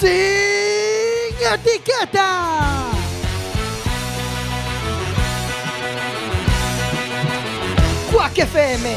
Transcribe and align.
Sin 0.00 1.34
etiqueta. 1.54 2.90
Quack 8.12 8.38
FM, 8.38 8.96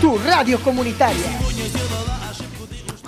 tu 0.00 0.18
radio 0.18 0.60
comunitaria. 0.60 1.38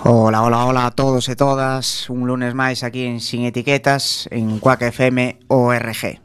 Hola, 0.03 0.41
hola, 0.41 0.65
hola 0.65 0.85
a 0.87 0.91
todos 0.91 1.29
e 1.29 1.35
todas 1.35 2.09
Un 2.09 2.25
lunes 2.25 2.55
máis 2.57 2.81
aquí 2.81 3.05
en 3.05 3.21
Sin 3.21 3.45
Etiquetas 3.45 4.25
En 4.33 4.57
Quack 4.57 4.89
FM 4.89 5.45
ORG 5.45 6.17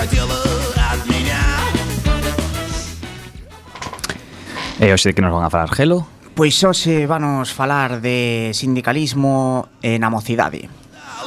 хотела 0.00 0.34
от 0.92 1.06
меня. 1.06 1.40
E 4.80 4.92
hoxe 4.92 5.10
de 5.10 5.14
que 5.14 5.20
nos 5.20 5.32
van 5.32 5.44
a 5.44 5.50
falar, 5.50 5.68
Gelo? 5.76 6.08
Pois 6.34 6.56
hoxe 6.64 7.04
vanos 7.04 7.52
falar 7.52 8.00
de 8.00 8.52
sindicalismo 8.56 9.68
en 9.84 10.00
na 10.00 10.08
mocidade. 10.08 10.72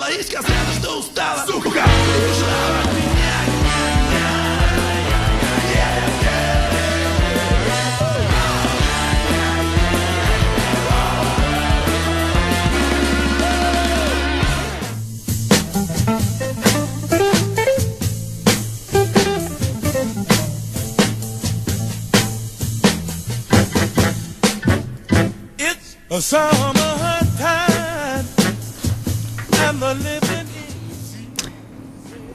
Лариска, 0.01 0.41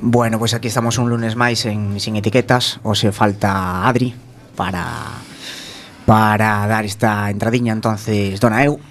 Bueno, 0.00 0.38
pois 0.38 0.50
pues 0.50 0.58
aquí 0.58 0.66
estamos 0.66 0.98
un 0.98 1.06
lunes 1.06 1.38
máis 1.38 1.62
en 1.62 2.02
Sin 2.02 2.18
Etiquetas. 2.18 2.82
O 2.82 2.98
se 2.98 3.14
falta 3.14 3.86
Adri 3.86 4.18
para 4.58 5.22
para 6.10 6.66
dar 6.66 6.82
esta 6.90 7.30
entradiña. 7.30 7.70
Entonces, 7.70 8.42
dona 8.42 8.66
eu. 8.66 8.82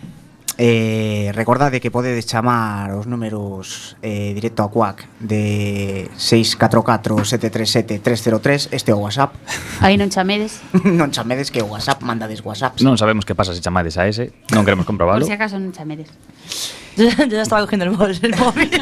Eh, 0.58 1.30
recordade 1.38 1.78
que 1.78 1.94
podedes 1.94 2.26
chamar 2.26 2.90
os 2.98 3.06
números 3.06 3.94
eh, 4.02 4.34
directo 4.34 4.66
a 4.66 4.74
CUAC 4.74 5.06
de 5.22 6.10
644-737-303 6.18 8.74
Este 8.74 8.90
é 8.90 8.98
o 8.98 9.06
WhatsApp. 9.06 9.38
Aí 9.86 10.02
non 10.02 10.10
chamedes. 10.10 10.66
Non 10.98 11.14
chamedes 11.14 11.54
que 11.54 11.62
o 11.62 11.70
WhatsApp 11.70 12.02
mandades 12.02 12.42
WhatsApp 12.42 12.82
Non 12.82 12.98
sabemos 12.98 13.22
que 13.22 13.38
pasa 13.38 13.54
se 13.54 13.62
chamades 13.62 14.02
a 14.02 14.10
ese 14.10 14.34
Non 14.50 14.66
queremos 14.66 14.90
comprobarlo. 14.90 15.22
Por 15.22 15.30
si 15.30 15.38
acaso 15.38 15.62
non 15.62 15.78
chamedes. 15.78 16.10
Yo, 16.98 17.06
yo 17.30 17.38
estaba 17.38 17.62
cogiendo 17.62 17.86
el 17.86 17.94
móvil, 17.94 18.18
el 18.18 18.34
móvil. 18.34 18.74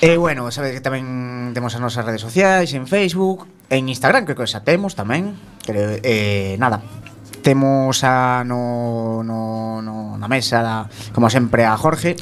E 0.00 0.08
eh, 0.08 0.16
bueno, 0.16 0.48
sabes 0.48 0.72
que 0.72 0.80
tamén 0.80 1.52
temos 1.52 1.76
as 1.76 1.84
nosas 1.84 2.08
redes 2.08 2.24
sociais 2.24 2.72
En 2.72 2.88
Facebook 2.88 3.44
En 3.68 3.92
Instagram, 3.92 4.24
creo 4.24 4.40
que 4.40 4.48
xa 4.48 4.64
temos 4.64 4.96
tamén 4.96 5.36
Creo, 5.68 6.00
eh, 6.00 6.56
Nada. 6.56 7.01
Temos 7.42 8.04
a, 8.04 8.44
no, 8.46 9.24
no, 9.24 9.82
no, 9.82 10.16
na 10.16 10.28
mesa, 10.30 10.62
da, 10.62 10.86
como 11.10 11.28
sempre, 11.28 11.66
a 11.66 11.74
Jorge. 11.76 12.14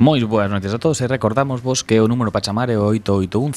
Moi 0.00 0.24
boas 0.24 0.48
noites 0.48 0.72
a 0.72 0.80
todos 0.80 1.04
e 1.04 1.06
recordamos 1.06 1.60
vos 1.60 1.84
que 1.84 2.00
o 2.00 2.08
número 2.08 2.32
para 2.32 2.42
chamar 2.42 2.72
é 2.72 2.80
o 2.80 2.88
881 2.88 3.52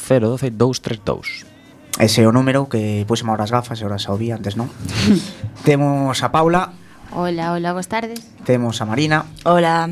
Ese 1.98 2.22
é 2.22 2.28
o 2.28 2.36
número 2.36 2.68
que 2.68 3.08
puxemos 3.08 3.34
ahora 3.34 3.48
as 3.48 3.56
gafas 3.56 3.80
e 3.80 3.88
ahora 3.88 3.98
xa 3.98 4.12
o 4.12 4.20
vi 4.20 4.36
antes, 4.36 4.60
non? 4.60 4.68
temos 5.68 6.20
a 6.22 6.30
Paula. 6.30 6.76
Hola, 7.16 7.56
hola, 7.56 7.72
boas 7.72 7.88
tardes. 7.88 8.20
Temos 8.44 8.76
a 8.84 8.86
Marina. 8.86 9.32
Hola. 9.48 9.88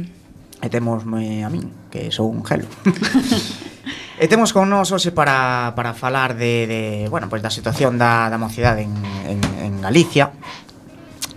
E 0.59 0.67
temos 0.67 1.07
a 1.07 1.49
min, 1.49 1.71
que 1.89 2.11
sou 2.11 2.27
un 2.27 2.43
gelo. 2.43 2.67
E 4.15 4.31
temos 4.31 4.55
con 4.55 4.71
nós 4.71 4.95
hoxe 4.95 5.11
para, 5.11 5.75
para 5.75 5.91
falar 5.91 6.39
de, 6.39 6.63
de, 6.71 6.81
bueno, 7.11 7.27
pois 7.27 7.43
da 7.43 7.51
situación 7.51 7.99
da, 7.99 8.31
da 8.31 8.39
mocidade 8.39 8.87
en, 8.87 8.95
en, 9.27 9.43
en 9.59 9.73
Galicia 9.83 10.31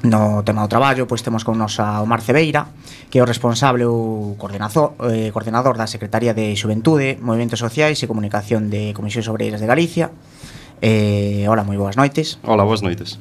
No 0.03 0.47
tema 0.47 0.63
do 0.63 0.71
traballo, 0.71 1.11
pois 1.11 1.27
temos 1.27 1.43
con 1.43 1.59
nos 1.59 1.83
a 1.83 1.99
Omar 1.99 2.23
Cebeira, 2.23 2.71
que 3.11 3.19
é 3.19 3.23
o 3.23 3.27
responsable 3.27 3.83
ou 3.83 4.39
coordenador, 4.39 4.95
eh, 5.11 5.35
coordenador 5.35 5.75
da 5.75 5.91
Secretaría 5.91 6.39
de 6.39 6.55
Xuventude, 6.55 7.19
Movimentos 7.19 7.59
Sociais 7.59 7.99
e 7.99 8.07
Comunicación 8.07 8.71
de 8.71 8.95
Comisións 8.95 9.27
Obreiras 9.27 9.59
de 9.59 9.67
Galicia. 9.67 10.15
Eh, 10.79 11.51
hola, 11.51 11.67
moi 11.67 11.75
boas 11.75 11.99
noites. 11.99 12.39
Hola, 12.47 12.63
boas 12.63 12.79
noites. 12.79 13.19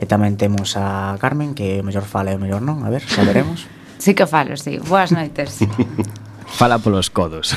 E 0.00 0.08
tamén 0.08 0.40
temos 0.40 0.80
a 0.80 1.20
Carmen, 1.20 1.52
que 1.52 1.78
o 1.80 1.84
mellor 1.84 2.08
fala 2.08 2.32
e 2.32 2.36
o 2.36 2.40
mellor 2.40 2.64
non, 2.64 2.80
a 2.82 2.88
ver, 2.88 3.04
xa 3.04 3.20
veremos. 3.20 3.68
sí 4.00 4.16
que 4.16 4.24
falo, 4.24 4.56
sí. 4.56 4.80
Boas 4.80 5.12
noites. 5.12 5.60
fala 6.58 6.80
polos 6.80 7.12
codos. 7.12 7.52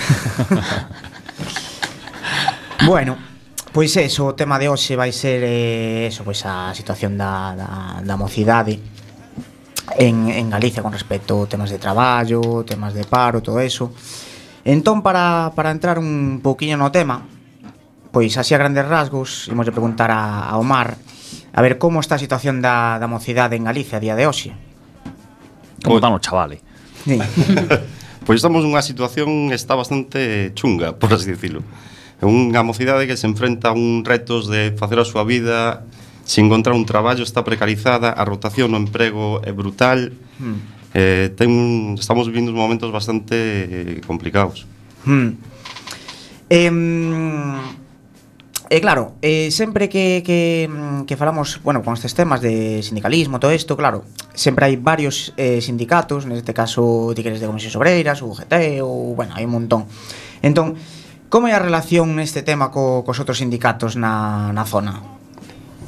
bueno, 2.83 3.15
Pois 3.77 3.93
eso, 3.93 4.25
o 4.25 4.33
tema 4.33 4.57
de 4.57 4.73
hoxe 4.73 4.97
vai 4.97 5.13
ser 5.13 5.45
eh, 5.45 6.09
eso, 6.09 6.25
pois 6.25 6.41
a 6.49 6.73
situación 6.73 7.13
da, 7.13 7.53
da, 7.53 8.01
da 8.01 8.15
mocidade 8.17 8.81
en, 10.01 10.33
en 10.33 10.49
Galicia 10.49 10.81
con 10.81 10.89
respecto 10.89 11.45
a 11.45 11.45
temas 11.45 11.69
de 11.69 11.77
traballo, 11.77 12.65
temas 12.65 12.97
de 12.97 13.05
paro, 13.05 13.45
todo 13.45 13.61
eso. 13.61 13.93
Entón, 14.65 15.05
para, 15.05 15.53
para 15.53 15.69
entrar 15.69 16.01
un 16.01 16.41
pouquiño 16.41 16.73
no 16.73 16.89
tema, 16.89 17.21
pois 18.09 18.33
así 18.41 18.57
a 18.57 18.65
grandes 18.65 18.81
rasgos, 18.81 19.45
imos 19.45 19.69
de 19.69 19.77
preguntar 19.77 20.09
a, 20.09 20.49
a 20.49 20.57
Omar 20.57 20.97
a 21.53 21.61
ver 21.61 21.77
como 21.77 22.01
está 22.01 22.17
a 22.17 22.25
situación 22.25 22.65
da, 22.65 22.97
da 22.97 23.05
mocidade 23.05 23.61
en 23.61 23.69
Galicia 23.69 24.01
a 24.01 24.01
día 24.01 24.17
de 24.17 24.25
hoxe. 24.25 24.57
Como 25.85 26.01
están 26.01 26.17
os 26.17 26.25
chavales? 26.25 26.65
Sí. 27.05 27.21
pois 28.25 28.41
estamos 28.41 28.65
nunha 28.65 28.81
situación 28.81 29.53
está 29.53 29.77
bastante 29.77 30.49
chunga, 30.57 30.97
por 30.97 31.13
así 31.13 31.29
dicilo. 31.29 31.61
É 32.17 32.25
unha 32.25 32.65
mocidade 32.65 33.05
que 33.05 33.13
se 33.13 33.29
enfrenta 33.29 33.69
a 33.69 33.77
un 33.77 34.01
retos 34.01 34.49
de 34.49 34.73
facer 34.73 34.97
a 34.97 35.05
súa 35.05 35.21
vida 35.21 35.85
sin 36.25 36.49
encontrar 36.49 36.75
un 36.75 36.83
traballo, 36.83 37.23
está 37.23 37.45
precarizada, 37.45 38.11
a 38.11 38.23
rotación 38.25 38.73
no 38.73 38.81
emprego 38.81 39.39
é 39.45 39.53
brutal. 39.53 40.11
Hmm. 40.41 40.59
Eh, 40.97 41.29
ten 41.37 41.53
un, 41.53 41.95
estamos 41.95 42.25
vivindo 42.27 42.49
uns 42.49 42.59
momentos 42.59 42.89
bastante 42.89 43.35
eh, 43.37 44.01
complicados. 44.03 44.65
Hmm. 45.05 45.37
Eh, 46.49 46.71
E 48.69 48.77
eh, 48.77 48.81
claro, 48.81 49.15
eh, 49.23 49.47
sempre 49.47 49.87
que, 49.87 50.21
que, 50.27 50.67
que 51.07 51.15
falamos 51.15 51.63
bueno, 51.63 51.79
con 51.83 51.93
estes 51.93 52.11
temas 52.11 52.41
de 52.41 52.83
sindicalismo, 52.83 53.39
todo 53.39 53.55
isto, 53.55 53.79
claro, 53.79 54.03
sempre 54.35 54.67
hai 54.67 54.75
varios 54.75 55.31
eh, 55.39 55.63
sindicatos, 55.63 56.27
neste 56.27 56.51
caso, 56.51 57.15
ti 57.15 57.23
queres 57.23 57.39
de 57.39 57.47
Comisión 57.47 57.71
Obreiras, 57.79 58.19
UGT, 58.19 58.83
ou, 58.83 59.15
bueno, 59.15 59.39
hai 59.39 59.47
un 59.47 59.55
montón. 59.55 59.87
Entón, 60.43 60.75
Como 61.29 61.51
é 61.51 61.53
a 61.53 61.59
relación 61.59 62.15
neste 62.15 62.39
tema 62.39 62.71
co, 62.71 63.03
cos 63.03 63.19
outros 63.19 63.43
sindicatos 63.43 63.99
na, 63.99 64.55
na 64.55 64.63
zona? 64.63 65.03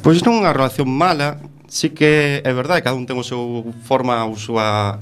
Pois 0.03 0.19
non 0.19 0.39
é 0.39 0.47
unha 0.47 0.51
relación 0.51 0.91
mala, 0.91 1.39
sí 1.71 1.95
que 1.95 2.43
é 2.43 2.51
verdade, 2.51 2.83
cada 2.83 2.99
un 2.99 3.07
ten 3.07 3.15
o 3.15 3.23
seu 3.23 3.63
forma 3.87 4.19
ou 4.27 4.35
súa 4.35 4.99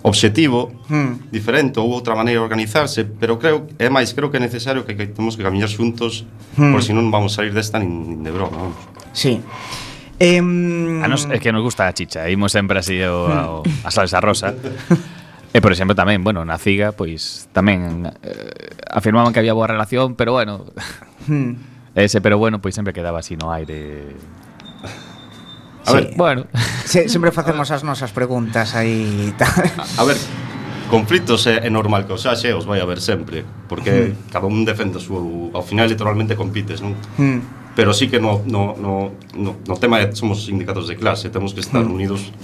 obxectivo 0.00 0.72
hmm. 0.88 1.28
diferente 1.28 1.76
ou 1.76 1.92
outra 1.92 2.16
maneira 2.16 2.40
de 2.40 2.44
organizarse, 2.48 3.04
pero 3.04 3.36
creo 3.36 3.68
é 3.76 3.92
máis 3.92 4.16
creo 4.16 4.32
que 4.32 4.40
é 4.40 4.42
necesario 4.42 4.88
que, 4.88 4.96
que 4.96 5.12
temos 5.12 5.36
que 5.36 5.44
camiñar 5.44 5.68
xuntos, 5.68 6.24
hmm. 6.56 6.72
por 6.72 6.80
si 6.80 6.96
non 6.96 7.12
vamos 7.12 7.36
sair 7.36 7.52
desta 7.52 7.76
nin, 7.76 8.08
nin 8.08 8.20
de 8.24 8.32
broma, 8.32 8.72
vamos. 8.72 8.80
Sí. 9.12 9.36
Eh, 10.16 10.40
a 10.40 11.06
nos, 11.06 11.28
é 11.28 11.36
que 11.38 11.52
nos 11.52 11.60
gusta 11.60 11.86
a 11.86 11.92
chicha, 11.92 12.24
imos 12.32 12.56
sempre 12.56 12.80
así 12.80 13.04
o, 13.04 13.60
o, 13.60 13.62
a 13.84 13.90
salsa 13.92 14.16
rosa. 14.24 14.56
E, 15.52 15.64
por 15.64 15.72
exemplo, 15.72 15.96
tamén, 15.96 16.20
bueno, 16.20 16.44
na 16.44 16.60
CIGA, 16.60 16.92
pois, 16.92 17.48
tamén 17.56 18.12
eh, 18.20 18.76
afirmaban 18.92 19.32
que 19.32 19.40
había 19.40 19.56
boa 19.56 19.68
relación, 19.68 20.12
pero 20.12 20.36
bueno... 20.36 20.68
Hmm. 21.24 21.56
Ese, 21.98 22.20
pero 22.20 22.38
bueno, 22.38 22.60
pois 22.60 22.76
sempre 22.76 22.92
quedaba 22.92 23.24
así 23.24 23.34
no 23.34 23.50
aire... 23.50 24.12
A 25.88 25.90
sí. 25.90 25.94
ver, 25.96 26.04
bueno... 26.16 26.44
Se, 26.84 27.08
sempre 27.08 27.32
facemos 27.32 27.72
as 27.72 27.80
nosas 27.80 28.12
preguntas 28.12 28.76
aí... 28.76 29.32
e 29.32 29.34
tal. 29.40 29.50
a 29.96 30.04
ver, 30.04 30.20
conflitos 30.92 31.48
é, 31.48 31.64
é 31.64 31.70
normal 31.72 32.04
que 32.04 32.12
os 32.12 32.28
haxe, 32.28 32.52
os 32.52 32.68
vai 32.68 32.84
haber 32.84 33.00
sempre, 33.00 33.40
porque 33.72 34.12
hmm. 34.12 34.28
cada 34.28 34.44
un 34.44 34.68
defende 34.68 35.00
o 35.00 35.02
seu... 35.02 35.48
Ao 35.56 35.64
final, 35.64 35.88
literalmente, 35.88 36.36
compites, 36.36 36.84
non? 36.84 36.92
Hmm. 37.16 37.40
Pero 37.72 37.96
sí 37.96 38.12
que 38.12 38.20
no, 38.20 38.44
no, 38.44 38.76
no, 38.76 39.16
no, 39.32 39.50
no 39.64 39.74
tema 39.80 39.96
de 39.96 40.12
somos 40.12 40.44
sindicatos 40.44 40.92
de 40.92 41.00
clase, 41.00 41.32
temos 41.32 41.56
que 41.56 41.64
estar 41.64 41.80
hmm. 41.80 41.94
unidos 41.96 42.36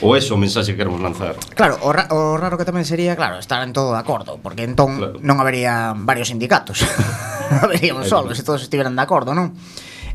O 0.00 0.16
eso 0.16 0.34
o 0.34 0.40
mensaxe 0.40 0.72
que 0.72 0.78
queremos 0.84 1.00
lanzar. 1.00 1.36
Claro, 1.54 1.78
o, 1.84 1.92
ra 1.92 2.08
o 2.12 2.36
raro 2.36 2.56
que 2.56 2.66
tamén 2.66 2.84
sería, 2.84 3.16
claro, 3.16 3.40
estar 3.40 3.62
en 3.64 3.72
todo 3.72 3.92
de 3.92 4.00
acordo, 4.00 4.40
porque 4.40 4.64
entón 4.64 4.96
claro. 4.98 5.16
non 5.20 5.36
habería 5.40 5.94
varios 5.96 6.28
sindicatos. 6.28 6.84
habería 7.64 7.94
un 7.94 8.04
solo, 8.04 8.32
se 8.32 8.42
todos 8.42 8.64
estiveran 8.64 8.96
de 8.96 9.02
acordo, 9.04 9.32
non? 9.32 9.52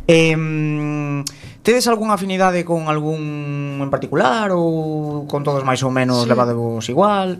Eh, 0.09 0.33
tedes 1.61 1.85
algunha 1.85 2.17
afinidade 2.17 2.65
con 2.65 2.89
algún 2.89 3.77
en 3.77 3.89
particular 3.93 4.49
ou 4.55 5.29
con 5.29 5.45
todos 5.45 5.61
máis 5.61 5.85
ou 5.85 5.93
menos 5.93 6.25
sí. 6.25 6.29
levadevos 6.29 6.89
igual? 6.89 7.37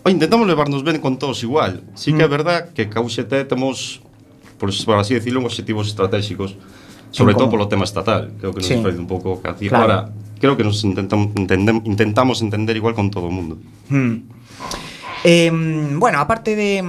O 0.00 0.08
intentamos 0.08 0.46
levarnos 0.46 0.86
ben 0.86 1.02
con 1.02 1.18
todos 1.18 1.42
igual. 1.42 1.82
Sí 1.98 2.14
que 2.14 2.24
mm. 2.24 2.28
é 2.30 2.30
verdad 2.30 2.58
que 2.72 2.88
Cauxete 2.88 3.44
temos, 3.44 4.00
por, 4.56 4.70
por 4.70 4.96
así 4.96 5.18
decirlo, 5.18 5.42
objetivos 5.44 5.90
estratégicos 5.90 6.56
sobre 7.10 7.34
todo 7.34 7.50
polo 7.50 7.66
tema 7.68 7.84
estatal, 7.84 8.32
creo 8.38 8.54
que 8.54 8.60
nos 8.60 8.66
sí. 8.66 8.74
un 8.74 9.06
pouco 9.06 9.40
cati. 9.42 9.68
Claro. 9.68 9.82
Ahora, 9.82 9.98
creo 10.38 10.56
que 10.56 10.64
nos 10.64 10.82
intentamos, 10.84 11.28
entendem, 11.36 11.82
intentamos 11.84 12.42
entender 12.42 12.76
igual 12.76 12.94
con 12.94 13.10
todo 13.10 13.26
o 13.26 13.30
mundo. 13.30 13.58
Hmm. 13.88 14.24
Eh, 15.24 15.50
bueno, 15.98 16.18
aparte 16.18 16.56
de, 16.56 16.82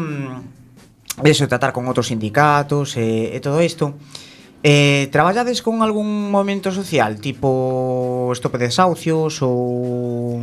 de 1.21 1.29
eso, 1.29 1.47
tratar 1.47 1.73
con 1.73 1.83
outros 1.85 2.07
sindicatos 2.07 2.95
eh, 2.95 3.35
e 3.35 3.37
eh, 3.37 3.41
todo 3.43 3.59
isto, 3.59 3.97
eh, 4.63 5.09
traballades 5.11 5.59
con 5.59 5.81
algún 5.81 6.31
movimento 6.31 6.71
social, 6.71 7.19
tipo 7.19 8.31
stop 8.37 8.55
de 8.55 8.69
desahucios 8.71 9.41
ou... 9.41 10.39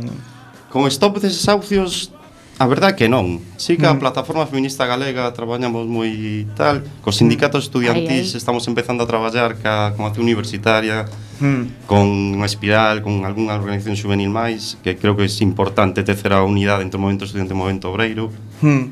Con 0.69 0.85
stop 0.91 1.17
de 1.17 1.33
desahucios 1.33 2.13
A 2.59 2.67
verdad 2.67 2.91
que 2.93 3.07
non. 3.07 3.39
Sí 3.55 3.79
que 3.79 3.87
a 3.87 3.95
mm. 3.95 4.03
plataforma 4.03 4.43
feminista 4.43 4.83
galega 4.83 5.31
traballamos 5.31 5.87
moi 5.87 6.43
tal, 6.59 6.83
cos 6.99 7.15
sindicatos 7.15 7.63
mm. 7.63 7.67
estudiantis 7.71 8.35
estamos 8.35 8.67
empezando 8.67 9.07
a 9.07 9.07
traballar 9.07 9.55
ca 9.63 9.95
con 9.95 10.03
acción 10.03 10.27
universitaria, 10.27 11.07
mm. 11.39 11.87
con 11.87 12.35
unha 12.35 12.43
Espiral, 12.43 12.99
con 12.99 13.23
algunha 13.23 13.55
organización 13.55 13.95
juvenil 13.95 14.27
máis, 14.27 14.75
que 14.83 14.99
creo 14.99 15.15
que 15.15 15.23
é 15.23 15.31
importante 15.39 16.03
tecer 16.03 16.35
a 16.35 16.43
unidade 16.43 16.83
entre 16.83 16.99
o 16.99 17.01
movimento 17.01 17.23
estudiante 17.23 17.55
e 17.55 17.57
o 17.57 17.61
movimento 17.63 17.87
obreiro. 17.87 18.27
Mm. 18.59 18.91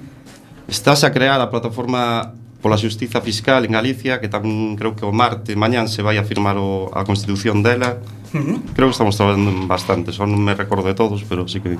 Estás 0.71 1.03
a 1.03 1.11
crear 1.11 1.43
a 1.43 1.51
plataforma 1.51 2.31
pola 2.63 2.79
xustiza 2.79 3.19
fiscal 3.19 3.67
en 3.67 3.75
Galicia, 3.75 4.23
que 4.23 4.31
tamén 4.31 4.79
creo 4.79 4.95
que 4.95 5.03
o 5.03 5.11
marte 5.11 5.59
mañán 5.59 5.91
se 5.91 5.99
vai 5.99 6.15
a 6.15 6.23
firmar 6.23 6.55
o, 6.55 6.87
a 6.95 7.03
constitución 7.03 7.61
dela. 7.61 7.99
Uh. 8.33 8.59
Creo 8.75 8.87
que 8.87 8.95
estamos 8.95 9.15
traballando 9.15 9.67
bastante, 9.67 10.11
só 10.11 10.27
non 10.27 10.41
me 10.43 10.55
recordo 10.55 10.87
de 10.87 10.95
todos, 10.95 11.23
pero 11.23 11.47
sí 11.47 11.63
que... 11.63 11.77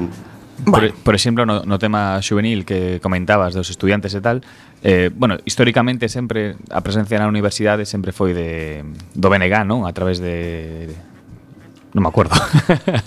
Por, 0.65 0.89
por 1.05 1.13
exemplo, 1.13 1.45
no, 1.45 1.61
no 1.63 1.77
tema 1.77 2.17
juvenil 2.23 2.65
que 2.65 2.99
comentabas 2.99 3.53
dos 3.53 3.69
estudiantes 3.69 4.15
e 4.17 4.21
tal, 4.21 4.41
eh, 4.81 5.11
bueno, 5.13 5.37
históricamente 5.45 6.09
sempre 6.09 6.57
a 6.73 6.81
presencia 6.81 7.21
na 7.21 7.29
universidade 7.29 7.85
sempre 7.85 8.09
foi 8.09 8.33
de, 8.33 8.81
do 9.13 9.27
BNG, 9.29 9.65
non? 9.65 9.85
A 9.85 9.93
través 9.93 10.17
de, 10.17 10.89
de 10.89 10.95
Non 11.95 12.03
me 12.03 12.09
acuerdo. 12.11 12.35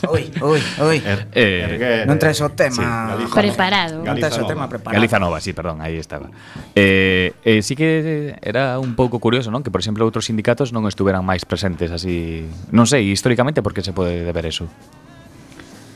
Oi, 0.09 0.33
oi, 0.41 0.61
oi. 0.81 0.99
Er, 1.05 1.29
eh, 1.37 2.03
er 2.03 2.09
non 2.09 2.17
traes 2.17 2.41
o 2.41 2.49
tema 2.49 2.73
sí, 2.73 2.83
Galiza, 2.83 3.37
preparado. 3.37 3.97
Galiza 4.01 4.09
non 4.09 4.17
traes 4.17 4.39
o 4.41 4.45
tema 4.49 4.65
preparado. 4.73 4.97
Galiza 4.97 5.19
Nova, 5.21 5.39
sí, 5.39 5.53
perdón, 5.53 5.85
aí 5.85 6.01
estaba. 6.01 6.33
Eh, 6.73 7.37
eh, 7.45 7.61
sí 7.61 7.77
que 7.77 8.35
era 8.41 8.81
un 8.81 8.97
pouco 8.97 9.21
curioso, 9.21 9.53
non? 9.53 9.61
Que, 9.61 9.69
por 9.69 9.85
exemplo, 9.85 10.09
outros 10.09 10.25
sindicatos 10.25 10.73
non 10.73 10.89
estuveran 10.89 11.21
máis 11.21 11.45
presentes 11.45 11.93
así... 11.93 12.49
Non 12.73 12.89
sei, 12.89 13.13
históricamente, 13.13 13.61
por 13.61 13.77
que 13.77 13.85
se 13.85 13.93
pode 13.93 14.25
deber 14.25 14.49
eso? 14.49 14.65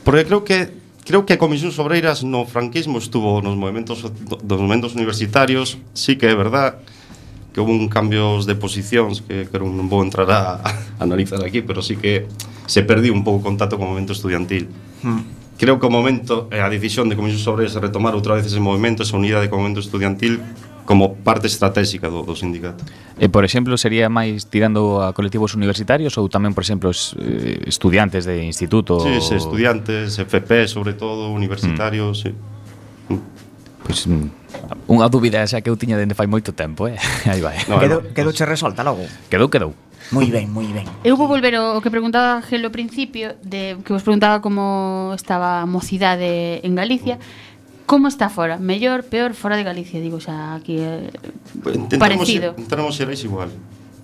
Porque 0.05 0.29
creo 0.29 0.45
que 0.45 0.85
creo 1.05 1.25
que 1.25 1.33
a 1.33 1.39
Comisión 1.41 1.73
Sobreiras 1.73 2.21
no 2.21 2.45
franquismo 2.45 3.01
estuvo 3.01 3.41
nos 3.41 3.57
movimentos 3.57 4.05
dos 4.05 4.57
movimentos 4.61 4.93
universitarios, 4.93 5.81
sí 5.93 6.17
que 6.17 6.29
é 6.29 6.35
verdad, 6.37 6.81
que 7.55 7.63
houve 7.63 7.71
un 7.71 7.87
cambios 7.87 8.43
de 8.43 8.59
posicións 8.59 9.23
que, 9.23 9.47
que 9.47 9.57
non 9.63 9.87
vou 9.87 10.03
entrar 10.03 10.27
a, 10.27 10.59
a 10.59 10.69
analizar 10.99 11.39
aquí, 11.39 11.63
pero 11.63 11.79
sí 11.79 11.95
que 11.95 12.27
se 12.67 12.83
perdiu 12.83 13.15
un 13.15 13.23
pouco 13.23 13.39
o 13.39 13.47
contacto 13.47 13.79
co 13.79 13.87
movimento 13.87 14.11
estudiantil. 14.11 14.67
Hmm 14.99 15.45
creo 15.57 15.79
que 15.79 15.85
o 15.85 15.91
momento 15.91 16.47
e 16.51 16.59
a 16.59 16.67
decisión 16.67 17.07
de 17.07 17.15
Comisión 17.15 17.39
sobre 17.39 17.71
se 17.71 17.79
retomar 17.79 18.11
outra 18.15 18.35
vez 18.35 18.45
ese 18.45 18.59
movimento, 18.59 19.03
esa 19.03 19.15
unidade 19.15 19.47
co 19.47 19.55
movimento 19.55 19.79
estudiantil 19.79 20.43
como 20.85 21.17
parte 21.17 21.47
estratégica 21.47 22.13
do, 22.13 22.21
do 22.21 22.37
sindicato. 22.37 22.85
E, 23.17 23.25
por 23.25 23.41
exemplo, 23.41 23.73
sería 23.73 24.05
máis 24.05 24.45
tirando 24.51 25.01
a 25.01 25.15
colectivos 25.17 25.57
universitarios 25.57 26.13
ou 26.19 26.29
tamén, 26.29 26.53
por 26.53 26.61
exemplo, 26.61 26.93
es, 26.93 27.17
eh, 27.17 27.57
estudiantes 27.65 28.27
de 28.27 28.45
instituto? 28.45 29.01
Sí, 29.01 29.17
sí 29.23 29.33
estudiantes, 29.33 30.19
FP, 30.21 30.69
sobre 30.69 30.93
todo, 30.93 31.31
universitarios, 31.33 32.21
hmm. 32.21 33.15
mm. 33.15 33.17
sí. 33.17 33.17
Pois... 33.81 33.99
Pues, 34.05 34.44
Unha 34.85 35.07
dúbida 35.09 35.41
esa 35.41 35.61
que 35.61 35.69
eu 35.69 35.77
tiña 35.77 35.97
dende 35.97 36.13
fai 36.13 36.29
moito 36.29 36.53
tempo, 36.53 36.85
eh? 36.89 36.97
Aí 37.31 37.41
vai. 37.41 37.57
No, 37.69 37.77
quedou, 37.77 37.99
quedou 38.13 38.31
che 38.33 38.45
resolta 38.45 38.81
logo. 38.81 39.05
Quedou, 39.29 39.49
quedou. 39.49 39.73
Moi 40.11 40.29
ben, 40.29 40.49
moi 40.53 40.69
ben. 40.69 40.85
Eu 41.01 41.17
vou 41.17 41.25
volver 41.25 41.57
ao 41.57 41.81
que 41.81 41.89
preguntaba 41.89 42.41
Gel 42.45 42.65
ao 42.65 42.73
principio, 42.73 43.33
de 43.41 43.81
que 43.81 43.89
vos 43.89 44.05
preguntaba 44.05 44.37
como 44.37 45.13
estaba 45.17 45.61
a 45.61 45.65
mocidade 45.65 46.61
en 46.61 46.77
Galicia. 46.77 47.17
Como 47.85 48.09
está 48.09 48.29
fora? 48.29 48.57
Mellor, 48.57 49.05
peor, 49.05 49.33
fora 49.33 49.57
de 49.57 49.65
Galicia, 49.65 50.01
digo, 50.01 50.21
xa 50.21 50.57
aquí 50.57 50.77
eh, 50.77 51.09
pues, 51.61 51.77
parecido. 51.97 52.53
Entramos 52.57 52.93
xerais 52.93 53.21
igual. 53.25 53.49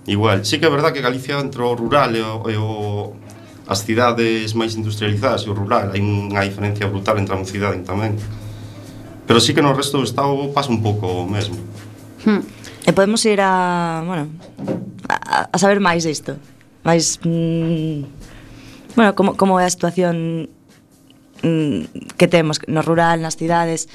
Igual. 0.06 0.42
Sí 0.42 0.58
que 0.58 0.66
é 0.66 0.70
verdad 0.70 0.90
que 0.90 1.02
Galicia 1.02 1.38
entre 1.38 1.62
o 1.62 1.74
rural 1.78 2.10
e 2.14 2.22
o, 2.22 2.42
e 2.50 2.56
o 2.58 3.14
as 3.66 3.86
cidades 3.86 4.54
máis 4.58 4.74
industrializadas 4.74 5.46
e 5.46 5.48
o 5.50 5.54
rural 5.54 5.94
hai 5.94 6.02
unha 6.02 6.42
diferencia 6.42 6.90
brutal 6.90 7.18
entre 7.22 7.34
a 7.34 7.38
mocidade 7.38 7.78
tamén. 7.86 8.18
Pero 9.32 9.40
sí 9.40 9.54
que 9.54 9.62
no 9.62 9.72
resto 9.72 9.96
do 9.96 10.04
Estado 10.04 10.52
pasa 10.52 10.68
un 10.68 10.84
pouco 10.84 11.08
o 11.08 11.24
mesmo. 11.24 11.56
Hmm. 12.20 12.44
E 12.84 12.92
podemos 12.92 13.24
ir 13.24 13.40
a, 13.40 14.04
bueno, 14.04 14.28
a, 15.08 15.48
a 15.48 15.56
saber 15.56 15.80
máis 15.80 16.04
disto. 16.04 16.36
Máis, 16.84 17.16
mm, 17.24 18.04
bueno, 18.92 19.16
como, 19.16 19.32
como 19.32 19.56
é 19.56 19.64
a 19.64 19.72
situación 19.72 20.52
mm, 21.40 22.12
que 22.20 22.28
temos 22.28 22.60
no 22.68 22.84
rural, 22.84 23.24
nas 23.24 23.40
cidades, 23.40 23.88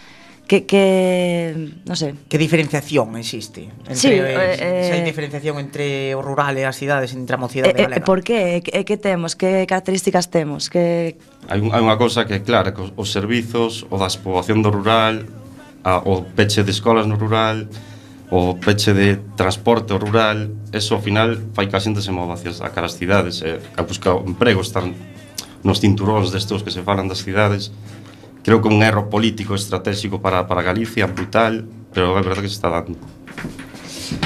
que, 0.47 0.65
que 0.65 1.53
non 1.83 1.99
sei. 1.99 2.15
Que 2.31 2.39
diferenciación 2.39 3.13
existe 3.19 3.67
entre 3.83 3.99
sí, 3.99 4.15
eh, 4.15 4.87
esa 4.87 4.97
eh, 4.97 5.03
diferenciación 5.03 5.59
entre 5.59 6.15
o 6.15 6.23
rural 6.23 6.55
e 6.55 6.63
as 6.63 6.79
cidades, 6.79 7.11
entre 7.11 7.35
a 7.35 7.39
mocidade 7.39 7.75
eh, 7.75 7.83
eh 7.83 7.85
galega. 7.85 8.07
Por 8.07 8.23
que? 8.23 8.57
Eh, 8.57 8.61
que, 8.63 8.87
que 8.87 8.97
temos? 8.97 9.35
Que 9.35 9.67
características 9.67 10.31
temos? 10.31 10.71
Que 10.71 11.19
Hai, 11.51 11.59
un, 11.59 11.75
hai 11.75 11.83
unha 11.83 11.99
cousa 11.99 12.23
que 12.23 12.39
é 12.39 12.41
clara, 12.41 12.71
que 12.71 12.79
os 12.79 13.09
servizos, 13.11 13.83
o 13.91 13.99
da 13.99 14.07
poboación 14.07 14.63
do 14.63 14.71
rural, 14.71 15.27
a, 15.83 15.99
o 16.01 16.23
peche 16.23 16.63
de 16.63 16.71
escolas 16.71 17.05
no 17.05 17.19
rural, 17.19 17.67
o 18.31 18.55
peche 18.59 18.91
de 18.91 19.19
transporte 19.35 19.91
ao 19.95 19.99
rural, 19.99 20.51
eso 20.71 20.95
ao 20.95 21.01
final 21.03 21.39
fai 21.55 21.67
que 21.67 21.75
a 21.75 21.83
xente 21.83 21.99
se 21.99 22.11
mova 22.11 22.35
hacia 22.35 22.51
a 22.63 22.71
cara 22.71 22.87
as 22.87 22.95
cidades, 22.95 23.43
eh, 23.43 23.59
a 23.75 23.83
buscar 23.83 24.19
emprego, 24.23 24.59
estar 24.59 24.83
nos 25.63 25.79
cinturóns 25.79 26.31
destes 26.31 26.63
que 26.63 26.71
se 26.71 26.83
falan 26.83 27.07
das 27.07 27.23
cidades, 27.23 27.71
creo 28.47 28.61
que 28.61 28.69
un 28.69 28.81
erro 28.81 29.09
político 29.09 29.55
estratégico 29.55 30.21
para, 30.21 30.47
para 30.47 30.63
Galicia 30.63 31.05
brutal, 31.05 31.67
pero 31.91 32.15
é 32.15 32.23
verdade 32.23 32.47
que 32.47 32.47
se 32.47 32.55
está 32.55 32.71
dando. 32.71 32.95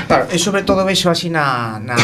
Claro, 0.06 0.30
e 0.30 0.38
sobre 0.38 0.62
todo 0.62 0.86
vexo 0.86 1.10
así 1.10 1.34
na, 1.34 1.82
na 1.82 1.98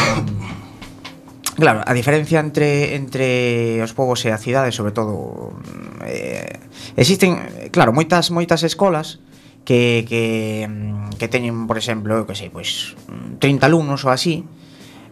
Claro, 1.54 1.86
a 1.86 1.94
diferencia 1.94 2.42
entre 2.42 2.98
entre 2.98 3.78
os 3.86 3.94
povos 3.94 4.26
e 4.26 4.34
a 4.34 4.38
cidade, 4.42 4.74
sobre 4.74 4.90
todo 4.90 5.54
eh, 6.02 6.58
existen, 6.98 7.70
claro, 7.70 7.94
moitas 7.94 8.34
moitas 8.34 8.66
escolas 8.66 9.22
que 9.62 10.02
que 10.02 10.66
que 11.22 11.30
teñen, 11.30 11.70
por 11.70 11.78
exemplo, 11.78 12.18
eu 12.18 12.26
que 12.26 12.34
sei, 12.34 12.50
pois 12.50 12.98
30 13.38 13.62
alumnos 13.62 14.02
ou 14.02 14.10
así, 14.10 14.42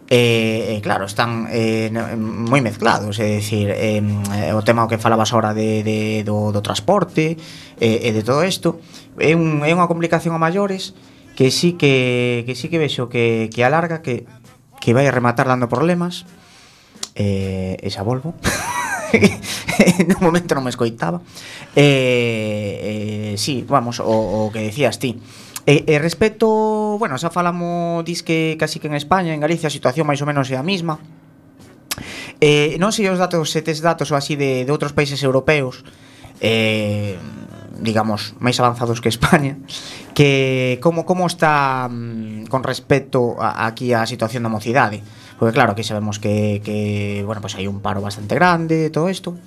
E, 0.09 0.15
eh, 0.15 0.75
eh, 0.77 0.81
claro, 0.81 1.03
están 1.03 1.51
eh, 1.51 1.91
moi 1.91 2.63
mezclados, 2.63 3.19
é 3.19 3.27
dicir, 3.43 3.67
eh, 3.75 3.99
o 4.55 4.63
tema 4.63 4.87
o 4.87 4.89
que 4.89 4.95
falabas 4.95 5.35
ahora 5.35 5.51
de, 5.51 5.83
de, 5.83 6.23
do, 6.23 6.55
do 6.55 6.63
transporte 6.63 7.35
eh, 7.83 8.07
e 8.07 8.09
de 8.15 8.23
todo 8.23 8.47
isto, 8.47 8.79
é, 9.19 9.35
un, 9.35 9.67
é 9.67 9.71
unha 9.75 9.91
complicación 9.91 10.31
a 10.31 10.39
maiores 10.39 10.95
que 11.35 11.51
sí 11.51 11.75
que, 11.75 12.47
que 12.47 12.55
sí 12.55 12.71
que 12.71 12.79
vexo 12.79 13.11
que, 13.11 13.51
que 13.51 13.67
alarga, 13.67 13.99
que, 13.99 14.23
que 14.79 14.95
vai 14.95 15.05
a 15.05 15.13
rematar 15.13 15.43
dando 15.43 15.67
problemas, 15.67 16.23
eh, 17.19 17.75
e 17.75 17.87
xa 17.91 18.07
volvo. 18.07 18.31
no 20.07 20.17
momento 20.23 20.55
non 20.55 20.63
me 20.63 20.71
escoitaba. 20.71 21.19
Eh, 21.75 23.33
eh, 23.33 23.33
sí, 23.35 23.67
vamos, 23.67 23.99
o, 23.99 24.07
o 24.07 24.51
que 24.55 24.71
decías 24.71 25.03
ti. 25.03 25.19
E, 25.67 25.83
e 25.83 25.99
respecto, 25.99 26.47
bueno, 26.95 27.19
xa 27.19 27.27
falamos 27.27 28.07
dis 28.07 28.23
que 28.23 28.55
casi 28.55 28.79
que 28.79 28.87
en 28.87 28.95
España, 28.95 29.35
en 29.35 29.43
Galicia 29.43 29.67
a 29.67 29.75
situación 29.75 30.07
máis 30.07 30.23
ou 30.23 30.27
menos 30.31 30.47
é 30.47 30.55
a 30.55 30.63
mesma. 30.63 30.95
Eh, 32.39 32.79
non 32.79 32.95
sei 32.95 33.11
os 33.11 33.19
datos, 33.19 33.51
se 33.51 33.59
tes 33.59 33.83
datos 33.83 34.07
ou 34.09 34.15
así 34.15 34.39
de, 34.39 34.63
de 34.63 34.71
outros 34.71 34.95
países 34.95 35.19
europeos 35.27 35.83
eh, 36.39 37.19
digamos, 37.79 38.33
máis 38.41 38.57
avanzados 38.57 39.01
que 39.01 39.09
España 39.09 39.57
que 40.17 40.79
como 40.81 41.05
como 41.05 41.27
está 41.27 41.85
mm, 41.89 42.49
con 42.49 42.63
respecto 42.63 43.37
a, 43.37 43.67
aquí 43.69 43.93
a 43.93 44.05
situación 44.09 44.45
da 44.45 44.53
mocidade 44.53 45.01
porque 45.37 45.53
claro, 45.53 45.77
que 45.77 45.85
sabemos 45.85 46.17
que, 46.17 46.61
que 46.65 47.21
bueno, 47.25 47.41
pues 47.41 47.53
hai 47.53 47.69
un 47.69 47.81
paro 47.81 48.01
bastante 48.01 48.33
grande 48.33 48.89
todo 48.89 49.09
isto 49.09 49.37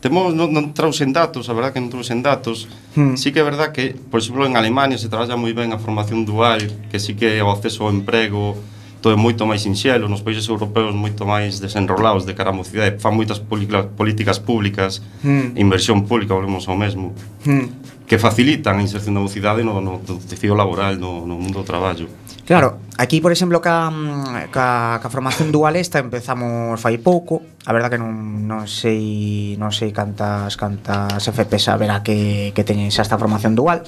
Temos, 0.00 0.32
non, 0.32 0.48
non 0.48 0.72
trouxen 0.72 1.12
datos, 1.12 1.52
a 1.52 1.54
verdad 1.54 1.76
que 1.76 1.80
non 1.84 1.92
trouxen 1.92 2.24
datos. 2.24 2.64
Hmm. 2.96 3.20
Sí 3.20 3.36
que 3.36 3.40
é 3.40 3.46
verdad 3.46 3.68
que, 3.68 3.92
por 3.92 4.24
exemplo, 4.24 4.48
en 4.48 4.56
Alemania 4.56 4.96
se 4.96 5.12
traballa 5.12 5.36
moi 5.36 5.52
ben 5.52 5.76
a 5.76 5.78
formación 5.78 6.24
dual, 6.24 6.64
que 6.88 6.96
sí 6.96 7.12
que 7.12 7.36
o 7.44 7.52
acceso 7.52 7.84
ao 7.84 7.92
emprego 7.92 8.56
todo 9.00 9.12
é 9.12 9.16
moito 9.16 9.48
máis 9.48 9.64
sinxelo, 9.64 10.08
nos 10.08 10.20
países 10.20 10.44
europeos 10.48 10.92
moito 10.92 11.24
máis 11.24 11.60
desenrolados 11.60 12.28
de 12.28 12.36
cara 12.36 12.52
á 12.52 12.56
mocidade, 12.56 13.00
fan 13.00 13.16
moitas 13.16 13.40
políticas 13.40 14.36
públicas, 14.40 15.00
hmm. 15.24 15.56
inversión 15.56 16.04
pública, 16.04 16.36
volvemos 16.36 16.68
ao 16.68 16.76
mesmo, 16.76 17.16
hmm. 17.48 18.04
que 18.04 18.20
facilitan 18.20 18.76
a 18.76 18.82
inserción 18.84 19.16
da 19.16 19.24
mocidade 19.24 19.64
no, 19.64 19.80
no, 19.80 20.00
no 20.04 20.14
tecido 20.20 20.52
laboral, 20.52 21.00
no, 21.00 21.24
no 21.24 21.40
mundo 21.40 21.60
do 21.60 21.66
traballo. 21.66 22.08
Claro, 22.50 22.80
aquí, 22.98 23.20
por 23.20 23.30
exemplo, 23.30 23.60
ca, 23.60 23.88
mm, 23.90 24.50
ca, 24.50 24.98
ca 25.00 25.08
formación 25.08 25.52
dual 25.52 25.76
esta 25.78 26.02
empezamos 26.02 26.82
fai 26.82 26.98
pouco 26.98 27.46
A 27.62 27.70
verdad 27.70 27.94
que 27.94 28.00
non, 28.02 28.10
non 28.42 28.66
sei 28.66 29.54
non 29.54 29.70
sei 29.70 29.94
cantas 29.94 30.58
cantas 30.58 31.22
FPS 31.30 31.70
haberá 31.70 32.02
que, 32.02 32.50
que 32.50 32.66
teñen 32.66 32.90
xa 32.90 33.06
esta 33.06 33.22
formación 33.22 33.54
dual 33.54 33.86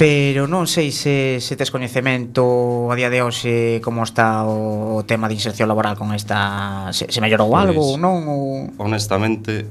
Pero 0.00 0.48
non 0.48 0.64
sei 0.64 0.88
se, 0.96 1.44
se 1.44 1.60
tes 1.60 1.68
coñecemento 1.68 2.88
a 2.88 2.96
día 2.96 3.12
de 3.12 3.20
hoxe 3.20 3.84
como 3.84 4.00
está 4.00 4.48
o 4.48 5.04
tema 5.04 5.28
de 5.28 5.36
inserción 5.36 5.68
laboral 5.68 5.92
con 5.92 6.16
esta... 6.16 6.88
Se, 6.96 7.12
se 7.12 7.20
mellorou 7.20 7.52
algo 7.52 7.84
ou 7.84 8.00
non? 8.00 8.24
Ou... 8.32 8.72
Honestamente, 8.80 9.68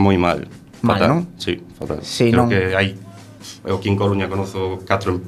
moi 0.00 0.16
mal. 0.16 0.48
Mal, 0.80 0.96
fatal. 0.96 1.08
non? 1.12 1.20
Sí, 1.36 1.60
fatal. 1.76 2.00
Sí, 2.00 2.32
Creo 2.32 2.40
non... 2.40 2.48
que 2.48 2.72
hai... 2.72 2.96
Eu 3.68 3.76
aquí 3.76 3.92
en 3.92 4.00
Coruña 4.00 4.32
conozo 4.32 4.80
catro 4.88 5.20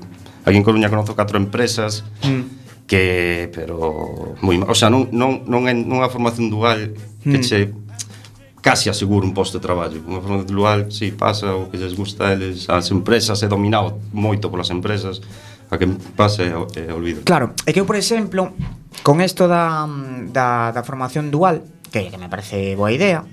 Aquí 0.47 0.57
en 0.57 0.62
Coruña 0.62 0.88
conozo 0.88 1.19
catro 1.19 1.43
empresas 1.43 2.07
mm. 2.23 2.87
que 2.87 3.50
pero 3.50 4.38
moi, 4.41 4.62
o 4.62 4.76
sea, 4.79 4.87
non 4.87 5.11
non 5.11 5.43
non 5.50 5.67
é 5.67 5.75
unha 5.75 6.07
formación 6.07 6.55
dual 6.55 6.95
que 7.26 7.43
mm. 7.43 7.45
che 7.45 7.59
casi 8.62 8.87
asegura 8.87 9.26
un 9.26 9.35
posto 9.35 9.59
de 9.59 9.67
traballo. 9.67 9.99
Unha 10.07 10.23
formación 10.23 10.55
dual, 10.55 10.79
si 10.95 11.11
pasa 11.11 11.50
o 11.59 11.67
que 11.67 11.83
lles 11.83 11.99
gusta 11.99 12.31
eles 12.31 12.71
as 12.71 12.95
empresas 12.95 13.43
é 13.43 13.50
dominado 13.50 13.99
moito 14.15 14.47
polas 14.47 14.71
empresas 14.71 15.19
a 15.67 15.79
que 15.83 15.91
pase 16.15 16.55
e 16.55 16.83
olvido. 16.95 17.26
Claro, 17.26 17.50
é 17.67 17.75
que 17.75 17.83
eu, 17.83 17.87
por 17.87 17.99
exemplo, 17.99 18.55
con 19.03 19.19
isto 19.19 19.50
da, 19.50 19.83
da, 20.31 20.71
da 20.71 20.83
formación 20.87 21.35
dual, 21.35 21.67
que, 21.91 22.07
que 22.07 22.19
me 22.19 22.31
parece 22.31 22.79
boa 22.79 22.95
idea, 22.95 23.26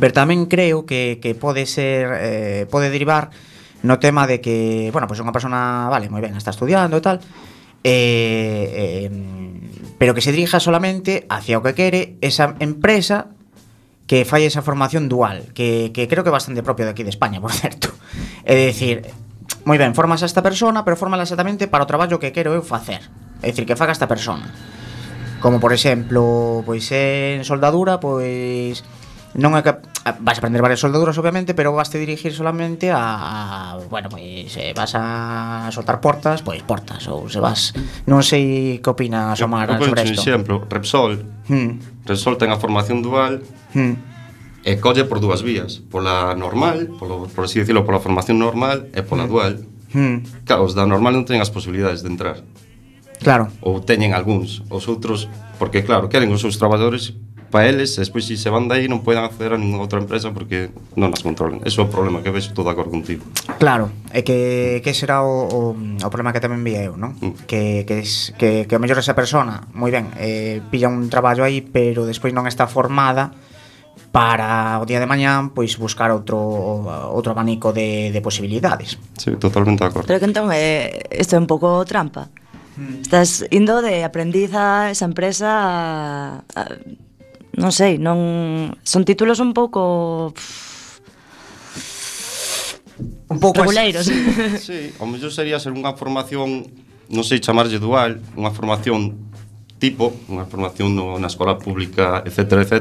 pero 0.00 0.16
tamén 0.16 0.48
creo 0.48 0.88
que, 0.88 1.20
que 1.20 1.36
pode 1.36 1.68
ser, 1.68 2.08
eh, 2.24 2.64
pode 2.72 2.88
derivar 2.88 3.28
no 3.82 3.98
tema 3.98 4.26
de 4.26 4.40
que, 4.40 4.90
bueno, 4.92 5.06
pois 5.10 5.18
pues 5.18 5.26
unha 5.26 5.34
persona, 5.34 5.90
vale, 5.90 6.06
moi 6.06 6.22
ben, 6.22 6.38
está 6.38 6.54
estudiando 6.54 6.98
e 6.98 7.02
tal, 7.02 7.18
eh, 7.82 9.06
eh, 9.06 9.10
pero 9.98 10.14
que 10.14 10.22
se 10.22 10.30
dirija 10.30 10.62
solamente 10.62 11.26
hacia 11.28 11.58
o 11.58 11.62
que 11.62 11.74
quere 11.74 12.18
esa 12.22 12.54
empresa 12.62 13.34
que 14.06 14.26
fai 14.26 14.46
esa 14.46 14.62
formación 14.62 15.08
dual, 15.08 15.50
que, 15.54 15.90
que 15.94 16.06
creo 16.06 16.22
que 16.22 16.30
é 16.30 16.34
bastante 16.34 16.62
propio 16.62 16.86
de 16.86 16.92
aquí 16.94 17.02
de 17.02 17.10
España, 17.10 17.40
por 17.40 17.50
certo. 17.62 17.90
É 18.46 18.54
dicir, 18.54 19.08
moi 19.66 19.78
ben, 19.78 19.94
formas 19.94 20.22
a 20.22 20.28
esta 20.28 20.42
persona, 20.42 20.86
pero 20.86 20.98
fórmala 20.98 21.26
exactamente 21.26 21.66
para 21.66 21.86
o 21.86 21.90
traballo 21.90 22.18
que 22.18 22.34
quero 22.34 22.54
eu 22.54 22.62
facer. 22.62 23.02
É 23.42 23.50
dicir, 23.50 23.66
que 23.66 23.78
faga 23.78 23.94
esta 23.94 24.10
persona. 24.10 24.50
Como 25.42 25.58
por 25.58 25.74
exemplo, 25.74 26.62
pois 26.62 26.86
en 26.94 27.42
soldadura, 27.42 27.98
pois 27.98 28.86
non 29.32 29.56
é 29.56 29.64
que 29.64 29.72
eh, 29.72 30.14
vas 30.20 30.36
aprender 30.36 30.60
varias 30.60 30.84
soldaduras 30.84 31.16
obviamente, 31.16 31.56
pero 31.56 31.72
vas 31.72 31.88
te 31.88 31.96
dirigir 31.96 32.36
solamente 32.36 32.92
a, 32.92 33.76
a 33.76 33.80
bueno, 33.88 34.12
pois 34.12 34.52
eh, 34.60 34.76
vas 34.76 34.92
a 34.92 35.68
soltar 35.72 36.04
portas, 36.04 36.44
pois 36.44 36.60
portas 36.60 37.08
ou 37.08 37.32
se 37.32 37.40
vas, 37.40 37.72
non 38.04 38.20
sei 38.20 38.84
que 38.84 38.90
opina 38.92 39.32
Somar 39.32 39.72
sobre 39.80 40.04
isto. 40.04 40.20
Un 40.20 40.28
exemplo, 40.28 40.54
Repsol. 40.68 41.24
Hmm. 41.48 41.80
Repsol 42.04 42.36
ten 42.36 42.52
a 42.52 42.60
formación 42.60 43.00
dual. 43.00 43.40
Hmm. 43.72 43.96
E 44.62 44.78
colle 44.78 45.02
por 45.02 45.18
dúas 45.18 45.42
vías, 45.42 45.82
pola 45.90 46.38
normal, 46.38 46.86
polo, 46.94 47.26
por 47.26 47.50
así 47.50 47.58
decirlo, 47.58 47.82
pola 47.82 47.98
formación 47.98 48.38
normal 48.38 48.86
e 48.94 49.02
pola 49.02 49.26
hmm. 49.26 49.32
dual. 49.32 49.52
Hmm. 49.96 50.22
Claro, 50.44 50.68
os 50.68 50.76
da 50.76 50.84
normal 50.84 51.16
non 51.16 51.26
teñen 51.26 51.42
as 51.42 51.50
posibilidades 51.50 52.04
de 52.04 52.12
entrar. 52.12 52.44
Claro. 53.22 53.48
Ou 53.64 53.80
teñen 53.82 54.12
algúns, 54.12 54.62
os 54.70 54.86
outros, 54.86 55.26
porque 55.58 55.82
claro, 55.82 56.06
queren 56.06 56.30
os 56.30 56.42
seus 56.42 56.58
traballadores 56.58 57.16
para 57.52 57.68
eles, 57.68 57.94
e 57.94 58.00
despois 58.00 58.24
se 58.24 58.40
se 58.40 58.48
van 58.48 58.64
dai 58.64 58.88
non 58.88 59.04
poden 59.04 59.20
acceder 59.20 59.52
a 59.52 59.60
ninguna 59.60 59.84
outra 59.84 60.00
empresa 60.00 60.32
porque 60.32 60.72
non 60.96 61.12
as 61.12 61.20
controlan. 61.20 61.60
Eso 61.68 61.84
é 61.84 61.86
o 61.86 61.92
problema 61.92 62.24
que 62.24 62.32
vexo 62.32 62.56
todo 62.56 62.72
de 62.72 62.74
acordo 62.74 62.96
contigo. 62.96 63.28
Claro, 63.60 63.92
é 64.08 64.24
que 64.24 64.80
que 64.80 64.96
será 64.96 65.20
o, 65.20 65.44
o, 65.52 65.60
o 65.76 66.08
problema 66.08 66.32
que 66.32 66.40
tamén 66.40 66.64
vi 66.64 66.80
eu, 66.80 66.96
non? 66.96 67.12
Mm. 67.20 67.44
Que 67.44 67.84
que 67.84 68.00
es, 68.00 68.32
que 68.40 68.64
que 68.64 68.74
o 68.74 68.80
mellor 68.80 68.96
esa 68.96 69.12
persona, 69.12 69.68
moi 69.76 69.92
ben, 69.92 70.08
eh 70.16 70.64
pilla 70.72 70.88
un 70.88 71.12
traballo 71.12 71.44
aí, 71.44 71.60
pero 71.60 72.08
despois 72.08 72.32
non 72.32 72.48
está 72.48 72.64
formada 72.64 73.36
para 74.12 74.80
o 74.80 74.84
día 74.88 75.00
de 75.00 75.08
mañán 75.08 75.52
pois 75.52 75.76
buscar 75.76 76.12
outro 76.12 76.40
outro 77.12 77.36
abanico 77.36 77.76
de, 77.76 78.08
de 78.12 78.20
posibilidades. 78.24 78.96
Sí, 79.20 79.36
totalmente 79.36 79.84
de 79.84 79.92
acordo. 79.92 80.08
Pero 80.08 80.20
que 80.20 80.28
entón 80.28 80.48
eh, 80.52 81.04
isto 81.12 81.36
é 81.36 81.40
un 81.40 81.48
pouco 81.48 81.84
trampa. 81.84 82.32
Mm. 82.76 83.04
Estás 83.04 83.44
indo 83.52 83.84
de 83.84 84.04
aprendiz 84.04 84.52
a 84.56 84.88
esa 84.88 85.04
empresa 85.04 85.48
a, 85.52 86.40
a 86.56 86.62
non 87.56 87.72
sei, 87.72 88.00
non 88.00 88.72
son 88.80 89.02
títulos 89.04 89.40
un 89.40 89.52
pouco 89.52 90.32
un 93.28 93.38
pouco 93.40 93.60
reguleiros. 93.60 94.08
Sí, 94.60 94.92
o 94.98 95.06
mellor 95.06 95.32
sería 95.32 95.58
ser 95.60 95.72
unha 95.72 95.96
formación, 95.96 96.68
non 97.08 97.24
sei 97.24 97.40
chamarlle 97.40 97.80
dual, 97.80 98.20
unha 98.36 98.52
formación 98.52 99.32
tipo, 99.82 100.14
unha 100.30 100.46
formación 100.46 100.94
no, 100.94 101.18
na 101.18 101.26
escola 101.26 101.58
pública, 101.58 102.22
etc, 102.22 102.62
etc, 102.62 102.78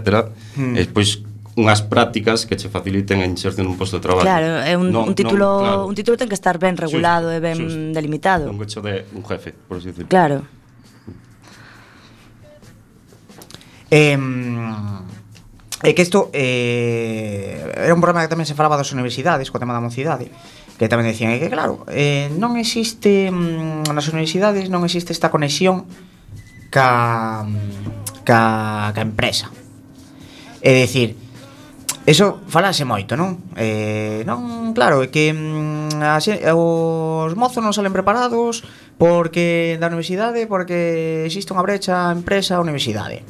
hmm. 0.56 0.78
e 0.78 0.80
despois 0.86 1.26
unhas 1.58 1.82
prácticas 1.84 2.46
que 2.48 2.56
che 2.56 2.70
faciliten 2.70 3.20
a 3.20 3.28
inserción 3.28 3.68
nun 3.68 3.76
posto 3.76 4.00
de 4.00 4.04
traballo. 4.06 4.28
Claro, 4.30 4.62
é 4.64 4.78
un, 4.78 4.94
non, 4.94 5.12
un 5.12 5.16
título, 5.18 5.60
non, 5.60 5.66
claro. 5.66 5.90
un 5.90 5.96
título 5.98 6.16
ten 6.16 6.30
que 6.30 6.38
estar 6.38 6.62
ben 6.62 6.78
regulado 6.78 7.28
just, 7.28 7.38
e 7.38 7.40
ben 7.44 7.58
just, 7.58 7.76
delimitado. 7.92 8.48
Un 8.48 8.62
gocho 8.62 8.80
de 8.80 9.04
un 9.18 9.24
jefe, 9.26 9.52
por 9.68 9.82
así 9.82 9.92
decirlo. 9.92 10.08
Claro. 10.08 10.48
Eh, 13.92 14.18
é 15.84 15.92
que 15.94 16.02
isto 16.02 16.30
eh, 16.34 17.58
era 17.76 17.94
un 17.94 18.02
problema 18.02 18.22
que 18.22 18.32
tamén 18.32 18.46
se 18.46 18.56
falaba 18.56 18.78
das 18.78 18.94
universidades 18.94 19.50
co 19.50 19.58
tema 19.58 19.74
da 19.74 19.82
mocidade 19.82 20.30
que 20.78 20.86
tamén 20.86 21.10
decían 21.10 21.34
é 21.34 21.42
que 21.42 21.50
claro 21.50 21.84
eh, 21.90 22.30
non 22.38 22.54
existe 22.56 23.34
mm, 23.34 23.90
nas 23.90 24.06
universidades 24.14 24.70
non 24.70 24.86
existe 24.86 25.10
esta 25.10 25.34
conexión 25.34 25.90
ca, 26.70 27.44
mm, 27.44 28.22
ca, 28.22 28.94
ca 28.94 29.02
empresa 29.02 29.50
é 30.62 30.72
dicir 30.86 31.18
Eso 32.02 32.42
falase 32.50 32.82
moito, 32.82 33.14
non? 33.14 33.54
Eh, 33.54 34.26
non, 34.26 34.74
claro, 34.74 35.06
é 35.06 35.14
que 35.14 35.30
mm, 35.30 36.02
as, 36.02 36.26
os 36.34 37.32
mozos 37.38 37.62
non 37.62 37.78
salen 37.78 37.94
preparados 37.94 38.66
porque 38.98 39.78
da 39.78 39.86
universidade, 39.86 40.50
porque 40.50 41.30
existe 41.30 41.54
unha 41.54 41.62
brecha 41.62 42.10
empresa-universidade. 42.10 43.22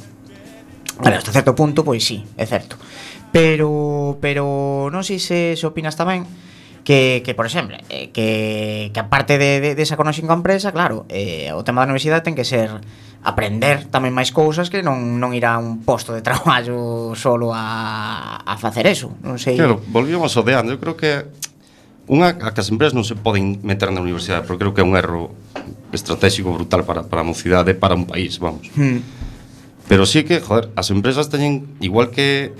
Vale, 1.00 1.16
hasta 1.16 1.32
certo 1.32 1.54
punto, 1.54 1.84
pois 1.84 2.04
sí, 2.04 2.24
é 2.36 2.44
certo. 2.44 2.76
Pero 3.32 4.18
pero 4.20 4.90
non 4.92 5.00
sei 5.06 5.16
se, 5.16 5.56
se 5.56 5.64
opinas 5.64 5.96
tamén 5.96 6.28
que, 6.84 7.22
que 7.24 7.34
por 7.34 7.46
exemplo, 7.46 7.76
eh, 7.88 8.10
que, 8.12 8.90
que 8.92 9.00
aparte 9.00 9.38
de, 9.38 9.60
de, 9.60 9.74
desa 9.74 9.94
esa 9.94 9.96
conexión 9.96 10.26
con 10.26 10.42
empresa, 10.42 10.72
claro, 10.72 11.06
eh, 11.08 11.50
o 11.54 11.62
tema 11.64 11.82
da 11.82 11.88
universidade 11.88 12.26
ten 12.26 12.34
que 12.34 12.44
ser 12.44 12.82
aprender 13.22 13.86
tamén 13.86 14.10
máis 14.10 14.34
cousas 14.34 14.66
que 14.66 14.82
non, 14.82 15.22
non 15.22 15.30
ir 15.32 15.46
a 15.46 15.56
un 15.56 15.86
posto 15.86 16.10
de 16.10 16.20
traballo 16.26 17.14
solo 17.14 17.54
a, 17.54 18.42
a 18.42 18.54
facer 18.58 18.84
eso, 18.90 19.14
non 19.22 19.38
sei. 19.38 19.56
Claro, 19.56 19.80
volvíamos 19.88 20.34
ao 20.34 20.44
de 20.44 20.52
antes, 20.58 20.74
eu 20.74 20.80
creo 20.82 20.98
que 20.98 21.22
unha 22.10 22.34
a 22.34 22.50
que 22.50 22.60
as 22.60 22.68
empresas 22.68 22.98
non 22.98 23.06
se 23.06 23.14
poden 23.14 23.62
meter 23.62 23.94
na 23.94 24.02
universidade, 24.02 24.42
porque 24.44 24.66
creo 24.66 24.74
que 24.74 24.82
é 24.82 24.86
un 24.86 24.98
erro 24.98 25.30
estratégico 25.94 26.50
brutal 26.50 26.82
para, 26.82 27.06
para 27.06 27.22
a 27.22 27.26
mocidade, 27.26 27.78
para 27.78 27.94
un 27.94 28.10
país, 28.10 28.42
vamos. 28.42 28.66
Hmm 28.74 29.21
Pero 29.88 30.06
sí 30.06 30.24
que, 30.24 30.40
joder, 30.40 30.70
as 30.76 30.90
empresas 30.90 31.28
teñen, 31.28 31.66
igual 31.80 32.10
que 32.10 32.54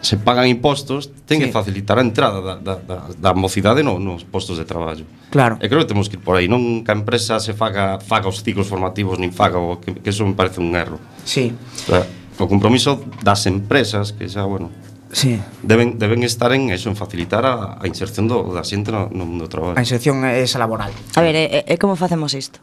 se 0.00 0.16
pagan 0.16 0.46
impostos, 0.46 1.10
ten 1.26 1.38
sí. 1.38 1.44
que 1.46 1.52
facilitar 1.52 1.98
a 1.98 2.02
entrada 2.02 2.40
da, 2.40 2.54
da, 2.56 2.74
da, 2.78 2.96
da 3.18 3.32
mocidade 3.34 3.82
no, 3.82 3.98
nos 3.98 4.22
postos 4.22 4.58
de 4.58 4.64
traballo. 4.64 5.04
Claro. 5.30 5.58
E 5.58 5.66
creo 5.66 5.82
que 5.82 5.90
temos 5.90 6.06
que 6.06 6.16
ir 6.16 6.22
por 6.22 6.38
aí, 6.38 6.46
non 6.46 6.86
que 6.86 6.90
a 6.94 6.96
empresa 6.96 7.42
se 7.42 7.52
faga, 7.52 7.98
faga 7.98 8.30
os 8.30 8.40
ciclos 8.40 8.70
formativos, 8.70 9.18
nin 9.18 9.34
faga, 9.34 9.58
o, 9.58 9.82
que, 9.82 9.98
que 9.98 10.10
eso 10.10 10.22
me 10.22 10.38
parece 10.38 10.62
un 10.62 10.72
erro. 10.78 11.02
Sí. 11.26 11.50
O, 11.50 11.98
sea, 11.98 12.06
o 12.38 12.46
compromiso 12.46 13.02
das 13.26 13.44
empresas, 13.50 14.14
que 14.14 14.30
xa, 14.30 14.46
bueno, 14.46 14.70
Sí. 15.08 15.40
Deben, 15.62 15.98
deben 15.98 16.22
estar 16.22 16.52
en 16.52 16.68
eso, 16.68 16.90
en 16.90 16.96
facilitar 16.96 17.40
a, 17.46 17.80
a 17.80 17.84
inserción 17.88 18.28
do, 18.28 18.44
da 18.52 18.60
xente 18.60 18.92
no, 18.92 19.08
no 19.08 19.24
mundo 19.24 19.48
do 19.48 19.50
traballo. 19.50 19.80
A 19.80 19.82
inserción 19.82 20.20
eh, 20.28 20.44
esa 20.44 20.60
laboral. 20.60 20.92
A 21.16 21.24
ver, 21.24 21.32
e, 21.32 21.64
e 21.64 21.74
como 21.80 21.96
facemos 21.96 22.36
isto? 22.36 22.60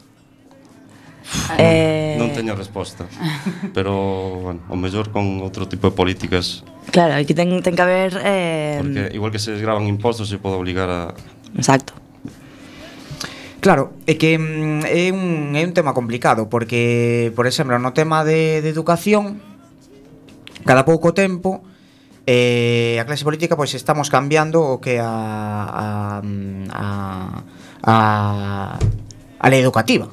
Eh... 1.58 2.16
Non 2.18 2.30
teño 2.30 2.54
resposta. 2.54 3.06
Pero, 3.74 3.92
bueno, 4.42 4.60
o 4.70 4.76
mellor 4.78 5.10
con 5.10 5.42
outro 5.42 5.66
tipo 5.66 5.90
de 5.90 5.94
políticas. 5.94 6.62
Claro, 6.94 7.18
aquí 7.18 7.34
ten, 7.34 7.62
ten 7.62 7.74
que 7.74 7.82
haber... 7.82 8.12
Eh... 8.22 8.78
Porque 8.80 9.02
igual 9.14 9.30
que 9.34 9.42
se 9.42 9.52
desgravan 9.52 9.90
impostos, 9.90 10.30
se 10.30 10.38
pode 10.38 10.54
obligar 10.54 10.88
a... 10.88 11.14
Exacto. 11.58 11.94
Claro, 13.66 13.98
é 14.06 14.14
que 14.14 14.38
mm, 14.38 14.86
é 14.86 15.10
un, 15.10 15.58
é 15.58 15.62
un 15.66 15.74
tema 15.74 15.90
complicado 15.90 16.46
porque, 16.46 17.34
por 17.34 17.50
exemplo, 17.50 17.74
no 17.82 17.90
tema 17.90 18.22
de, 18.22 18.62
de 18.62 18.70
educación 18.70 19.42
cada 20.62 20.86
pouco 20.86 21.10
tempo 21.10 21.66
eh, 22.30 22.98
a 22.98 23.06
clase 23.06 23.26
política 23.26 23.58
pois 23.58 23.74
estamos 23.74 24.06
cambiando 24.06 24.62
o 24.62 24.78
que 24.78 25.02
a 25.02 25.10
a 25.10 25.86
mm, 26.22 26.70
a, 26.70 26.86
a, 27.86 27.94
a 28.78 29.46
lei 29.50 29.62
educativa 29.62 30.10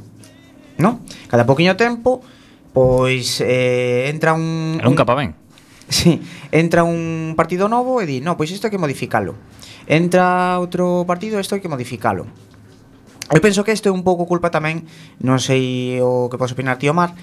no? 0.77 1.01
Cada 1.27 1.45
poquinho 1.45 1.75
tempo 1.75 2.21
pois 2.73 3.39
eh, 3.45 4.09
entra 4.09 4.33
un... 4.33 4.81
E 4.81 4.83
nunca 4.83 5.05
pa 5.05 5.15
ben. 5.15 5.37
Sí, 5.93 6.17
entra 6.49 6.81
un 6.81 7.35
partido 7.37 7.69
novo 7.69 8.01
e 8.01 8.07
di, 8.07 8.17
no, 8.17 8.33
pois 8.33 8.49
isto 8.49 8.65
hai 8.65 8.73
que 8.73 8.81
modificalo. 8.81 9.37
Entra 9.85 10.57
outro 10.57 11.05
partido, 11.05 11.37
isto 11.37 11.53
hai 11.53 11.61
que 11.61 11.69
modificalo. 11.69 12.25
Eu 13.29 13.43
penso 13.43 13.61
que 13.61 13.75
isto 13.75 13.91
é 13.91 13.93
un 13.93 14.01
pouco 14.01 14.25
culpa 14.25 14.49
tamén, 14.49 14.89
non 15.21 15.37
sei 15.37 15.99
o 16.01 16.31
que 16.33 16.39
podes 16.39 16.57
opinar, 16.57 16.81
tío 16.81 16.97
Mar, 16.97 17.13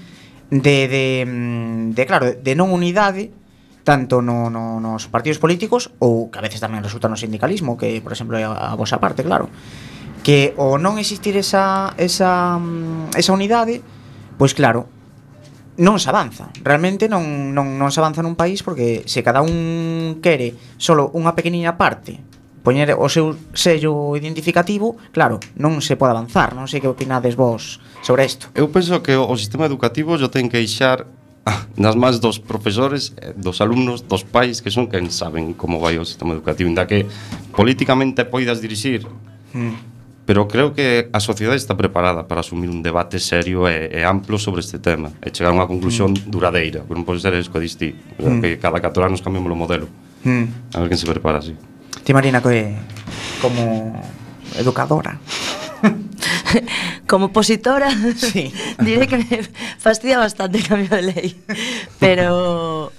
de, 0.53 0.87
de, 0.87 1.05
mm, 1.27 1.97
de 1.97 2.03
claro, 2.07 2.31
de 2.31 2.53
non 2.55 2.71
unidade 2.71 3.33
tanto 3.81 4.21
no, 4.21 4.49
no, 4.53 4.77
nos 4.77 5.09
partidos 5.09 5.41
políticos 5.41 5.89
ou 5.97 6.29
que 6.29 6.37
a 6.37 6.45
veces 6.45 6.61
tamén 6.61 6.85
resulta 6.85 7.09
no 7.09 7.17
sindicalismo, 7.17 7.75
que, 7.75 7.97
por 7.99 8.13
exemplo, 8.13 8.37
é 8.37 8.45
a, 8.45 8.71
a 8.71 8.77
vosa 8.77 9.01
parte, 9.01 9.25
claro 9.25 9.49
que 10.23 10.53
o 10.57 10.77
non 10.77 11.01
existir 11.01 11.33
esa, 11.37 11.93
esa, 11.97 12.57
mm, 12.61 13.17
esa 13.17 13.31
unidade, 13.33 13.81
pois 14.37 14.53
claro, 14.53 14.85
non 15.81 15.97
se 15.97 16.13
avanza. 16.13 16.53
Realmente 16.61 17.09
non, 17.09 17.55
non, 17.55 17.79
non 17.79 17.89
se 17.89 17.99
avanza 18.03 18.21
nun 18.21 18.37
país 18.37 18.61
porque 18.61 19.01
se 19.09 19.25
cada 19.25 19.41
un 19.41 20.21
quere 20.21 20.53
solo 20.77 21.09
unha 21.17 21.33
pequeniña 21.33 21.73
parte 21.79 22.21
poñer 22.61 22.93
o 22.93 23.09
seu 23.09 23.33
sello 23.57 24.13
identificativo, 24.13 24.93
claro, 25.09 25.41
non 25.57 25.81
se 25.81 25.97
pode 25.97 26.13
avanzar, 26.13 26.53
non 26.53 26.69
sei 26.69 26.77
que 26.77 26.85
opinades 26.85 27.33
vos 27.33 27.81
sobre 28.05 28.21
isto. 28.29 28.53
Eu 28.53 28.69
penso 28.69 29.01
que 29.01 29.17
o 29.17 29.33
sistema 29.33 29.65
educativo 29.65 30.13
jo 30.13 30.29
ten 30.29 30.45
que 30.45 30.61
deixar 30.61 31.09
nas 31.81 31.97
mans 31.97 32.21
dos 32.21 32.37
profesores, 32.37 33.17
eh, 33.17 33.33
dos 33.33 33.65
alumnos, 33.65 34.05
dos 34.05 34.21
pais 34.21 34.61
que 34.61 34.69
son 34.69 34.85
quen 34.85 35.09
saben 35.09 35.57
como 35.57 35.81
vai 35.81 35.97
o 35.97 36.05
sistema 36.05 36.37
educativo, 36.37 36.69
inda 36.69 36.85
que 36.85 37.09
políticamente 37.57 38.21
poidas 38.29 38.61
dirixir 38.61 39.09
mm 39.57 39.90
pero 40.25 40.47
creo 40.47 40.73
que 40.73 41.09
a 41.11 41.19
sociedade 41.19 41.57
está 41.57 41.75
preparada 41.75 42.27
para 42.27 42.41
asumir 42.41 42.69
un 42.69 42.83
debate 42.83 43.19
serio 43.19 43.67
e, 43.67 43.89
e 43.89 44.05
amplo 44.05 44.37
sobre 44.37 44.61
este 44.61 44.77
tema 44.77 45.11
e 45.21 45.33
chegar 45.33 45.51
a 45.51 45.57
unha 45.57 45.67
conclusión 45.67 46.13
mm. 46.13 46.29
duradeira, 46.29 46.85
que 46.85 46.93
non 46.93 47.03
pode 47.03 47.19
ser 47.19 47.33
esco 47.37 47.57
distí, 47.57 47.97
mm. 48.21 48.39
que 48.39 48.49
cada 48.61 48.79
4 48.79 48.93
anos 49.01 49.19
cambiamos 49.19 49.49
o 49.49 49.57
modelo. 49.57 49.87
Mm. 50.23 50.77
A 50.77 50.85
ver 50.85 50.87
quen 50.93 50.99
se 51.01 51.09
prepara 51.09 51.41
así. 51.41 51.57
Ti 52.05 52.11
Marina 52.13 52.41
que 52.41 52.77
como 53.41 53.97
educadora 54.57 55.19
como 57.07 57.25
opositora 57.27 57.89
sí. 58.15 58.53
diré 58.79 59.07
que 59.07 59.17
me 59.17 59.43
fastidia 59.77 60.17
bastante 60.17 60.57
el 60.59 60.67
cambio 60.67 60.89
de 60.89 61.01
lei 61.01 61.35
pero 61.99 62.91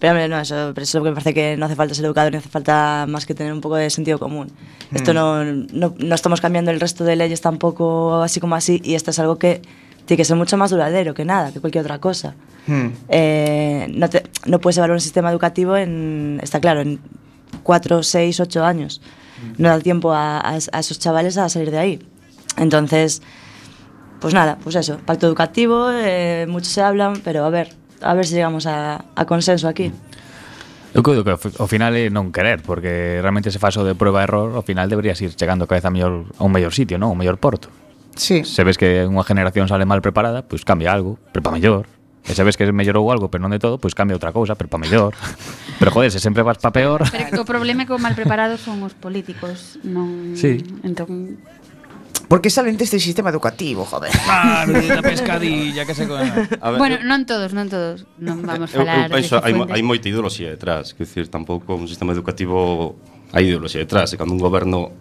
pero 0.00 0.26
no, 0.26 0.40
eso, 0.40 0.72
pero 0.74 0.82
eso 0.82 1.00
que 1.02 1.08
me 1.10 1.14
parece 1.14 1.32
que 1.34 1.56
no 1.56 1.66
hace 1.66 1.76
falta 1.76 1.94
ser 1.94 2.06
educador, 2.06 2.32
ni 2.32 2.38
hace 2.38 2.48
falta 2.48 3.04
más 3.08 3.24
que 3.26 3.34
tener 3.34 3.52
un 3.52 3.60
poco 3.60 3.76
de 3.76 3.88
sentido 3.90 4.18
común. 4.18 4.50
Esto 4.92 5.14
no, 5.14 5.44
no, 5.44 5.94
no 5.96 6.14
estamos 6.16 6.40
cambiando 6.40 6.72
el 6.72 6.80
resto 6.80 7.04
de 7.04 7.14
leyes 7.14 7.40
tampoco 7.40 8.20
así 8.22 8.40
como 8.40 8.56
así, 8.56 8.80
y 8.82 8.94
esto 8.94 9.12
es 9.12 9.18
algo 9.20 9.36
que 9.38 9.62
tiene 10.06 10.16
que 10.18 10.24
ser 10.24 10.36
mucho 10.36 10.56
más 10.56 10.70
duradero 10.70 11.14
que 11.14 11.24
nada, 11.24 11.52
que 11.52 11.60
cualquier 11.60 11.84
otra 11.84 11.98
cosa. 12.00 12.34
Mm. 12.66 12.86
Eh, 13.08 13.86
no, 13.94 14.08
te- 14.10 14.24
no 14.46 14.58
puedes 14.60 14.76
evaluar 14.78 14.96
un 14.96 15.00
sistema 15.00 15.30
educativo 15.30 15.76
en, 15.76 16.40
está 16.42 16.58
claro, 16.60 16.80
en 16.80 16.98
4, 17.62 18.02
6, 18.02 18.40
8 18.40 18.64
años. 18.64 19.00
No 19.58 19.68
da 19.68 19.78
tiempo 19.80 20.12
a, 20.12 20.40
a 20.46 20.56
es- 20.56 20.68
a 20.72 20.80
esos 20.80 20.98
chavales 20.98 21.36
a 21.38 21.48
salir 21.48 21.70
de 21.70 21.78
ahí. 21.78 22.06
Entonces, 22.56 23.22
pues 24.20 24.34
nada, 24.34 24.58
pues 24.62 24.74
eso, 24.76 24.98
pacto 25.06 25.26
educativo, 25.26 25.88
eh, 25.92 26.46
mucho 26.48 26.68
se 26.70 26.82
hablan, 26.82 27.20
pero 27.24 27.44
a 27.44 27.50
ver, 27.50 27.74
a 28.00 28.14
ver 28.14 28.26
se 28.26 28.34
llegamos 28.34 28.66
a, 28.66 29.04
a 29.14 29.24
consenso 29.24 29.68
aquí. 29.68 29.88
Mm. 29.88 30.10
Eu 30.92 31.02
creo 31.02 31.22
que 31.22 31.30
ao 31.30 31.70
final 31.70 31.94
é 31.94 32.10
non 32.10 32.34
querer, 32.34 32.66
porque 32.66 33.22
realmente 33.22 33.54
se 33.54 33.62
faso 33.62 33.86
de 33.86 33.94
prueba 33.94 34.26
error, 34.26 34.58
ao 34.58 34.66
final 34.66 34.90
deberías 34.90 35.22
ir 35.22 35.30
chegando 35.38 35.70
cada 35.70 35.78
vez 35.78 35.86
a, 35.86 35.92
mellor, 35.94 36.26
a 36.34 36.42
un 36.42 36.50
mellor 36.50 36.74
sitio, 36.74 36.98
non? 36.98 37.14
Un 37.14 37.18
mellor 37.22 37.38
porto. 37.38 37.70
Sí. 38.18 38.42
Se 38.42 38.66
ves 38.66 38.74
que 38.74 39.06
unha 39.06 39.22
generación 39.22 39.70
sale 39.70 39.86
mal 39.86 40.02
preparada, 40.02 40.42
pois 40.42 40.66
cambia 40.66 40.90
algo, 40.90 41.22
pero 41.30 41.46
para 41.46 41.54
mellor. 41.54 41.86
E 42.26 42.34
se 42.34 42.42
ves 42.42 42.58
que 42.58 42.66
mellorou 42.74 43.06
algo, 43.14 43.30
pero 43.30 43.38
non 43.38 43.54
de 43.54 43.62
todo, 43.62 43.78
pois 43.78 43.94
cambia 43.94 44.18
outra 44.18 44.34
cousa, 44.34 44.58
pero 44.58 44.66
para 44.66 44.82
mellor. 44.82 45.14
Pero 45.80 45.96
joder, 45.96 46.12
se 46.12 46.20
sempre 46.20 46.44
vas 46.44 46.60
pa 46.60 46.68
peor. 46.68 47.08
Pero 47.08 47.32
que 47.32 47.40
o 47.40 47.48
problema 47.48 47.82
é 47.82 47.86
que 47.88 47.96
o 47.96 48.02
mal 48.02 48.12
preparado 48.12 48.60
son 48.60 48.84
os 48.84 48.92
políticos, 48.92 49.80
non? 49.80 50.36
Sí. 50.36 50.60
Entón 50.84 51.40
Porque 52.30 52.46
salen 52.46 52.78
deste 52.78 53.02
sistema 53.02 53.34
educativo, 53.34 53.82
joder. 53.82 54.14
Ah, 54.30 54.62
da 54.62 55.02
pescadilla 55.02 55.82
que 55.82 55.98
se 55.98 56.06
come. 56.06 56.30
Ver, 56.30 56.78
bueno, 56.78 57.02
non 57.02 57.26
todos, 57.26 57.50
non 57.50 57.66
todos. 57.66 58.06
Non 58.22 58.38
eh, 58.38 58.46
vamos 58.46 58.70
eu, 58.70 58.86
falar. 58.86 59.10
Eu, 59.10 59.18
penso, 59.18 59.42
hai, 59.42 59.50
hai 59.50 59.82
moita 59.82 60.06
ideoloxía 60.06 60.54
detrás, 60.54 60.94
quer 60.94 61.10
dicir, 61.10 61.26
tampouco 61.26 61.74
un 61.74 61.90
sistema 61.90 62.14
educativo 62.14 62.94
hai 63.34 63.50
ideoloxía 63.50 63.82
detrás, 63.82 64.14
e 64.14 64.16
cando 64.16 64.38
un 64.38 64.38
goberno 64.38 64.94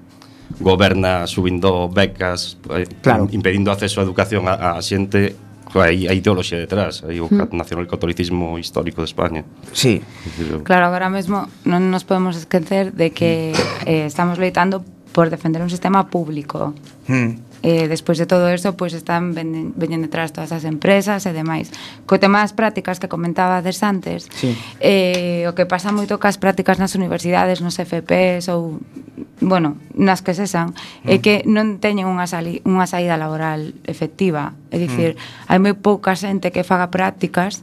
goberna 0.57 1.29
subindo 1.29 1.86
becas, 1.86 2.57
eh, 2.74 2.89
claro. 3.05 3.29
impedindo 3.29 3.69
acceso 3.69 4.01
á 4.01 4.03
educación 4.09 4.50
a, 4.50 4.74
a 4.74 4.81
xente 4.81 5.38
hai, 5.77 6.09
hai 6.09 6.17
ideoloxía 6.17 6.58
detrás, 6.58 7.06
hai 7.06 7.21
o 7.21 7.30
mm. 7.30 7.53
nacional 7.53 7.86
catolicismo 7.86 8.58
histórico 8.58 9.06
de 9.06 9.08
España. 9.13 9.45
Sí. 9.69 10.01
Claro, 10.65 10.89
agora 10.89 11.13
mesmo 11.13 11.45
non 11.62 11.93
nos 11.93 12.10
podemos 12.10 12.34
esquecer 12.41 12.97
de 12.97 13.13
que 13.13 13.53
eh, 13.86 14.10
estamos 14.10 14.41
leitando 14.41 14.82
por 15.19 15.29
defender 15.29 15.62
un 15.62 15.69
sistema 15.69 16.08
público. 16.08 16.73
Hmm. 17.10 17.43
Eh, 17.62 17.89
despois 17.89 18.17
de 18.17 18.25
todo 18.25 18.47
eso, 18.47 18.77
pois 18.79 18.95
están 18.95 19.36
veñen, 19.36 19.75
veñen 19.75 19.99
detrás 19.99 20.32
todas 20.32 20.55
as 20.55 20.63
empresas 20.63 21.27
e 21.27 21.36
demais. 21.36 21.75
Co 22.08 22.23
tema 22.23 22.39
das 22.39 22.55
prácticas 22.55 23.03
que 23.03 23.12
comentaba 23.12 23.60
des 23.60 23.84
antes, 23.84 24.32
sí. 24.32 24.55
eh, 24.79 25.43
o 25.43 25.51
que 25.60 25.67
pasa 25.67 25.91
moito 25.91 26.23
cas 26.23 26.39
prácticas 26.39 26.79
nas 26.79 26.95
universidades, 26.95 27.60
nos 27.60 27.75
FPs 27.75 28.47
ou, 28.47 28.79
bueno, 29.43 29.75
nas 29.91 30.23
que 30.23 30.32
cesan, 30.32 30.71
mm. 31.03 31.12
é 31.12 31.15
hmm. 31.19 31.23
que 31.27 31.36
non 31.43 31.84
teñen 31.84 32.08
unha, 32.08 32.23
sali, 32.23 32.63
unha 32.63 32.88
saída 32.88 33.19
laboral 33.19 33.75
efectiva. 33.84 34.55
É 34.71 34.79
dicir, 34.79 35.19
mm. 35.19 35.51
hai 35.51 35.60
moi 35.60 35.75
pouca 35.75 36.15
xente 36.15 36.55
que 36.55 36.63
faga 36.63 36.95
prácticas 36.95 37.60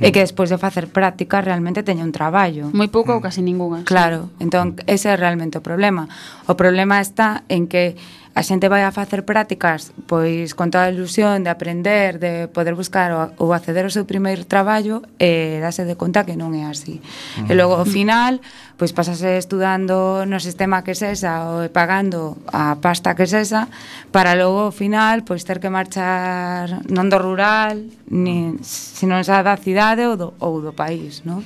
e 0.00 0.08
mm. 0.08 0.12
que 0.12 0.20
despois 0.20 0.50
de 0.50 0.58
facer 0.58 0.90
práctica 0.90 1.40
realmente 1.40 1.82
teña 1.82 2.02
un 2.02 2.14
traballo. 2.14 2.70
Moi 2.74 2.90
pouco 2.90 3.14
ou 3.14 3.20
mm. 3.20 3.24
casi 3.24 3.40
ninguna. 3.42 3.86
Claro, 3.86 4.30
entón 4.42 4.78
ese 4.86 5.12
é 5.12 5.16
realmente 5.16 5.58
o 5.58 5.62
problema. 5.62 6.10
O 6.50 6.54
problema 6.58 6.98
está 6.98 7.46
en 7.48 7.66
que 7.70 7.94
a 8.34 8.42
xente 8.42 8.66
vai 8.66 8.82
a 8.82 8.90
facer 8.90 9.22
prácticas 9.22 9.94
pois 10.10 10.58
con 10.58 10.74
toda 10.74 10.90
a 10.90 10.92
ilusión 10.92 11.46
de 11.46 11.50
aprender, 11.54 12.18
de 12.18 12.50
poder 12.50 12.74
buscar 12.74 13.14
o, 13.14 13.20
ou 13.38 13.54
acceder 13.54 13.86
ao 13.86 13.94
seu 13.94 14.02
primeiro 14.02 14.42
traballo 14.42 15.06
e 15.22 15.62
dase 15.62 15.86
de 15.86 15.94
conta 15.94 16.26
que 16.26 16.34
non 16.34 16.50
é 16.50 16.66
así. 16.66 16.98
E 17.46 17.52
logo 17.54 17.78
ao 17.78 17.86
final, 17.86 18.42
pois 18.74 18.90
pasase 18.90 19.38
estudando 19.38 20.26
no 20.26 20.42
sistema 20.42 20.82
que 20.82 20.98
sesa 20.98 21.46
ou 21.46 21.70
pagando 21.70 22.34
a 22.50 22.74
pasta 22.82 23.14
que 23.14 23.30
sesa 23.30 23.70
para 24.10 24.34
logo 24.34 24.66
ao 24.66 24.74
final 24.74 25.22
pois 25.22 25.46
ter 25.46 25.62
que 25.62 25.70
marchar 25.70 26.82
non 26.90 27.06
do 27.06 27.22
rural, 27.22 27.78
nin, 28.10 28.58
sino 28.66 29.14
xa 29.22 29.46
da 29.46 29.54
cidade 29.54 30.10
ou 30.10 30.18
do, 30.18 30.34
ou 30.42 30.58
do 30.58 30.74
país, 30.74 31.22
non? 31.22 31.38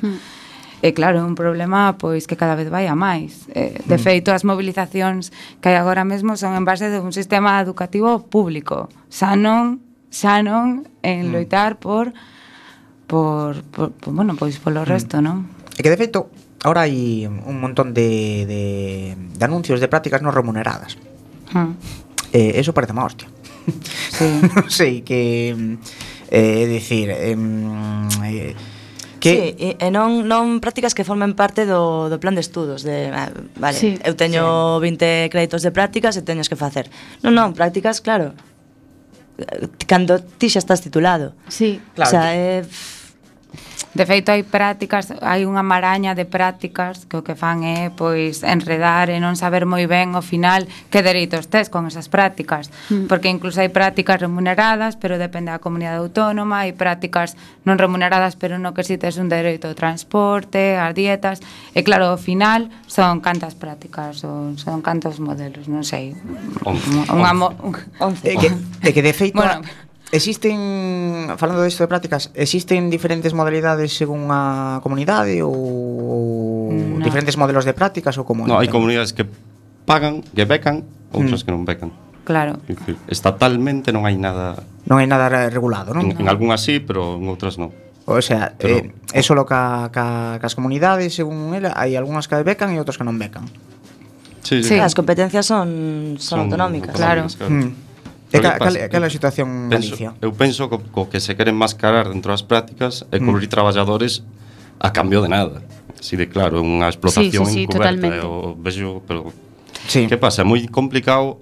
E 0.78 0.94
claro, 0.94 1.18
é 1.18 1.24
un 1.26 1.34
problema 1.34 1.98
pois 1.98 2.30
que 2.30 2.38
cada 2.38 2.54
vez 2.54 2.70
vai 2.70 2.86
a 2.86 2.94
máis. 2.94 3.50
Eh, 3.50 3.82
de 3.82 3.98
mm. 3.98 4.02
feito, 4.02 4.28
as 4.30 4.46
mobilizacións 4.46 5.34
que 5.58 5.74
hai 5.74 5.76
agora 5.76 6.06
mesmo 6.06 6.38
son 6.38 6.54
en 6.54 6.62
base 6.62 6.86
de 6.86 7.02
un 7.02 7.10
sistema 7.10 7.58
educativo 7.58 8.22
público, 8.30 8.86
xa 9.10 9.34
non 9.34 9.82
xa 10.14 10.40
non 10.46 10.86
en 11.02 11.34
loitar 11.34 11.74
mm. 11.74 11.82
por 11.82 12.04
por, 13.08 13.64
por, 13.74 13.90
por 13.96 14.12
bueno, 14.14 14.38
pois 14.38 14.60
polo 14.62 14.84
mm. 14.84 14.88
resto, 14.88 15.18
non? 15.18 15.50
E 15.74 15.82
que 15.82 15.90
de 15.90 15.98
feito 15.98 16.30
ahora 16.62 16.86
hai 16.86 17.26
un 17.26 17.56
montón 17.58 17.90
de, 17.90 18.46
de, 18.46 18.62
de 19.18 19.42
anuncios 19.42 19.82
de 19.82 19.90
prácticas 19.90 20.22
non 20.22 20.34
remuneradas. 20.34 20.94
Hmm. 21.50 21.74
Eh, 22.30 22.60
eso 22.60 22.74
parece 22.74 22.94
má 22.94 23.06
hostia. 23.06 23.26
Sí. 24.14 24.26
non 24.54 24.70
sei 24.70 25.02
que 25.02 25.54
eh, 26.30 26.64
decir, 26.66 27.10
eh, 27.10 27.34
eh 27.34 28.54
Que... 29.18 29.54
Sí, 29.58 29.76
e 29.78 29.88
non, 29.90 30.26
non 30.26 30.62
prácticas 30.62 30.94
que 30.94 31.02
formen 31.02 31.34
parte 31.34 31.66
do, 31.66 32.06
do 32.06 32.18
plan 32.22 32.38
de 32.38 32.42
estudos 32.42 32.86
de, 32.86 33.10
ah, 33.10 33.34
Vale, 33.58 33.74
sí, 33.74 33.98
eu 34.06 34.14
teño 34.14 34.78
sí. 34.78 34.94
20 34.94 35.34
créditos 35.34 35.62
de 35.66 35.70
prácticas 35.74 36.14
e 36.14 36.22
teñes 36.22 36.46
que 36.46 36.54
facer. 36.54 36.86
Non, 37.26 37.34
non, 37.34 37.48
prácticas, 37.54 37.98
claro 37.98 38.32
eh, 39.38 39.66
Cando 39.86 40.22
ti 40.22 40.46
xa 40.50 40.62
estás 40.62 40.82
titulado. 40.82 41.34
Sí, 41.50 41.82
claro 41.94 42.08
o 42.08 42.10
sea, 42.10 42.24
que... 42.30 42.38
é... 42.38 42.46
Eh, 42.62 42.97
De 43.98 44.06
feito, 44.06 44.30
hai 44.30 44.46
prácticas, 44.46 45.10
hai 45.26 45.42
unha 45.42 45.66
maraña 45.66 46.14
de 46.14 46.22
prácticas 46.22 47.02
que 47.10 47.18
o 47.18 47.26
que 47.26 47.34
fan 47.34 47.66
é 47.66 47.90
pois 47.90 48.46
enredar 48.46 49.10
e 49.10 49.18
non 49.18 49.34
saber 49.34 49.66
moi 49.66 49.90
ben 49.90 50.14
ao 50.14 50.22
final 50.22 50.70
que 50.86 51.02
dereitos 51.02 51.50
tes 51.50 51.66
con 51.66 51.82
esas 51.90 52.06
prácticas, 52.06 52.70
mm. 52.94 53.10
porque 53.10 53.26
incluso 53.26 53.58
hai 53.58 53.74
prácticas 53.74 54.22
remuneradas, 54.22 54.94
pero 54.94 55.18
depende 55.18 55.50
da 55.50 55.58
comunidade 55.58 55.98
autónoma, 55.98 56.62
hai 56.62 56.78
prácticas 56.78 57.34
non 57.66 57.74
remuneradas, 57.74 58.38
pero 58.38 58.62
no 58.62 58.70
que 58.70 58.86
si 58.86 59.02
tes 59.02 59.18
un 59.18 59.26
dereito 59.26 59.66
ao 59.66 59.74
transporte, 59.74 60.78
ás 60.78 60.94
dietas, 60.94 61.42
e 61.74 61.82
claro, 61.82 62.14
ao 62.14 62.22
final 62.22 62.70
son 62.86 63.18
cantas 63.18 63.58
prácticas 63.58 64.22
son, 64.22 64.62
son 64.62 64.78
cantos 64.78 65.18
modelos, 65.18 65.66
non 65.66 65.82
sei. 65.82 66.14
Unha 67.10 67.34
mo... 67.34 67.50
de, 68.22 68.38
que, 68.38 68.54
de 68.54 68.90
que 68.94 69.02
de 69.02 69.10
feito 69.10 69.42
bueno, 69.42 69.66
Existen, 70.10 71.28
falando 71.36 71.62
disto 71.62 71.84
de 71.84 71.88
prácticas, 71.88 72.32
existen 72.32 72.88
diferentes 72.88 73.36
modalidades 73.36 73.92
según 73.92 74.32
a 74.32 74.80
comunidade 74.80 75.44
ou 75.44 76.72
no. 76.72 77.04
diferentes 77.04 77.36
modelos 77.36 77.68
de 77.68 77.76
prácticas 77.76 78.16
ou 78.16 78.24
como? 78.24 78.48
No, 78.48 78.56
hai 78.56 78.72
comunidades 78.72 79.12
que 79.12 79.28
pagan, 79.84 80.24
que 80.24 80.48
becan, 80.48 80.88
outras 81.12 81.40
mm. 81.40 81.44
que 81.44 81.52
non 81.52 81.62
becan. 81.68 81.90
Claro. 82.24 82.56
Estatalmente 83.08 83.92
non 83.92 84.08
hai 84.08 84.16
nada... 84.16 84.56
Non 84.88 84.96
hai 84.96 85.08
nada 85.08 85.28
regulado, 85.52 85.92
non? 85.92 86.08
En, 86.08 86.16
no. 86.16 86.20
en 86.24 86.28
algunhas 86.28 86.64
sí, 86.64 86.80
pero 86.80 87.20
en 87.20 87.28
outras 87.28 87.60
non. 87.60 87.72
O 88.08 88.24
sea, 88.24 88.56
pero, 88.56 88.88
eh, 88.88 88.92
é 89.12 89.20
solo 89.20 89.44
ca, 89.44 89.92
ca, 89.92 90.40
cas 90.40 90.56
comunidades, 90.56 91.12
según 91.12 91.52
ela, 91.52 91.76
hai 91.76 92.00
algunhas 92.00 92.24
que 92.32 92.36
becan 92.40 92.72
e 92.72 92.80
outras 92.80 92.96
que 92.96 93.04
non 93.04 93.20
becan. 93.20 93.44
Sí, 94.40 94.64
sí. 94.64 94.72
sí 94.72 94.76
as 94.80 94.96
competencias 94.96 95.44
son, 95.44 96.16
son, 96.16 96.20
son 96.20 96.38
autonómicas, 96.48 96.96
claro. 96.96 97.28
claro. 97.28 97.52
Mm. 97.52 97.87
E 98.28 98.40
ca, 98.44 98.60
cal, 98.60 98.76
cal 98.76 99.02
é 99.04 99.08
a 99.08 99.12
situación 99.12 99.48
en 99.48 99.72
Galicia? 99.72 100.12
Eu 100.20 100.36
penso 100.36 100.68
co, 100.68 100.84
co 100.92 101.08
que 101.08 101.16
se 101.16 101.32
queren 101.32 101.56
mascarar 101.56 102.12
dentro 102.12 102.28
das 102.28 102.44
prácticas 102.44 103.08
é 103.08 103.16
mm. 103.16 103.24
cubrir 103.24 103.48
mm. 103.48 103.54
traballadores 103.56 104.20
a 104.76 104.92
cambio 104.92 105.24
de 105.24 105.32
nada. 105.32 105.64
Si 106.00 106.14
de 106.14 106.28
claro, 106.28 106.60
é 106.60 106.62
unha 106.62 106.92
explotación 106.92 107.48
sí, 107.48 107.52
sí, 107.52 107.58
sí, 107.58 107.60
encuberta. 107.64 108.04
Eu 108.04 108.52
vexo, 108.60 109.00
pero 109.08 109.32
sí. 109.88 110.04
que 110.04 110.20
pasa? 110.20 110.44
É 110.44 110.46
moi 110.46 110.60
complicado 110.68 111.40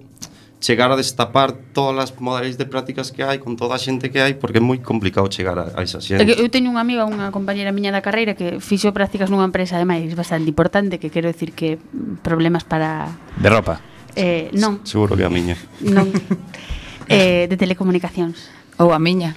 chegar 0.59 0.89
a 0.89 0.97
destapar 0.97 1.53
todas 1.75 2.09
as 2.09 2.11
modalidades 2.17 2.57
de 2.57 2.65
prácticas 2.65 3.11
que 3.11 3.21
hai 3.21 3.37
con 3.37 3.59
toda 3.59 3.75
a 3.75 3.79
xente 3.79 4.09
que 4.09 4.23
hai 4.23 4.33
porque 4.33 4.57
é 4.57 4.63
moi 4.63 4.81
complicado 4.81 5.29
chegar 5.29 5.59
a, 5.59 5.75
a 5.75 5.83
esa 5.83 6.01
xente. 6.01 6.23
Eu 6.23 6.49
teño 6.49 6.73
unha 6.73 6.81
amiga, 6.81 7.05
unha 7.05 7.29
compañeira 7.29 7.69
miña 7.75 7.93
da 7.93 8.01
carreira 8.01 8.33
que 8.33 8.63
fixo 8.63 8.89
prácticas 8.95 9.29
nunha 9.29 9.45
empresa 9.45 9.77
ademais 9.77 10.09
bastante 10.17 10.49
importante 10.49 10.97
que 10.97 11.13
quero 11.13 11.29
decir 11.29 11.53
que 11.53 11.77
problemas 12.23 12.65
para... 12.65 13.11
De 13.37 13.49
ropa? 13.51 13.83
Eh, 14.17 14.49
non. 14.57 14.81
Seguro 14.81 15.13
que 15.13 15.21
a 15.21 15.29
miña. 15.29 15.53
Non. 15.85 16.09
eh, 17.09 17.47
de 17.49 17.55
telecomunicacións. 17.57 18.49
Ou 18.77 18.93
a 18.93 19.01
miña. 19.01 19.33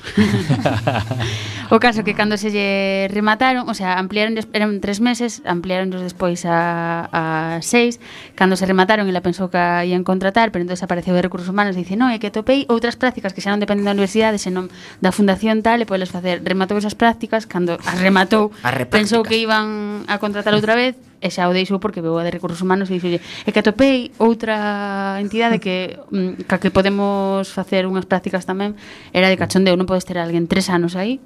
o 1.73 1.81
caso 1.81 2.05
que 2.05 2.13
cando 2.13 2.37
se 2.37 2.53
lle 2.53 3.09
remataron, 3.09 3.73
o 3.73 3.75
sea, 3.75 3.97
ampliaron 3.97 4.37
eran 4.53 4.85
tres 4.85 5.01
meses, 5.01 5.41
ampliaron 5.49 5.89
despois 5.89 6.45
a, 6.45 7.09
a 7.09 7.23
seis, 7.65 8.05
cando 8.37 8.61
se 8.61 8.69
remataron 8.69 9.09
ela 9.09 9.25
pensou 9.25 9.49
que 9.49 9.57
a 9.57 9.81
ian 9.89 10.05
contratar, 10.05 10.53
pero 10.53 10.61
entonces 10.61 10.85
apareceu 10.85 11.17
de 11.17 11.25
recursos 11.25 11.49
humanos 11.49 11.73
e 11.73 11.81
dice, 11.81 11.97
non, 11.97 12.13
é 12.13 12.21
que 12.21 12.29
topei 12.29 12.69
outras 12.69 13.01
prácticas 13.01 13.33
que 13.33 13.41
xa 13.41 13.49
non 13.49 13.65
dependen 13.65 13.89
da 13.89 13.97
universidade, 13.97 14.37
senón 14.37 14.69
da 15.01 15.09
fundación 15.09 15.65
tal, 15.65 15.81
e 15.81 15.89
podelas 15.89 16.13
facer. 16.13 16.45
Rematou 16.45 16.77
esas 16.77 16.93
prácticas, 16.93 17.49
cando 17.49 17.81
as 17.81 17.97
rematou, 17.97 18.53
as 18.61 18.77
pensou 18.93 19.25
que 19.25 19.41
iban 19.41 20.05
a 20.05 20.21
contratar 20.21 20.53
outra 20.53 20.77
vez, 20.77 21.01
e 21.21 21.29
xa 21.29 21.47
o 21.47 21.53
deixou 21.53 21.79
porque 21.79 22.01
veu 22.01 22.17
a 22.17 22.25
de 22.25 22.33
recursos 22.33 22.65
humanos 22.65 22.89
e 22.89 22.97
dixolle, 22.97 23.21
é 23.21 23.51
que 23.53 23.61
atopei 23.61 24.11
outra 24.17 25.21
entidade 25.21 25.61
que 25.61 26.01
mm, 26.09 26.49
ca 26.49 26.57
que 26.57 26.73
podemos 26.73 27.53
facer 27.53 27.85
unhas 27.85 28.09
prácticas 28.09 28.49
tamén 28.49 28.73
era 29.13 29.29
de 29.29 29.37
cachondeo, 29.37 29.77
non 29.77 29.85
podes 29.85 30.09
ter 30.09 30.17
alguén 30.17 30.49
tres 30.49 30.73
anos 30.73 30.97
aí 30.97 31.21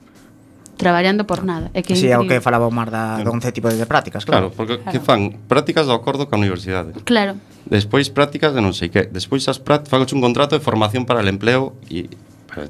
traballando 0.76 1.24
por 1.24 1.44
nada. 1.46 1.70
É 1.72 1.82
que 1.86 1.94
sí, 1.94 2.10
é 2.10 2.18
o 2.18 2.26
que 2.26 2.42
falaba 2.42 2.66
o 2.66 2.74
Mar 2.74 2.90
da, 2.90 3.22
claro. 3.22 3.38
11 3.38 3.54
tipos 3.54 3.72
de 3.78 3.86
prácticas, 3.86 4.26
claro. 4.26 4.50
Claro, 4.50 4.58
porque 4.58 4.82
claro. 4.82 4.90
que 4.90 4.98
fan 4.98 5.38
prácticas 5.46 5.86
de 5.86 5.94
acordo 5.94 6.26
ca 6.26 6.36
universidade. 6.36 6.92
Claro. 7.06 7.38
Despois 7.70 8.10
prácticas 8.10 8.52
de 8.52 8.60
non 8.60 8.74
sei 8.74 8.90
que, 8.90 9.06
despois 9.08 9.46
as 9.46 9.62
prácticas, 9.62 9.94
fagoche 9.94 10.18
un 10.18 10.22
contrato 10.22 10.58
de 10.58 10.62
formación 10.62 11.06
para 11.06 11.22
el 11.22 11.30
empleo 11.30 11.78
e 11.88 12.10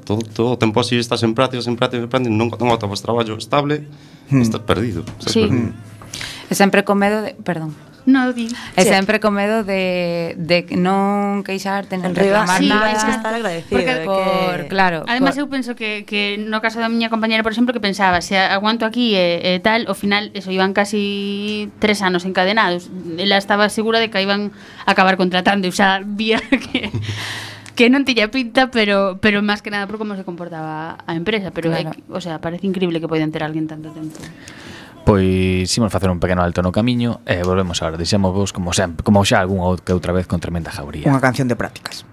todo, 0.05 0.21
todo 0.21 0.49
o 0.53 0.57
tempo 0.57 0.81
así 0.81 0.97
estás 0.97 1.21
en 1.21 1.33
prácticas, 1.33 1.67
en 1.67 1.75
prácticas, 1.75 2.05
en 2.05 2.09
prácticas, 2.09 2.33
non, 2.33 2.49
non 2.49 2.69
atopas 2.73 3.01
traballo 3.01 3.37
estable, 3.37 3.85
hmm. 4.29 4.41
estás 4.41 4.61
perdido. 4.65 5.05
Estás 5.19 5.33
sí. 5.33 5.45
perdido. 5.45 5.73
Hmm. 5.73 5.94
E 6.49 6.53
sempre 6.55 6.83
con 6.83 6.97
medo 6.97 7.21
de... 7.21 7.33
Perdón. 7.41 7.73
No, 8.05 8.33
di. 8.33 8.45
E 8.77 8.83
sí. 8.83 8.89
sempre 8.89 9.19
con 9.19 9.33
medo 9.33 9.63
de, 9.63 10.37
de 10.37 10.69
non 10.77 11.41
queixarte, 11.41 11.97
non 11.97 12.13
reclamar 12.13 12.61
sí, 12.61 12.69
nada. 12.69 12.93
Sí, 12.93 13.09
que 13.09 13.17
estar 13.17 13.33
agradecido. 13.33 13.73
Porque, 13.73 13.93
de 13.97 14.05
por, 14.05 14.57
que... 14.61 14.67
claro. 14.69 15.01
Además, 15.09 15.33
por... 15.33 15.41
eu 15.41 15.47
penso 15.49 15.73
que, 15.73 16.05
que 16.05 16.37
no 16.37 16.61
caso 16.61 16.77
da 16.77 16.85
miña 16.85 17.09
compañera, 17.09 17.41
por 17.41 17.49
exemplo, 17.49 17.73
que 17.73 17.81
pensaba, 17.81 18.21
se 18.21 18.37
aguanto 18.37 18.85
aquí 18.85 19.17
e, 19.17 19.57
e 19.57 19.57
tal, 19.57 19.89
ao 19.89 19.97
final, 19.97 20.29
eso, 20.37 20.53
iban 20.53 20.77
casi 20.77 21.73
tres 21.81 22.05
anos 22.05 22.29
encadenados. 22.29 22.93
Ela 23.17 23.41
estaba 23.41 23.73
segura 23.73 23.97
de 23.97 24.13
que 24.13 24.21
iban 24.21 24.53
a 24.85 24.93
acabar 24.93 25.17
contratando, 25.17 25.65
e 25.65 25.73
xa 25.73 26.05
vía 26.05 26.37
que... 26.45 26.93
que 27.75 27.89
non 27.89 28.05
tiña 28.05 28.29
pinta, 28.29 28.69
pero 28.71 29.17
pero 29.19 29.41
máis 29.41 29.59
que 29.59 29.73
nada 29.73 29.89
por 29.89 29.97
como 29.99 30.15
se 30.15 30.23
comportaba 30.23 31.01
a 31.03 31.11
empresa, 31.17 31.51
pero 31.51 31.73
claro. 31.73 31.91
é, 31.91 32.07
o 32.07 32.21
sea, 32.23 32.39
parece 32.39 32.69
increíble 32.69 33.03
que 33.03 33.09
poidan 33.09 33.33
ter 33.33 33.43
alguén 33.43 33.67
tanto 33.67 33.91
tempo. 33.91 34.15
Pois 35.05 35.69
imos 35.77 35.93
facer 35.93 36.09
un 36.09 36.17
pequeno 36.17 36.41
alto 36.41 36.65
no 36.65 36.73
camiño 36.73 37.21
e 37.29 37.45
volvemos 37.45 37.77
agora. 37.85 38.01
Dixemos 38.01 38.33
vos 38.33 38.49
como 38.49 38.73
sempre, 38.73 39.05
como 39.05 39.21
xa 39.21 39.37
algún 39.37 39.61
ou 39.61 39.77
que 39.77 39.93
outra 39.93 40.09
vez 40.09 40.25
con 40.25 40.41
tremenda 40.41 40.73
jauría. 40.73 41.05
Unha 41.05 41.21
canción 41.21 41.45
de 41.45 41.53
prácticas. 41.53 42.09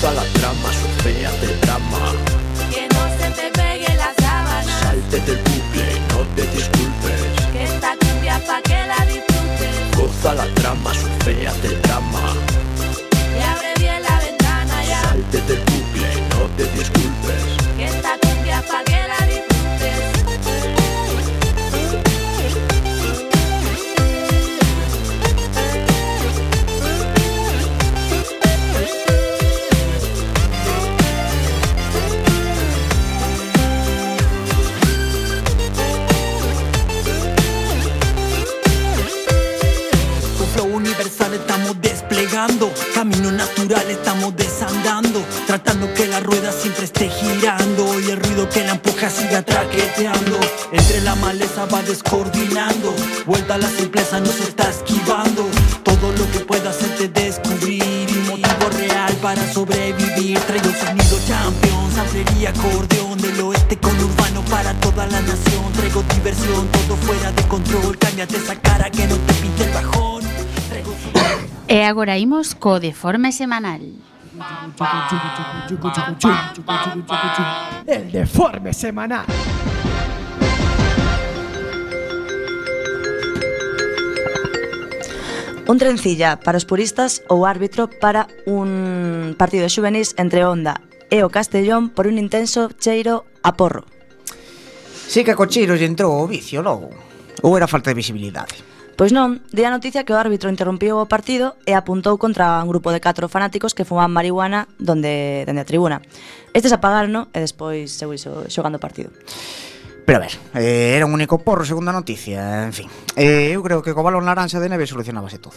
Goza 0.00 0.14
la 0.14 0.22
trama, 0.32 0.72
surfea 0.72 1.30
del 1.42 1.60
drama, 1.60 2.12
que 2.72 2.88
no 2.88 3.02
se 3.18 3.30
te 3.32 3.50
pegue 3.50 3.94
la 3.96 4.14
sábana, 4.18 4.80
salte 4.80 5.20
del 5.20 5.36
bucle, 5.36 6.00
no 6.08 6.20
te 6.34 6.42
disculpes. 6.56 7.20
que 7.52 7.64
esta 7.64 7.94
cumbia 8.00 8.40
pa' 8.46 8.62
que 8.62 8.86
la 8.86 9.04
disfrutes, 9.04 9.96
Goza 9.98 10.34
la 10.36 10.46
trama, 10.54 10.94
surfea 10.94 11.52
del 11.62 11.82
drama, 11.82 12.32
y 13.38 13.42
abre 13.42 13.74
bien 13.78 14.02
la 14.02 14.18
ventana 14.20 14.84
ya, 14.86 15.02
salte 15.02 15.42
del 15.42 15.60
bucle, 15.68 16.08
no 16.30 16.46
te 16.56 16.64
disculpes. 16.78 17.09
Esté 47.00 47.08
girando 47.08 47.98
y 47.98 48.10
el 48.10 48.20
ruido 48.20 48.48
que 48.50 48.62
la 48.62 48.72
empuja 48.72 49.08
siga 49.08 49.42
traqueteando. 49.42 50.38
Entre 50.70 51.00
la 51.00 51.14
maleza 51.14 51.64
va 51.64 51.82
descoordinando, 51.82 52.94
vuelta 53.24 53.54
a 53.54 53.58
la 53.58 53.68
simpleza 53.68 54.20
nos 54.20 54.38
está 54.40 54.68
esquivando. 54.68 55.48
Todo 55.82 56.12
lo 56.12 56.30
que 56.30 56.40
pueda 56.40 56.68
hacerte 56.68 57.08
descubrir 57.08 57.82
y 57.82 58.28
motivo 58.28 58.68
real 58.76 59.14
para 59.22 59.42
sobrevivir. 59.50 60.38
Traigo 60.40 60.70
sonido 60.72 61.18
champion, 61.26 61.90
samplería, 61.94 62.50
acordeón 62.50 63.16
del 63.18 63.40
oeste 63.40 63.78
con 63.78 63.98
urbano 63.98 64.42
para 64.50 64.74
toda 64.80 65.06
la 65.06 65.20
nación. 65.22 65.72
Traigo 65.76 66.02
diversión, 66.14 66.68
todo 66.68 66.96
fuera 66.96 67.32
de 67.32 67.42
control. 67.44 67.96
Cámbiate 67.98 68.36
esa 68.36 68.56
cara 68.56 68.90
que 68.90 69.06
no 69.06 69.16
te 69.16 69.32
pinte 69.34 69.64
el 69.64 69.70
bajón. 69.70 70.22
Traigo 70.68 70.94
E 71.66 71.82
agora 71.84 72.18
imos 72.18 72.54
co 72.54 72.78
semanal. 73.32 73.80
El 77.86 78.12
deforme 78.12 78.72
semanal. 78.72 79.26
Un 85.70 85.78
trencilla 85.78 86.40
para 86.40 86.58
os 86.58 86.66
puristas 86.66 87.22
ou 87.30 87.46
árbitro 87.46 87.86
para 87.86 88.26
un 88.42 89.38
partido 89.38 89.62
de 89.62 89.70
xuvenis 89.70 90.18
entre 90.18 90.42
Onda 90.42 90.82
e 91.14 91.22
o 91.22 91.30
Castellón 91.30 91.94
por 91.94 92.10
un 92.10 92.18
intenso 92.18 92.74
cheiro 92.82 93.22
a 93.46 93.54
porro. 93.54 93.86
Sí 95.06 95.22
que 95.22 95.30
a 95.30 95.38
cocheiros 95.38 95.78
lle 95.78 95.86
entrou 95.86 96.10
o 96.18 96.26
vicio 96.26 96.58
logo. 96.58 96.90
Ou 97.46 97.54
era 97.54 97.70
falta 97.70 97.94
de 97.94 97.98
visibilidade? 98.02 98.69
Pois 99.00 99.16
non, 99.16 99.40
di 99.48 99.64
a 99.64 99.72
noticia 99.72 100.04
que 100.04 100.12
o 100.12 100.20
árbitro 100.20 100.52
interrompiu 100.52 101.00
o 101.00 101.08
partido 101.08 101.56
e 101.64 101.72
apuntou 101.72 102.20
contra 102.20 102.60
un 102.60 102.68
grupo 102.68 102.92
de 102.92 103.00
catro 103.00 103.32
fanáticos 103.32 103.72
que 103.72 103.88
fumaban 103.88 104.12
marihuana 104.12 104.68
donde, 104.76 105.48
dende 105.48 105.64
a 105.64 105.64
tribuna. 105.64 106.04
Estes 106.52 106.68
apagaron 106.68 107.32
e 107.32 107.40
despois 107.40 107.96
seguiu 107.96 108.20
xogando 108.52 108.76
o 108.76 108.84
partido. 108.84 109.08
Pero 110.04 110.20
a 110.20 110.28
ver, 110.28 110.36
eh, 110.52 111.00
era 111.00 111.08
un 111.08 111.16
único 111.16 111.40
porro, 111.40 111.64
segunda 111.64 111.96
noticia, 111.96 112.68
en 112.68 112.76
fin. 112.76 112.92
Eh, 113.16 113.56
eu 113.56 113.64
creo 113.64 113.80
que 113.80 113.96
co 113.96 114.04
balón 114.04 114.28
laranxa 114.28 114.60
de 114.60 114.68
neve 114.68 114.84
solucionábase 114.84 115.40
todo. 115.40 115.56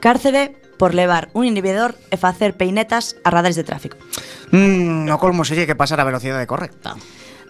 Cárcere 0.00 0.56
por 0.80 0.96
levar 0.96 1.28
un 1.36 1.44
inhibidor 1.44 2.00
e 2.08 2.16
facer 2.16 2.56
peinetas 2.56 3.20
a 3.20 3.28
radares 3.28 3.60
de 3.60 3.68
tráfico. 3.68 4.00
Mm, 4.56 5.04
no 5.04 5.20
colmo 5.20 5.44
sería 5.44 5.68
que 5.68 5.76
pasara 5.76 6.00
a 6.00 6.08
velocidade 6.08 6.48
correcta. 6.48 6.96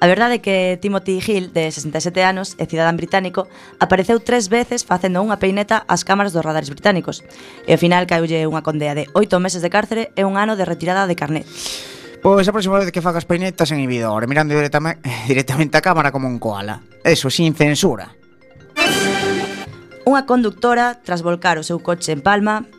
A 0.01 0.07
verdade 0.07 0.39
é 0.39 0.43
que 0.43 0.79
Timothy 0.79 1.19
Hill, 1.19 1.51
de 1.51 1.67
67 1.75 2.23
anos 2.23 2.55
e 2.55 2.71
cidadán 2.71 2.95
británico, 2.95 3.51
apareceu 3.83 4.23
tres 4.23 4.47
veces 4.47 4.87
facendo 4.87 5.19
unha 5.19 5.43
peineta 5.43 5.83
ás 5.91 6.07
cámaras 6.07 6.31
dos 6.31 6.47
radares 6.47 6.71
británicos. 6.71 7.27
E 7.67 7.75
ao 7.75 7.83
final 7.83 8.07
caiulle 8.07 8.47
unha 8.47 8.63
condea 8.63 8.95
de 8.95 9.11
oito 9.19 9.43
meses 9.43 9.59
de 9.59 9.71
cárcere 9.75 10.15
e 10.15 10.23
un 10.23 10.39
ano 10.39 10.55
de 10.55 10.63
retirada 10.63 11.11
de 11.11 11.19
carnet. 11.19 11.47
Pois 12.23 12.47
a 12.47 12.55
próxima 12.55 12.79
vez 12.79 12.95
que 12.95 13.03
fagas 13.03 13.27
peinetas 13.27 13.75
en 13.75 13.83
inhibidor, 13.83 14.27
mirando 14.31 14.55
directamente, 14.55 15.03
directamente 15.27 15.75
a 15.79 15.83
cámara 15.83 16.15
como 16.15 16.31
un 16.31 16.39
koala. 16.39 16.79
Eso, 17.03 17.27
sin 17.27 17.59
censura. 17.59 18.15
Unha 20.07 20.25
conductora, 20.31 21.03
tras 21.03 21.27
volcar 21.27 21.59
o 21.59 21.67
seu 21.67 21.83
coche 21.83 22.15
en 22.15 22.23
Palma, 22.23 22.71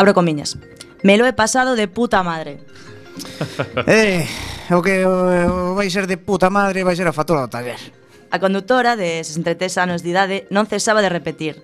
abro 0.00 0.16
comiñas, 0.16 0.56
me 1.04 1.20
lo 1.20 1.28
he 1.28 1.36
pasado 1.36 1.76
de 1.76 1.84
puta 1.84 2.24
madre. 2.24 2.64
eh, 3.86 4.24
o 4.70 4.82
que 4.82 5.06
o, 5.06 5.72
o 5.72 5.74
vai 5.74 5.90
ser 5.90 6.06
de 6.06 6.16
puta 6.16 6.50
madre 6.50 6.82
vai 6.82 6.96
ser 6.96 7.06
a 7.06 7.14
factura 7.14 7.44
do 7.44 7.50
taller. 7.50 7.78
A 8.30 8.42
conductora 8.42 8.96
de 8.98 9.22
63 9.22 9.78
anos 9.78 10.02
de 10.02 10.10
idade 10.10 10.36
non 10.50 10.66
cesaba 10.66 10.98
de 11.00 11.12
repetir. 11.12 11.62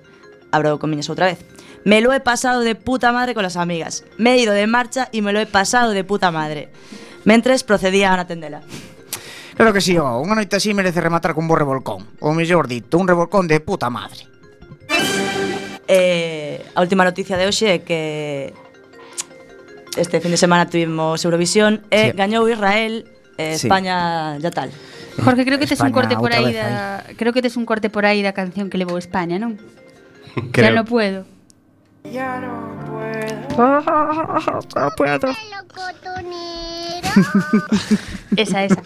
Abro 0.54 0.78
comiñas 0.78 1.10
outra 1.10 1.26
vez. 1.26 1.42
Me 1.82 1.98
lo 1.98 2.14
he 2.14 2.22
pasado 2.22 2.62
de 2.62 2.78
puta 2.78 3.10
madre 3.10 3.34
con 3.34 3.42
las 3.42 3.56
amigas. 3.58 4.04
Me 4.18 4.34
he 4.34 4.42
ido 4.42 4.54
de 4.54 4.70
marcha 4.70 5.08
y 5.10 5.22
me 5.22 5.32
lo 5.32 5.40
he 5.40 5.46
pasado 5.46 5.90
de 5.90 6.04
puta 6.04 6.30
madre. 6.30 6.70
Mentres 7.24 7.64
procedía 7.64 8.14
a 8.14 8.20
atendela. 8.20 8.62
Claro 9.56 9.72
que 9.72 9.80
sí, 9.82 9.98
oh, 9.98 10.22
unha 10.22 10.38
noite 10.38 10.56
así 10.56 10.72
merece 10.72 11.02
rematar 11.02 11.34
cun 11.34 11.50
bo 11.50 11.58
revolcón. 11.58 12.06
O 12.22 12.30
mellor 12.32 12.70
dito, 12.70 12.96
un 12.96 13.10
revolcón 13.10 13.50
de 13.50 13.58
puta 13.58 13.90
madre. 13.90 14.24
Eh, 15.90 16.62
a 16.72 16.80
última 16.80 17.04
noticia 17.04 17.36
de 17.36 17.44
hoxe 17.50 17.66
é 17.68 17.78
que 17.82 18.54
este 19.96 20.20
fin 20.20 20.30
de 20.30 20.36
semana 20.36 20.66
tuvimos 20.66 21.24
Eurovisión 21.24 21.82
e 21.90 22.10
sí. 22.10 22.16
gañou 22.16 22.48
Israel 22.48 23.04
e 23.36 23.56
España 23.56 24.36
sí. 24.36 24.42
ya 24.42 24.50
tal. 24.50 24.70
Jorge, 25.20 25.44
creo 25.44 25.58
que 25.58 25.66
tes 25.66 25.80
un 25.80 25.92
corte 25.92 26.16
por 26.16 26.32
aí 26.32 26.52
da, 26.52 27.04
creo 27.16 27.32
que 27.32 27.42
tes 27.42 27.56
un 27.56 27.66
corte 27.68 27.90
por 27.92 28.06
aí 28.08 28.24
da 28.24 28.32
canción 28.32 28.72
que 28.72 28.80
levou 28.80 28.96
España, 28.96 29.36
non? 29.36 29.60
Creo. 30.52 30.68
Ya 30.68 30.72
no 30.72 30.88
puedo. 30.88 31.28
Creo. 32.02 32.40
no 32.40 32.82
puedo. 34.96 35.28
Esa, 38.36 38.64
esa. 38.64 38.82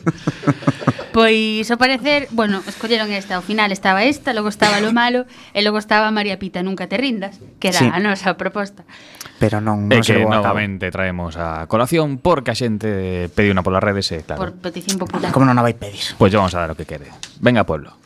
Pois 1.12 1.70
ao 1.70 1.78
parecer, 1.80 2.28
bueno, 2.36 2.60
escolleron 2.66 3.08
esta, 3.08 3.40
ao 3.40 3.44
final 3.46 3.72
estaba 3.72 4.04
esta, 4.04 4.36
logo 4.36 4.52
estaba 4.52 4.84
lo 4.84 4.92
malo 4.92 5.24
e 5.56 5.64
logo 5.64 5.80
estaba 5.80 6.12
María 6.12 6.36
Pita, 6.36 6.60
nunca 6.60 6.92
te 6.92 7.00
rindas, 7.00 7.40
que 7.56 7.72
era 7.72 7.80
Sí. 7.80 7.88
a 7.88 7.96
nosa 8.02 8.36
proposta. 8.36 8.84
Pero 9.40 9.64
non, 9.64 9.88
non 9.88 10.04
se 10.04 10.20
que 10.20 10.28
novamente 10.28 10.92
traemos 10.92 11.40
a 11.40 11.64
colación 11.72 12.20
porque 12.20 12.52
a 12.52 12.56
xente 12.58 13.32
pediu 13.32 13.56
unha 13.56 13.64
polas 13.64 13.80
redes 13.80 14.12
e 14.12 14.20
claro. 14.26 14.44
Por 14.44 14.52
petición 14.60 15.00
popular. 15.00 15.32
Como 15.32 15.48
non 15.48 15.56
a 15.56 15.64
vai 15.64 15.72
pedir? 15.72 16.04
Pois 16.20 16.28
pues 16.28 16.36
vamos 16.36 16.52
a 16.52 16.60
dar 16.60 16.70
o 16.74 16.76
que 16.76 16.84
quede. 16.84 17.08
Venga, 17.40 17.64
pueblo. 17.64 17.96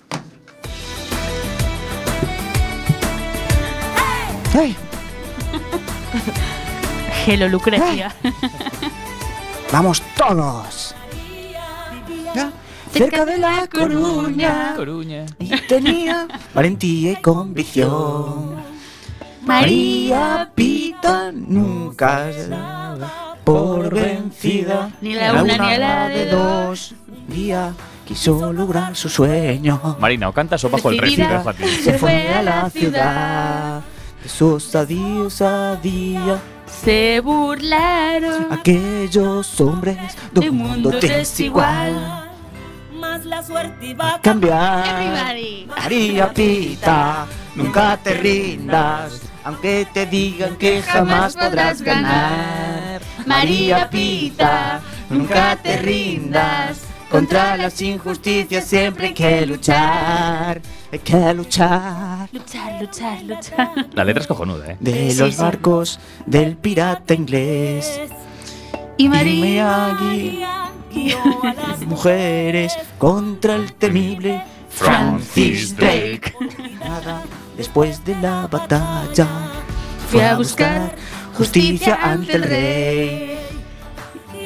Hey. 4.55 4.77
Gelo 7.25 7.49
Lucrecia. 7.49 8.15
Vamos 9.73 10.03
todos. 10.17 10.95
Cerca 12.93 13.25
de 13.25 13.39
la 13.39 13.69
Coruña 13.69 14.75
Coruña. 14.75 15.25
tenía 15.69 16.27
valentía 16.55 17.13
y 17.13 17.17
convicción. 17.17 18.57
María 19.43 20.51
Pita 20.55 21.31
nunca 21.33 22.33
se 22.33 22.49
daba 22.49 23.37
por 23.45 23.95
vencida. 23.95 24.91
Ni 25.01 25.15
la 25.15 25.43
una 25.43 25.57
ni 25.57 25.77
la 25.79 26.09
de 26.09 26.27
dos. 26.27 26.95
Día 27.29 27.73
quiso 28.07 28.53
lograr 28.53 28.97
su 28.97 29.09
sueño. 29.09 29.97
Marina, 30.01 30.29
o 30.29 30.33
cantas 30.33 30.65
o 30.65 30.69
bajo 30.71 30.91
el 30.91 30.99
Decidida. 31.01 31.43
recibo. 31.45 31.69
Se 31.83 31.97
fue 31.99 32.29
a 32.29 32.43
la 32.43 32.71
ciudad. 32.71 33.83
De 34.23 34.79
adiós 34.79 35.41
a 35.41 35.77
día. 35.77 36.41
Se 36.67 37.21
burlaron 37.21 38.53
Aquellos 38.53 39.61
hombres 39.61 39.99
de 40.33 40.51
un 40.51 40.57
mundo 40.57 40.91
desigual. 40.91 42.31
Más 42.95 43.25
la 43.25 43.43
suerte 43.43 43.87
iba 43.87 44.15
a 44.15 44.21
Cambiar. 44.21 44.87
Everybody. 44.87 45.67
María 45.67 46.33
Pita, 46.33 47.27
nunca 47.55 47.97
te 47.97 48.15
rindas, 48.15 49.21
aunque 49.43 49.87
te 49.93 50.07
digan 50.07 50.57
que 50.57 50.83
jamás 50.83 51.35
podrás 51.35 51.83
ganar. 51.83 53.01
María 53.27 53.89
Pita, 53.91 54.81
nunca 55.09 55.57
te 55.57 55.79
rindas, 55.79 56.83
contra 57.11 57.57
las 57.57 57.81
injusticias 57.81 58.65
siempre 58.65 59.09
hay 59.09 59.15
que 59.15 59.47
luchar, 59.47 60.61
hay 60.93 60.99
que 60.99 61.35
luchar. 61.35 62.29
Luchar, 62.33 62.81
luchar, 62.81 63.23
luchar. 63.23 63.71
La 63.95 64.05
letra 64.05 64.23
es 64.23 64.27
cojonuda, 64.27 64.73
eh. 64.73 64.77
De 64.81 65.11
Sí, 65.13 65.19
los 65.19 65.35
sí. 65.35 65.41
barcos 65.41 66.01
del 66.27 66.57
pirata 66.57 67.15
inglés 67.15 68.01
Y 68.97 69.05
y 69.05 69.09
María. 69.09 69.97
Miyagi, 70.01 70.45
mujeres 71.87 72.77
contra 72.99 73.55
el 73.55 73.73
temible 73.75 74.43
Francis 74.69 75.77
Drake. 75.77 76.35
Nada 76.81 77.23
después 77.57 78.05
de 78.05 78.17
la 78.17 78.47
batalla 78.47 79.27
Fui 80.11 80.21
a 80.21 80.35
buscar 80.37 80.95
justicia 81.37 81.99
ante 82.03 82.37
el 82.37 82.43
rey 82.43 83.39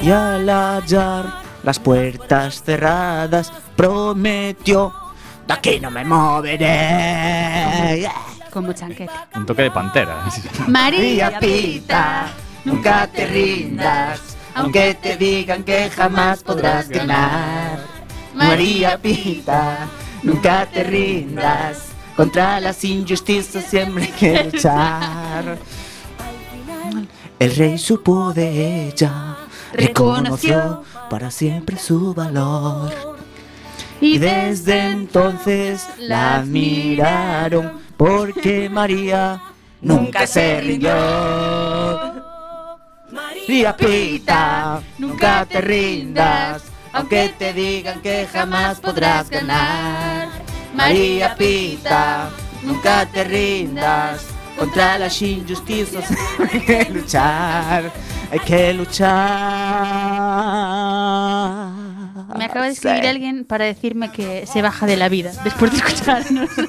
y 0.01 0.09
al 0.11 0.47
hallar 0.49 1.41
las 1.63 1.79
puertas 1.79 2.61
cerradas 2.63 3.51
prometió 3.75 4.93
de 5.47 5.53
aquí 5.53 5.79
no 5.79 5.91
me 5.91 6.03
moveré. 6.03 8.09
Como 8.51 8.73
chanquete. 8.73 9.11
Un 9.35 9.45
toque 9.45 9.63
de 9.63 9.71
pantera. 9.71 10.25
María 10.67 11.39
Pita, 11.39 12.27
nunca 12.63 13.07
te 13.07 13.27
rindas, 13.27 14.37
aunque 14.53 14.95
te 14.95 15.17
digan 15.17 15.63
que 15.63 15.89
jamás 15.89 16.43
podrás 16.43 16.89
ganar. 16.89 17.79
María 18.33 18.97
Pita, 18.97 19.87
nunca 20.23 20.65
te 20.65 20.83
rindas, 20.83 21.89
contra 22.15 22.59
las 22.59 22.83
injusticias 22.83 23.65
siempre 23.65 24.05
hay 24.05 24.11
que 24.11 24.43
luchar. 24.45 25.57
El 27.37 27.55
rey 27.55 27.77
supo 27.77 28.33
de 28.33 28.87
ella, 28.87 29.37
reconoció 29.73 30.83
para 31.09 31.29
siempre 31.29 31.77
su 31.77 32.13
valor. 32.13 33.14
Y 34.01 34.17
desde 34.17 34.91
entonces 34.91 35.87
la 35.97 36.35
admiraron 36.35 37.79
porque 37.97 38.69
María 38.69 39.41
nunca 39.81 40.27
se 40.27 40.61
rindió. 40.61 40.93
María 43.11 43.75
Pita, 43.77 44.81
nunca 44.97 45.45
te 45.45 45.61
rindas, 45.61 46.63
aunque 46.91 47.33
te 47.37 47.53
digan 47.53 48.01
que 48.01 48.27
jamás 48.31 48.79
podrás 48.79 49.29
ganar. 49.29 50.29
María 50.73 51.35
Pita, 51.35 52.29
nunca 52.63 53.05
te 53.05 53.23
rindas, 53.23 54.25
contra 54.57 54.97
las 54.97 55.21
injusticias 55.21 56.05
hay 56.51 56.59
que 56.61 56.89
luchar, 56.89 57.91
hay 58.31 58.39
que 58.39 58.73
luchar. 58.73 59.15
Me 62.37 62.45
acaba 62.45 62.65
de 62.65 62.71
escribir 62.71 63.01
Sí. 63.01 63.07
alguien 63.07 63.45
para 63.45 63.65
decirme 63.65 64.11
que 64.11 64.45
se 64.47 64.61
baja 64.61 64.85
de 64.85 64.95
la 64.97 65.09
vida 65.09 65.31
después 65.43 65.71
de 65.71 65.77
escucharnos. 65.77 66.49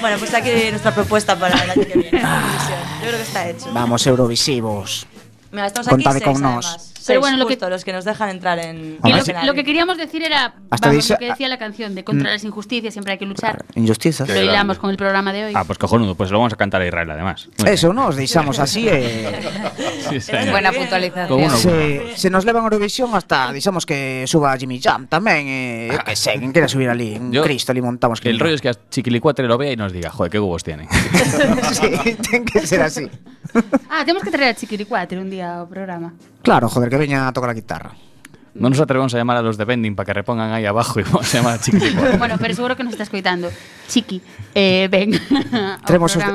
Bueno, 0.00 0.18
pues 0.18 0.32
aquí 0.34 0.50
nuestra 0.70 0.94
propuesta 0.94 1.36
para 1.38 1.54
el 1.64 1.70
año 1.70 1.82
que 1.82 1.98
viene. 1.98 2.20
Eurovisión. 2.20 2.78
Yo 3.00 3.06
creo 3.06 3.16
que 3.16 3.22
está 3.22 3.48
hecho. 3.48 3.70
Vamos, 3.72 4.06
Eurovisivos. 4.06 5.06
Mira, 5.50 5.66
estamos 5.66 5.88
aquí 5.88 6.02
con 6.02 6.12
seis, 6.12 6.40
nós. 6.40 6.66
además. 6.66 6.92
Pero 7.08 7.20
bueno, 7.20 7.36
lo 7.36 7.46
que- 7.46 7.58
los 7.68 7.84
que 7.84 7.92
nos 7.92 8.04
dejan 8.04 8.28
entrar 8.30 8.58
en. 8.58 8.98
Y 9.02 9.08
en 9.08 9.12
lo, 9.12 9.16
escenario. 9.18 9.46
lo 9.50 9.54
que 9.54 9.64
queríamos 9.64 9.98
decir 9.98 10.22
era, 10.22 10.54
Hasta 10.70 10.88
vamos, 10.88 11.02
dice- 11.04 11.14
lo 11.14 11.18
que 11.18 11.26
decía 11.26 11.48
la 11.48 11.58
canción, 11.58 11.94
de 11.94 12.04
contra 12.04 12.30
las 12.30 12.44
injusticias 12.44 12.94
siempre 12.94 13.12
hay 13.14 13.18
que 13.18 13.26
luchar. 13.26 13.64
Injustizas. 13.74 14.28
Lo 14.28 14.40
hilamos 14.40 14.78
con 14.78 14.90
el 14.90 14.96
programa 14.96 15.32
de 15.32 15.46
hoy. 15.46 15.52
Ah, 15.56 15.64
pues 15.64 15.78
cojonudo, 15.78 16.14
pues 16.14 16.30
lo 16.30 16.38
vamos 16.38 16.52
a 16.52 16.56
cantar 16.56 16.80
a 16.82 16.86
Israel 16.86 17.10
además. 17.10 17.48
Muy 17.58 17.70
Eso, 17.70 17.92
nos 17.92 18.14
deixamos 18.16 18.58
así 18.58 18.88
e. 18.88 19.28
Sí, 20.08 20.20
señor. 20.20 20.50
Buena 20.52 20.72
puntualización. 20.72 21.50
Se, 21.50 22.16
se 22.16 22.30
nos 22.30 22.44
levan 22.44 22.62
a 22.62 22.66
Eurovisión 22.66 23.14
hasta 23.14 23.52
deixamos 23.52 23.84
que 23.84 24.24
suba 24.26 24.56
Jimmy 24.56 24.80
Jam 24.80 25.06
tamén, 25.08 25.48
eh, 25.48 25.88
eu 25.92 26.00
que 26.04 26.16
sei, 26.16 26.36
quen 26.40 26.52
quera 26.52 26.68
subir 26.68 26.88
ali, 26.88 27.16
un 27.16 27.32
Yo- 27.32 27.44
Cristo 27.44 27.72
ali 27.72 27.80
montamos 27.80 28.20
Que 28.20 28.28
el 28.30 28.38
rollo 28.40 28.54
es 28.56 28.60
que 28.60 28.68
a 28.68 28.76
Chiquilicuatre 28.88 29.46
lo 29.48 29.56
vea 29.58 29.72
y 29.72 29.76
nos 29.76 29.92
diga, 29.92 30.10
joder, 30.10 30.30
qué 30.32 30.38
huevos 30.40 30.64
tienen. 30.64 30.88
sí, 31.72 32.16
ten 32.28 32.44
que 32.44 32.66
ser 32.66 32.82
así. 32.82 33.08
Ah, 33.88 34.04
temos 34.04 34.22
que 34.22 34.30
traer 34.30 34.52
a 34.52 34.54
Chiquiricuatre 34.58 35.18
un 35.18 35.30
día 35.30 35.60
ao 35.60 35.68
programa. 35.68 36.12
Claro, 36.42 36.68
joder, 36.68 36.88
que 36.90 36.97
veña 36.98 37.30
a 37.30 37.32
tocar 37.32 37.50
a 37.50 37.56
guitarra. 37.56 37.94
Non 38.58 38.74
nos 38.74 38.82
atrevemos 38.82 39.14
a 39.14 39.18
llamar 39.22 39.38
a 39.38 39.44
los 39.46 39.54
de 39.54 39.62
vending 39.62 39.94
para 39.94 40.10
que 40.10 40.14
repongan 40.18 40.50
aí 40.50 40.66
abajo 40.66 40.98
e 40.98 41.06
vamos 41.08 41.30
a 41.30 41.32
llamar 41.38 41.54
a 41.56 41.60
Chiqui. 41.62 41.94
bueno, 42.18 42.34
pero 42.42 42.52
seguro 42.58 42.74
que 42.74 42.82
nos 42.82 42.98
está 42.98 43.06
escoitando. 43.06 43.48
Chiqui, 43.86 44.18
eh, 44.52 44.90
ven 44.90 45.14
Tremos 45.86 46.18
os 46.18 46.22
de... 46.22 46.32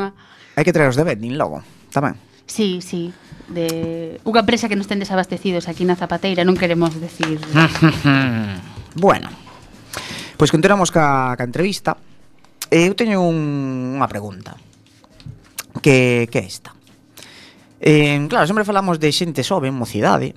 Hai 0.56 0.64
que 0.64 0.72
traer 0.72 0.88
os 0.88 0.96
de 0.96 1.04
vending 1.04 1.36
logo, 1.36 1.60
tamén. 1.92 2.16
Sí, 2.48 2.80
sí 2.80 3.12
de 3.50 4.20
unha 4.24 4.42
empresa 4.42 4.72
que 4.72 4.80
nos 4.80 4.88
ten 4.88 5.04
desabastecidos 5.04 5.68
aquí 5.68 5.84
na 5.84 6.00
Zapateira, 6.00 6.48
non 6.48 6.56
queremos 6.56 6.96
decir. 6.96 7.44
bueno. 8.96 9.28
Pois 10.40 10.50
continuamos 10.50 10.90
ca, 10.90 11.36
ca 11.36 11.44
entrevista. 11.44 12.00
Eu 12.72 12.96
teño 12.96 13.22
un, 13.22 14.00
unha 14.00 14.08
pregunta. 14.08 14.56
Que 15.84 16.32
que 16.32 16.40
é 16.40 16.46
esta? 16.48 16.72
Eh, 17.84 18.16
claro, 18.32 18.48
sempre 18.48 18.64
falamos 18.64 18.98
de 18.98 19.12
xente 19.12 19.44
sobe, 19.44 19.68
mocidade, 19.70 20.34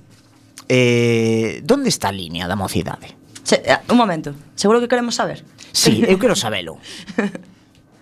eh, 0.69 1.61
donde 1.63 1.89
está 1.89 2.09
a 2.09 2.15
línea 2.15 2.47
da 2.47 2.55
mocidade? 2.55 3.15
Se, 3.43 3.63
eh, 3.63 3.79
un 3.89 3.97
momento, 3.97 4.35
seguro 4.55 4.79
que 4.79 4.87
queremos 4.87 5.15
saber. 5.15 5.43
Sí, 5.71 6.03
eu 6.07 6.19
quero 6.19 6.35
sabelo. 6.35 6.77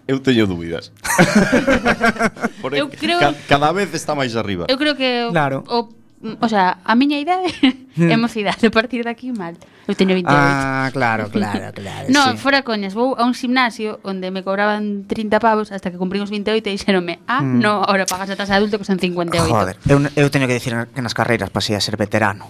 Eu 0.08 0.20
teño 0.22 0.46
dúbidas. 0.46 0.94
Porque 2.62 2.78
eu 2.78 2.90
creo... 2.90 3.18
ca 3.18 3.34
cada 3.50 3.74
vez 3.74 3.90
está 3.94 4.14
máis 4.14 4.36
arriba. 4.38 4.70
Eu 4.70 4.78
creo 4.78 4.94
que 4.94 5.26
o, 5.26 5.32
claro. 5.34 5.66
o 5.66 5.90
Mm, 6.22 6.34
o 6.40 6.48
sea, 6.50 6.80
a 6.84 6.96
miña 6.96 7.20
idade 7.20 7.52
é 8.00 8.16
mocidade, 8.22 8.68
a 8.68 8.72
partir 8.72 9.04
de 9.04 9.12
aquí 9.12 9.32
mal. 9.36 9.60
Eu 9.86 9.94
teño 9.94 10.16
28. 10.16 10.32
Ah, 10.32 10.90
claro, 10.96 11.30
claro, 11.30 11.70
claro. 11.76 12.08
no, 12.16 12.32
sí. 12.32 12.38
fora 12.40 12.64
coñas, 12.64 12.96
vou 12.96 13.14
a 13.20 13.28
un 13.28 13.36
gimnasio 13.36 14.00
onde 14.02 14.32
me 14.32 14.42
cobraban 14.42 15.06
30 15.06 15.38
pavos 15.44 15.70
hasta 15.76 15.92
que 15.92 16.00
cumprimos 16.00 16.32
28 16.32 16.66
e 16.66 16.72
dixeronme, 16.74 17.20
"Ah, 17.28 17.44
mm. 17.44 17.60
no, 17.60 17.84
ahora 17.84 18.08
pagas 18.08 18.32
a 18.32 18.36
tasa 18.40 18.56
adulto 18.56 18.80
que 18.80 18.88
son 18.88 18.98
58." 18.98 19.46
Joder, 19.46 19.76
eu, 19.86 20.00
eu 20.16 20.28
teño 20.32 20.48
que 20.48 20.56
dicir 20.58 20.74
que 20.90 21.02
nas 21.04 21.14
carreiras 21.14 21.52
pasei 21.52 21.76
a 21.76 21.82
ser 21.84 22.00
veterano. 22.00 22.48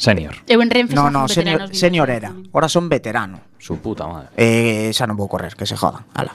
Senior. 0.00 0.32
Eu 0.48 0.64
en 0.64 0.72
Renfe 0.72 0.96
No, 0.96 1.12
no, 1.12 1.28
senior, 1.28 1.68
senior 1.76 2.08
era. 2.08 2.32
Ahora 2.56 2.72
son 2.72 2.88
veterano. 2.88 3.40
Su 3.58 3.76
puta 3.84 4.08
madre. 4.08 4.32
Eh, 4.32 4.88
xa 4.96 5.04
non 5.04 5.12
vou 5.12 5.28
correr, 5.28 5.52
que 5.52 5.68
se 5.68 5.76
jodan. 5.76 6.08
Ala. 6.16 6.32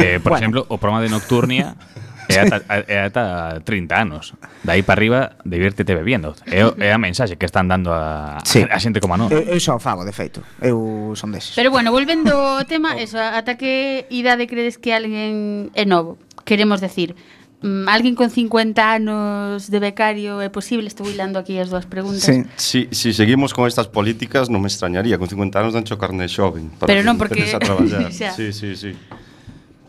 eh, 0.00 0.16
por 0.16 0.32
bueno. 0.32 0.40
exemplo, 0.40 0.60
o 0.72 0.80
programa 0.80 1.04
de 1.04 1.12
Nocturnia 1.12 1.76
É 2.28 2.40
ata, 2.42 2.58
é 2.88 2.98
ata 3.06 3.60
30 3.62 3.94
anos. 3.94 4.34
De 4.62 4.70
aí 4.72 4.82
para 4.82 4.98
arriba, 4.98 5.20
divírtete 5.44 5.94
bebendo. 5.94 6.34
É, 6.46 6.66
é 6.78 6.92
a 6.92 6.98
mensaxe 6.98 7.36
que 7.36 7.46
están 7.46 7.68
dando 7.68 7.92
a, 7.92 8.38
sí. 8.42 8.66
a 8.66 8.78
xente 8.78 8.98
como 8.98 9.14
a 9.14 9.18
nós. 9.18 9.30
Eu, 9.30 9.46
eu 9.46 9.60
xa 9.60 9.76
o 9.76 9.80
fago, 9.80 10.04
de 10.04 10.12
feito. 10.12 10.42
Eu 10.58 11.14
son 11.14 11.30
deses. 11.30 11.54
Pero 11.54 11.70
bueno, 11.70 11.94
volvendo 11.94 12.34
ao 12.34 12.66
tema, 12.70 12.94
oh. 12.94 13.02
eso, 13.02 13.18
ata 13.18 13.54
que 13.54 14.06
idade 14.10 14.50
credes 14.50 14.78
que 14.78 14.90
alguén 14.90 15.70
é 15.78 15.86
novo? 15.86 16.18
Queremos 16.42 16.82
decir, 16.82 17.14
mm, 17.62 17.86
alguén 17.86 18.18
con 18.18 18.30
50 18.30 18.74
anos 18.82 19.70
de 19.70 19.78
becario 19.78 20.42
é 20.42 20.50
posible? 20.50 20.90
Estou 20.90 21.06
hilando 21.06 21.38
aquí 21.38 21.58
as 21.62 21.70
dúas 21.70 21.86
preguntas. 21.86 22.26
Sí. 22.26 22.42
Si, 22.58 22.80
si 22.90 23.14
seguimos 23.14 23.54
con 23.54 23.70
estas 23.70 23.86
políticas 23.86 24.50
non 24.50 24.58
me 24.58 24.68
extrañaría, 24.70 25.14
con 25.18 25.30
50 25.30 25.62
anos 25.62 25.72
dancho 25.78 25.94
carne 25.94 26.26
xoven 26.26 26.74
para 26.74 26.90
Pero 26.90 27.06
non 27.06 27.14
porque 27.18 27.46
a 27.54 27.62
traballar. 27.62 28.10
sí, 28.36 28.50
sí, 28.50 28.74
sí. 28.74 28.92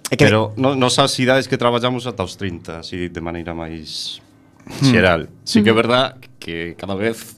É 0.10 0.16
que 0.16 0.24
Pero 0.24 0.56
no, 0.56 0.76
nos 0.76 1.00
as 1.00 1.12
idades 1.20 1.52
que 1.52 1.60
traballamos 1.60 2.08
ata 2.08 2.24
os 2.24 2.40
30, 2.40 2.80
así 2.80 3.12
de 3.12 3.22
maneira 3.22 3.52
máis 3.52 4.24
hmm. 4.64 4.88
xeral. 4.88 5.22
Mm. 5.28 5.44
Sí 5.44 5.64
que 5.64 5.70
é 5.70 5.76
hmm. 5.76 5.82
verdad 5.84 6.06
que 6.40 6.80
cada 6.80 6.96
vez 6.96 7.38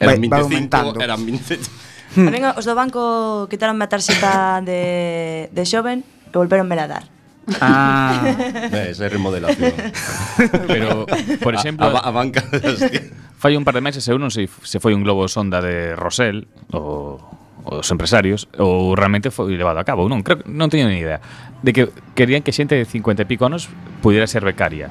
eran 0.00 0.16
vai, 0.16 0.48
25, 0.48 0.96
vai 0.96 1.04
eran 1.04 1.20
20. 1.20 1.60
A 2.16 2.30
mí 2.32 2.40
os 2.56 2.64
do 2.64 2.72
banco 2.72 3.44
quitaronme 3.52 3.84
a 3.84 3.92
tarxeta 3.92 4.64
de, 4.64 5.52
de 5.52 5.62
xoven 5.68 6.00
e 6.00 6.34
volveronme 6.34 6.74
a 6.80 6.88
dar. 6.88 7.04
Ah, 7.60 8.20
esa 8.72 9.06
é 9.06 9.08
remodelación. 9.08 9.72
Pero, 10.68 11.08
por 11.40 11.56
exemplo, 11.56 11.88
a, 11.88 12.04
a, 12.04 12.08
a 12.08 12.12
banca 12.12 12.44
Fai 13.38 13.56
un 13.56 13.64
par 13.64 13.74
de 13.78 13.80
meses, 13.80 14.02
eu 14.10 14.18
non 14.18 14.34
sei 14.34 14.50
se 14.50 14.82
foi 14.82 14.98
un 14.98 15.06
globo 15.06 15.30
sonda 15.30 15.62
de 15.62 15.94
Rosel 15.94 16.50
o 16.74 17.22
os 17.68 17.88
empresarios 17.92 18.48
ou 18.56 18.96
realmente 18.96 19.28
foi 19.28 19.52
levado 19.52 19.76
a 19.76 19.84
cabo 19.84 20.08
non 20.08 20.24
creo 20.24 20.40
non 20.48 20.72
teño 20.72 20.88
ni 20.88 21.04
idea 21.04 21.20
de 21.60 21.70
que 21.76 21.82
querían 22.16 22.40
que 22.40 22.56
xente 22.56 22.74
de 22.74 22.88
50 22.88 23.24
e 23.24 23.26
pico 23.28 23.44
anos 23.44 23.68
pudiera 24.00 24.24
ser 24.24 24.42
becaria 24.42 24.88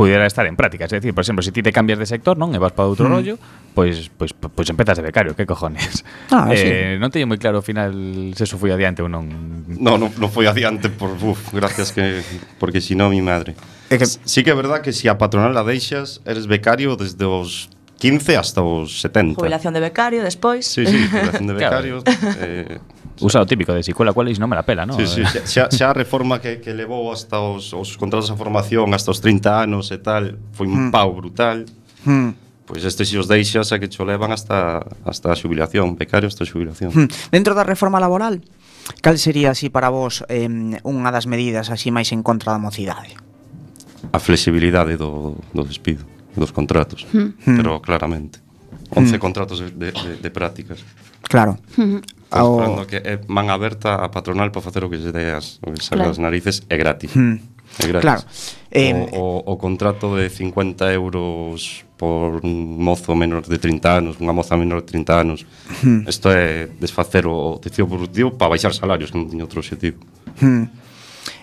pudiera 0.00 0.24
estar 0.24 0.46
en 0.46 0.56
práctica. 0.56 0.86
Es 0.86 0.90
decir, 0.90 1.12
por 1.12 1.20
exemplo, 1.20 1.42
se 1.42 1.48
si 1.48 1.52
ti 1.52 1.62
te 1.62 1.72
cambias 1.72 1.98
de 1.98 2.06
sector, 2.06 2.38
non, 2.38 2.56
e 2.56 2.58
vas 2.58 2.72
para 2.72 2.88
outro 2.88 3.04
mm. 3.04 3.12
rollo, 3.12 3.34
pois 3.76 4.08
pois 4.08 4.32
pois 4.32 4.64
empezas 4.72 4.96
de 4.96 5.04
becario, 5.04 5.36
que 5.36 5.44
cojones. 5.44 6.08
Ah, 6.32 6.48
eh, 6.48 6.56
sí. 6.56 6.70
non 6.96 7.12
teño 7.12 7.28
moi 7.28 7.36
claro 7.36 7.60
ao 7.60 7.66
final 7.66 7.92
se 8.32 8.48
eso 8.48 8.56
foi 8.56 8.72
adiante 8.72 9.04
ou 9.04 9.12
non. 9.12 9.28
No, 9.68 10.00
non 10.00 10.08
no 10.16 10.32
foi 10.32 10.48
adiante 10.48 10.88
por 10.88 11.12
uf, 11.20 11.52
gracias 11.52 11.92
que 11.92 12.24
porque 12.56 12.80
si 12.80 12.96
non 12.96 13.12
mi 13.12 13.20
madre. 13.20 13.52
É 13.92 14.00
que... 14.00 14.08
Sí 14.08 14.40
que 14.40 14.48
é 14.48 14.56
verdad 14.56 14.80
que 14.80 14.96
se 14.96 15.04
si 15.04 15.12
a 15.12 15.20
patronal 15.20 15.52
a 15.52 15.68
deixas, 15.68 16.24
eres 16.24 16.48
becario 16.48 16.96
desde 16.96 17.28
os 17.28 17.68
15 18.00 18.40
hasta 18.40 18.64
os 18.64 19.04
70. 19.04 19.36
Jubilación 19.36 19.76
de 19.76 19.80
becario 19.84 20.24
despois. 20.24 20.64
Sí, 20.64 20.88
sí, 20.88 20.96
jubilación 21.06 21.46
de 21.46 21.54
becario. 21.60 21.96
Claro. 22.00 22.18
Eh, 22.40 22.80
Usa 23.20 23.44
o 23.44 23.44
típico 23.44 23.76
de 23.76 23.84
si 23.84 23.92
cola 23.92 24.16
non 24.16 24.48
me 24.48 24.56
la 24.56 24.64
pela, 24.64 24.88
non? 24.88 24.96
Sí, 24.96 25.04
sí, 25.04 25.20
xa, 25.44 25.68
xa 25.68 25.92
a 25.92 25.94
reforma 25.94 26.40
que, 26.40 26.56
que 26.64 26.72
levou 26.72 27.12
hasta 27.12 27.36
os, 27.36 27.76
os 27.76 28.00
contratos 28.00 28.32
a 28.32 28.36
formación 28.40 28.96
hasta 28.96 29.12
os 29.12 29.20
30 29.20 29.68
anos 29.68 29.92
e 29.92 30.00
tal, 30.00 30.40
foi 30.56 30.64
un 30.64 30.88
mm. 30.88 30.90
pau 30.90 31.12
brutal. 31.12 31.68
Mm 32.08 32.50
pois 32.70 32.84
este 32.84 33.04
se 33.04 33.18
os 33.18 33.26
deixas 33.26 33.74
a 33.74 33.82
que 33.82 33.90
cho 33.90 34.06
levan 34.06 34.30
hasta, 34.30 34.78
hasta 35.02 35.32
a 35.32 35.34
xubilación, 35.34 35.98
becario 35.98 36.30
hasta 36.30 36.46
a 36.46 36.46
xubilación. 36.46 36.94
Hmm. 36.94 37.10
Dentro 37.34 37.58
da 37.58 37.66
reforma 37.66 37.98
laboral, 37.98 38.46
cal 39.02 39.18
sería 39.18 39.50
así 39.50 39.74
para 39.74 39.90
vos 39.90 40.22
eh, 40.30 40.46
unha 40.46 41.10
das 41.10 41.26
medidas 41.26 41.74
así 41.74 41.90
máis 41.90 42.14
en 42.14 42.22
contra 42.22 42.54
da 42.54 42.62
mocidade? 42.62 43.18
A 44.14 44.22
flexibilidade 44.22 44.94
do, 44.94 45.34
do 45.50 45.66
despido 45.66 46.06
dos 46.40 46.56
contratos, 46.56 47.04
mm. 47.12 47.44
pero 47.44 47.84
claramente. 47.84 48.40
11 48.96 49.16
mm. 49.16 49.20
contratos 49.20 49.60
de, 49.60 49.92
de, 49.92 50.16
de 50.16 50.30
prácticas. 50.32 50.80
Claro. 51.22 51.60
Mm. 51.76 52.00
Ao... 52.30 52.86
que 52.86 52.96
é 52.96 53.20
man 53.28 53.50
aberta 53.50 54.00
a 54.00 54.08
patronal 54.08 54.48
para 54.48 54.64
facer 54.64 54.80
o 54.82 54.88
que 54.88 54.96
lle 54.96 55.12
deas, 55.12 55.60
o 55.60 55.74
que 55.74 55.82
claro. 55.84 56.10
as 56.10 56.18
narices, 56.18 56.64
é 56.70 56.76
gratis. 56.80 57.12
Mm. 57.12 57.36
É 57.78 57.86
gratis. 57.86 58.02
Claro. 58.02 58.22
Eh, 58.70 58.94
o, 59.14 59.46
o, 59.46 59.52
o 59.52 59.54
contrato 59.58 60.16
de 60.16 60.30
50 60.30 60.90
euros 60.94 61.84
por 62.00 62.40
un 62.42 62.80
mozo 62.80 63.14
menor 63.14 63.44
de 63.44 63.58
30 63.60 63.84
anos, 63.92 64.14
unha 64.18 64.32
moza 64.32 64.56
menor 64.56 64.80
de 64.80 64.88
30 64.88 65.20
anos. 65.20 65.44
Hmm. 65.84 66.08
Isto 66.08 66.32
é 66.32 66.72
desfacer 66.80 67.28
o 67.28 67.60
tecido 67.60 67.86
productivo 67.92 68.32
para 68.40 68.56
baixar 68.56 68.72
salarios, 68.72 69.12
que 69.12 69.20
non 69.20 69.28
tiña 69.28 69.44
outro 69.44 69.60
objetivo. 69.60 70.00
Hmm. 70.40 70.72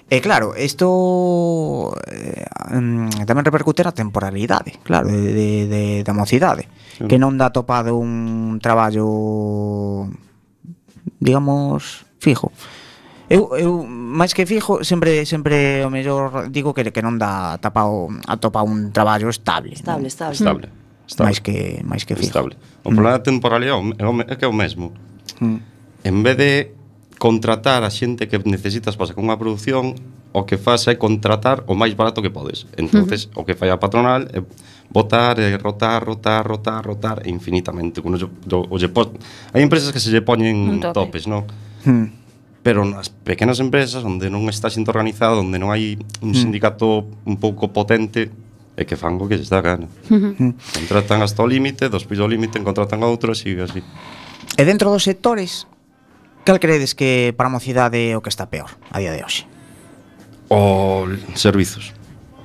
E 0.08 0.24
claro, 0.24 0.56
isto 0.56 1.92
eh, 2.08 2.48
mm, 2.72 3.28
tamén 3.28 3.44
repercute 3.44 3.84
na 3.84 3.92
temporalidade, 3.92 4.80
claro, 4.88 5.12
de, 5.12 5.20
de, 5.20 5.50
de 5.68 5.84
da 6.08 6.16
mocidade, 6.16 6.72
sí. 6.96 7.04
que 7.12 7.20
non 7.20 7.36
dá 7.36 7.52
topado 7.52 8.00
un 8.00 8.56
traballo 8.64 10.08
digamos 11.20 12.08
fijo. 12.24 12.56
Eu, 13.28 13.52
eu 13.60 13.84
máis 13.84 14.32
que 14.32 14.48
fijo, 14.48 14.80
sempre 14.88 15.28
sempre 15.28 15.84
o 15.84 15.92
mellor 15.92 16.48
digo 16.56 16.72
que 16.72 16.88
que 16.88 17.04
non 17.04 17.20
dá 17.20 17.60
tapao 17.60 18.08
atopa 18.32 18.64
un 18.64 18.96
traballo 18.96 19.28
estable. 19.28 19.76
Estable, 19.76 20.08
non? 20.08 20.14
estable. 20.16 20.40
Estable. 20.40 20.68
estable. 21.04 21.28
Máis 21.28 21.40
que 21.44 21.56
máis 21.84 22.04
que 22.08 22.16
fijo. 22.16 22.32
Estable. 22.32 22.56
O 22.88 22.96
problema 22.96 23.12
mm. 23.12 23.20
da 23.20 23.24
temporalidade 23.28 23.76
é, 24.00 24.08
o, 24.08 24.14
é 24.24 24.34
que 24.40 24.48
é 24.48 24.48
o 24.48 24.56
mesmo. 24.56 24.96
Mm. 25.44 25.60
En 26.08 26.24
vez 26.24 26.40
de 26.40 26.77
contratar 27.18 27.84
a 27.84 27.90
xente 27.90 28.30
que 28.30 28.38
necesitas 28.46 28.96
para 28.96 29.10
sacar 29.10 29.26
unha 29.26 29.38
produción 29.38 29.98
o 30.38 30.46
que 30.46 30.62
faz 30.62 30.86
é 30.86 30.96
contratar 30.96 31.66
o 31.66 31.74
máis 31.74 31.98
barato 31.98 32.22
que 32.22 32.30
podes. 32.30 32.70
Entonces, 32.78 33.26
uh 33.26 33.42
-huh. 33.42 33.42
o 33.42 33.46
que 33.46 33.58
fai 33.58 33.74
a 33.74 33.82
patronal 33.82 34.30
é 34.30 34.46
botar, 34.90 35.40
é 35.42 35.58
rotar, 35.58 36.06
rotar, 36.06 36.46
rotar, 36.46 36.86
rotar 36.86 37.18
infinitamente. 37.26 38.02
Uno, 38.06 38.18
yo, 38.18 38.30
o, 38.30 38.78
post... 38.94 39.18
Hai 39.54 39.66
empresas 39.66 39.90
que 39.92 40.00
se 40.00 40.14
lle 40.14 40.22
poñen 40.22 40.80
tope. 40.80 40.94
topes, 40.94 41.26
non? 41.26 41.44
Hmm. 41.84 42.14
Pero 42.62 42.86
nas 42.86 43.10
pequenas 43.10 43.58
empresas 43.64 44.04
onde 44.06 44.30
non 44.30 44.46
está 44.52 44.70
xente 44.70 44.94
organizada, 44.94 45.42
onde 45.42 45.58
non 45.58 45.74
hai 45.74 45.98
un 46.22 46.32
hmm. 46.32 46.38
sindicato 46.38 47.08
un 47.26 47.36
pouco 47.42 47.74
potente, 47.74 48.30
é 48.78 48.86
que 48.86 48.94
fan 48.94 49.18
o 49.18 49.26
que 49.26 49.42
lles 49.42 49.50
dá 49.50 49.66
gana. 49.66 49.90
Uh. 50.14 50.54
Contratan 50.54 51.26
hasta 51.26 51.42
o 51.42 51.50
límite, 51.50 51.90
despois 51.90 52.20
do 52.22 52.30
límite 52.30 52.62
contratan 52.62 53.02
a 53.02 53.10
outro, 53.10 53.34
así, 53.34 53.58
así. 53.58 53.82
E 54.54 54.64
dentro 54.68 54.94
dos 54.94 55.02
sectores 55.02 55.66
Cal 56.48 56.62
credes 56.62 56.96
que 56.96 57.36
para 57.36 57.52
a 57.52 57.52
mocidade 57.52 58.00
é 58.08 58.16
o 58.16 58.24
que 58.24 58.32
está 58.32 58.48
peor 58.48 58.72
a 58.96 59.04
día 59.04 59.12
de 59.12 59.20
hoxe? 59.20 59.44
O 60.48 61.04
servizos. 61.36 61.92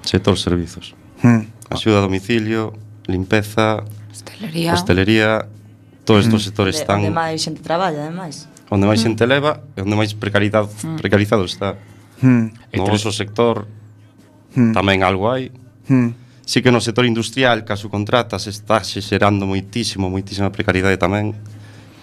Sector 0.02 0.34
servizos. 0.42 0.98
Hmm. 1.22 1.46
Axuda 1.70 2.02
a 2.02 2.06
domicilio, 2.10 2.74
limpeza, 3.06 3.86
hostelería, 4.10 4.74
hostelería 4.74 5.30
todos 6.02 6.26
estes 6.26 6.34
hmm. 6.34 6.46
sectores 6.50 6.74
están 6.82 6.98
onde 6.98 7.14
máis 7.14 7.46
xente 7.46 7.62
traballa, 7.62 8.10
ademais. 8.10 8.50
Onde 8.74 8.90
máis 8.90 8.98
hmm. 8.98 9.14
xente 9.14 9.22
leva 9.22 9.62
e 9.78 9.86
onde 9.86 9.94
máis 9.94 10.18
precaridade 10.18 10.66
hmm. 10.82 10.98
precarizado 10.98 11.46
está. 11.46 11.78
Hmm. 12.18 12.50
No 12.74 12.82
vosso 12.90 13.14
sector 13.14 13.70
hmm. 14.58 14.74
tamén 14.74 15.06
algo 15.06 15.30
hai. 15.30 15.54
Hmm. 15.86 16.18
Si 16.42 16.58
que 16.58 16.74
no 16.74 16.82
sector 16.82 17.06
industrial, 17.06 17.62
caso 17.62 17.86
contratas, 17.86 18.50
está 18.50 18.82
xerando 18.82 19.46
moitísimo, 19.46 20.10
moitísima 20.10 20.50
precariedade 20.50 20.98
tamén 20.98 21.38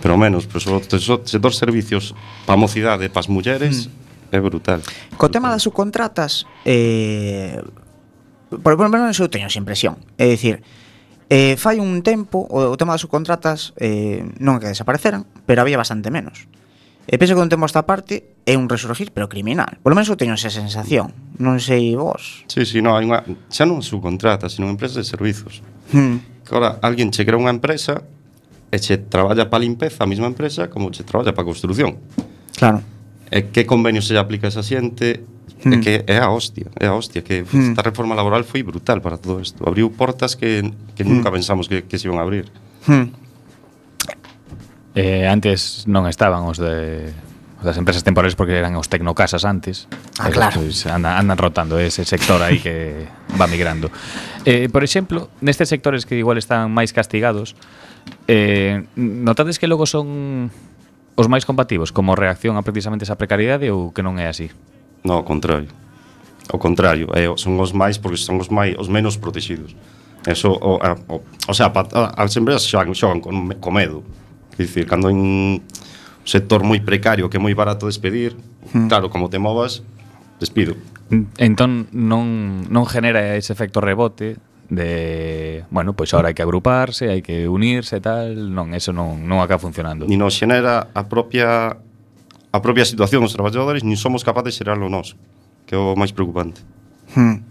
pero 0.01 0.17
menos, 0.17 0.47
pero 0.47 0.59
sobre 0.59 0.85
todo 0.85 0.99
dos 1.19 1.55
servicios 1.55 2.15
pa 2.47 2.55
mocidade, 2.55 3.11
pas 3.11 3.27
mulleres, 3.27 3.87
mm. 3.87 4.35
é 4.35 4.39
brutal. 4.39 4.79
Co 5.19 5.27
tema 5.27 5.51
das 5.51 5.63
subcontratas, 5.63 6.47
eh, 6.63 7.59
por 8.49 8.79
lo 8.79 8.89
menos 8.89 9.19
eu 9.19 9.27
teño 9.27 9.51
esa 9.51 9.59
impresión. 9.59 9.99
É 10.15 10.25
dicir, 10.25 10.63
eh, 11.29 11.59
fai 11.59 11.77
un 11.77 12.01
tempo, 12.01 12.47
o, 12.47 12.73
o 12.73 12.77
tema 12.79 12.95
das 12.95 13.03
subcontratas 13.03 13.75
eh, 13.77 14.23
non 14.39 14.57
que 14.57 14.71
desapareceran, 14.71 15.27
pero 15.45 15.61
había 15.61 15.77
bastante 15.77 16.09
menos. 16.09 16.47
E 17.09 17.17
penso 17.17 17.33
que 17.33 17.41
un 17.41 17.49
tempo 17.49 17.65
esta 17.65 17.89
parte 17.89 18.37
é 18.45 18.53
un 18.53 18.69
resurgir, 18.69 19.09
pero 19.09 19.25
criminal. 19.25 19.81
Por 19.81 19.89
lo 19.89 19.97
menos 19.97 20.13
eu 20.13 20.17
teño 20.17 20.37
esa 20.37 20.53
sensación. 20.53 21.09
Non 21.41 21.57
sei 21.57 21.97
vos. 21.97 22.45
Sí, 22.45 22.69
sí, 22.69 22.85
no, 22.85 22.93
hai 22.93 23.01
unha, 23.01 23.25
xa 23.49 23.65
non 23.65 23.81
subcontrata, 23.81 24.45
sino 24.45 24.69
empresas 24.69 25.01
de 25.01 25.05
servizos. 25.09 25.65
Hmm. 25.89 26.21
Que 26.45 26.53
agora, 26.53 26.77
alguén 26.85 27.09
che 27.09 27.25
crea 27.25 27.41
unha 27.41 27.49
empresa 27.49 28.05
e 28.71 28.77
che 28.79 28.97
traballa 29.09 29.49
para 29.49 29.63
limpeza 29.63 30.03
a 30.03 30.07
mesma 30.07 30.27
empresa 30.27 30.69
como 30.69 30.89
che 30.89 31.03
traballa 31.03 31.33
para 31.33 31.45
construción. 31.45 31.97
Claro. 32.55 32.81
E 33.29 33.49
que 33.49 33.65
convenio 33.65 34.01
se 34.01 34.17
aplica 34.17 34.47
a 34.47 34.53
esa 34.53 34.61
xente 34.61 35.21
mm. 35.65 35.73
é 35.73 35.75
hmm. 35.75 35.81
que 35.81 35.93
é 36.05 36.17
a 36.17 36.29
hostia, 36.29 36.67
é 36.79 36.87
a 36.87 36.93
hostia 36.93 37.21
que 37.21 37.45
mm. 37.45 37.71
esta 37.73 37.81
reforma 37.81 38.15
laboral 38.15 38.43
foi 38.43 38.63
brutal 38.63 39.01
para 39.01 39.17
todo 39.17 39.41
isto. 39.41 39.61
Abriu 39.65 39.89
portas 39.91 40.35
que, 40.35 40.65
que 40.95 41.03
mm. 41.03 41.09
nunca 41.09 41.31
pensamos 41.31 41.67
que, 41.67 41.83
que 41.83 41.97
se 41.97 42.07
iban 42.07 42.19
a 42.19 42.23
abrir. 42.23 42.49
Mm. 42.87 43.09
Eh, 44.95 45.29
antes 45.29 45.85
non 45.85 46.09
estaban 46.09 46.45
os 46.49 46.57
de 46.57 47.13
das 47.63 47.75
empresas 47.75 48.03
temporales 48.03 48.35
porque 48.39 48.55
eran 48.55 48.75
os 48.79 48.87
tecnocasas 48.87 49.43
antes. 49.43 49.91
Ah, 50.19 50.31
claro. 50.31 50.63
Pois, 50.63 50.87
andan, 50.87 51.19
andan 51.19 51.37
rotando 51.37 51.75
ese 51.79 52.07
sector 52.07 52.39
aí 52.39 52.59
que 52.59 53.07
va 53.35 53.47
migrando. 53.51 53.91
Eh, 54.47 54.71
por 54.71 54.83
exemplo, 54.83 55.27
nestes 55.43 55.67
sectores 55.67 56.07
que 56.07 56.15
igual 56.15 56.39
están 56.39 56.71
máis 56.71 56.95
castigados, 56.95 57.59
eh, 58.31 58.87
notades 58.95 59.59
que 59.59 59.67
logo 59.67 59.83
son 59.83 60.49
os 61.19 61.27
máis 61.27 61.43
compativos 61.43 61.91
como 61.91 62.15
reacción 62.15 62.55
a 62.55 62.63
precisamente 62.63 63.03
esa 63.03 63.19
precariedade 63.19 63.67
ou 63.75 63.91
que 63.91 63.99
non 63.99 64.15
é 64.15 64.31
así? 64.31 64.47
No, 65.03 65.19
ao 65.19 65.25
contrario. 65.27 65.67
Ao 66.47 66.57
contrario, 66.57 67.11
eh, 67.11 67.27
son 67.35 67.59
os 67.59 67.75
máis 67.75 67.99
porque 67.99 68.15
son 68.15 68.39
os 68.39 68.47
máis 68.47 68.79
os 68.79 68.87
menos 68.87 69.19
protegidos. 69.19 69.75
Eso, 70.23 70.51
o, 70.55 70.79
a, 70.79 70.95
o, 71.11 71.23
o 71.23 71.53
sea, 71.53 71.75
pa, 71.75 71.83
a, 71.91 72.23
as 72.23 72.31
empresas 72.39 72.63
xogan, 72.63 72.95
xogan 72.95 73.19
con, 73.19 73.51
con 73.59 73.71
medo. 73.75 73.99
Dicir, 74.55 74.87
cando 74.87 75.11
en 75.11 75.63
sector 76.23 76.63
moi 76.63 76.79
precario 76.83 77.29
que 77.29 77.37
é 77.37 77.41
moi 77.41 77.53
barato 77.53 77.87
despedir, 77.87 78.35
hmm. 78.73 78.87
claro, 78.87 79.09
como 79.09 79.29
te 79.29 79.39
movas, 79.39 79.81
despido. 80.39 80.75
Entón 81.41 81.89
non, 81.91 82.65
non 82.69 82.85
genera 82.85 83.35
ese 83.35 83.53
efecto 83.53 83.81
rebote 83.81 84.37
de, 84.69 85.65
bueno, 85.73 85.97
pois 85.97 86.13
agora 86.13 86.29
hai 86.29 86.37
que 86.37 86.45
agruparse, 86.45 87.09
hai 87.09 87.25
que 87.25 87.49
unirse 87.49 87.97
e 87.97 88.03
tal, 88.03 88.53
non, 88.53 88.77
eso 88.77 88.93
non, 88.93 89.25
non 89.25 89.41
acaba 89.41 89.57
funcionando. 89.57 90.05
Ni 90.05 90.15
nos 90.15 90.37
xenera 90.37 90.93
a 90.93 91.03
propia 91.09 91.73
a 92.49 92.59
propia 92.61 92.85
situación 92.85 93.21
dos 93.25 93.33
traballadores, 93.33 93.81
nin 93.81 93.97
somos 93.97 94.21
capaces 94.21 94.53
de 94.53 94.57
xerarlo 94.61 94.89
nós, 94.89 95.17
que 95.65 95.73
é 95.73 95.79
o 95.81 95.97
máis 95.97 96.13
preocupante. 96.13 96.61
Hmm. 97.17 97.45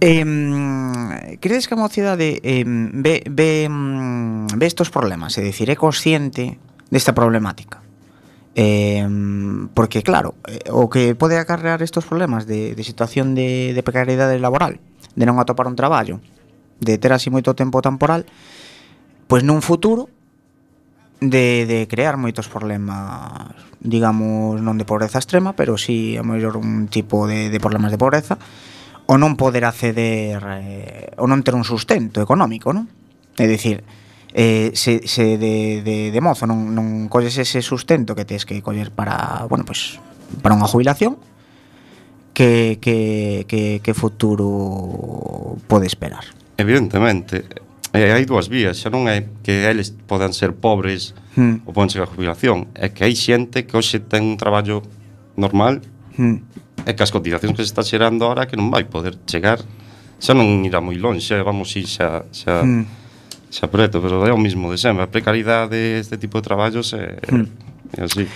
Eh, 0.00 1.36
credes 1.40 1.66
que 1.66 1.74
a 1.74 1.80
mocidade 1.80 2.40
eh, 2.40 2.64
ve, 2.64 3.26
ve, 3.26 3.66
mm, 3.68 4.56
ve 4.56 4.66
estos 4.66 4.88
problemas? 4.88 5.36
É 5.36 5.42
dicir, 5.42 5.68
é 5.68 5.76
consciente 5.76 6.56
desta 6.90 7.14
problemática. 7.14 7.80
Eh, 8.54 9.06
porque, 9.74 10.02
claro, 10.02 10.34
eh, 10.48 10.66
o 10.74 10.90
que 10.90 11.14
pode 11.14 11.38
acarrear 11.38 11.82
estos 11.82 12.04
problemas 12.04 12.46
de, 12.46 12.74
de 12.74 12.82
situación 12.82 13.38
de, 13.38 13.70
de 13.70 13.82
precariedade 13.86 14.34
laboral, 14.42 14.82
de 15.14 15.24
non 15.26 15.38
atopar 15.38 15.70
un 15.70 15.78
traballo, 15.78 16.18
de 16.82 16.98
ter 16.98 17.14
así 17.14 17.30
moito 17.30 17.54
tempo 17.54 17.78
temporal, 17.78 18.26
pois 19.30 19.46
nun 19.46 19.62
futuro 19.62 20.10
de, 21.20 21.66
de 21.66 21.86
crear 21.86 22.18
moitos 22.18 22.50
problemas, 22.50 23.54
digamos, 23.78 24.58
non 24.58 24.78
de 24.78 24.86
pobreza 24.86 25.22
extrema, 25.22 25.54
pero 25.54 25.78
sí 25.78 26.18
a 26.18 26.26
mellor 26.26 26.58
un 26.58 26.90
tipo 26.90 27.26
de, 27.30 27.50
de 27.50 27.58
problemas 27.62 27.94
de 27.94 27.98
pobreza, 27.98 28.38
o 29.06 29.14
non 29.16 29.38
poder 29.38 29.64
acceder, 29.66 30.42
eh, 30.58 31.14
o 31.18 31.30
non 31.30 31.46
ter 31.46 31.54
un 31.54 31.62
sustento 31.62 32.18
económico, 32.22 32.74
non? 32.74 32.90
É 33.38 33.46
dicir, 33.46 33.86
eh, 34.38 34.70
se, 34.74 35.08
se 35.08 35.36
de, 35.36 35.82
de, 35.82 36.12
de 36.12 36.20
mozo 36.22 36.46
non, 36.46 36.70
non 36.70 37.10
colles 37.10 37.34
ese 37.42 37.58
sustento 37.58 38.14
que 38.14 38.22
tens 38.22 38.46
que 38.46 38.62
coller 38.62 38.94
para, 38.94 39.42
bueno, 39.50 39.66
pues, 39.66 39.98
para 40.46 40.54
unha 40.54 40.70
jubilación, 40.70 41.18
que, 42.30 42.78
que, 42.78 43.50
que, 43.50 43.82
que 43.82 43.92
futuro 43.98 45.58
pode 45.66 45.90
esperar? 45.90 46.22
Evidentemente, 46.54 47.50
eh, 47.90 48.14
hai 48.14 48.22
dúas 48.30 48.46
vías, 48.46 48.78
xa 48.78 48.94
non 48.94 49.10
é 49.10 49.26
que 49.42 49.66
eles 49.66 49.90
podan 50.06 50.30
ser 50.30 50.54
pobres 50.54 51.18
hmm. 51.34 51.66
ou 51.66 51.74
poden 51.74 51.90
chegar 51.90 52.06
a 52.06 52.14
jubilación, 52.14 52.70
é 52.78 52.94
que 52.94 53.02
hai 53.02 53.18
xente 53.18 53.66
que 53.66 53.74
hoxe 53.74 53.98
ten 54.06 54.22
un 54.22 54.38
traballo 54.38 54.86
normal 55.34 55.82
hmm. 56.14 56.86
e 56.86 56.90
que 56.94 57.02
as 57.02 57.10
cotizacións 57.10 57.58
que 57.58 57.66
se 57.66 57.74
está 57.74 57.82
xerando 57.82 58.22
ahora 58.22 58.46
que 58.46 58.54
non 58.54 58.70
vai 58.70 58.86
poder 58.86 59.18
chegar, 59.26 59.58
xa 60.22 60.30
non 60.30 60.62
irá 60.62 60.78
moi 60.78 60.94
longe, 60.94 61.34
vamos 61.42 61.74
ir 61.74 61.90
xa, 61.90 62.22
xa 62.30 62.62
hmm 62.62 63.07
xa 63.48 63.72
preto, 63.72 64.04
pero 64.04 64.28
é 64.28 64.32
o 64.32 64.40
mismo 64.40 64.70
de 64.70 64.78
sempre, 64.78 65.04
a 65.04 65.10
precariedade, 65.10 65.98
este 65.98 66.20
tipo 66.20 66.40
de 66.40 66.44
traballos 66.44 66.92
é, 66.92 67.16
mm. 67.32 67.46
é 67.96 68.00
así 68.04 68.28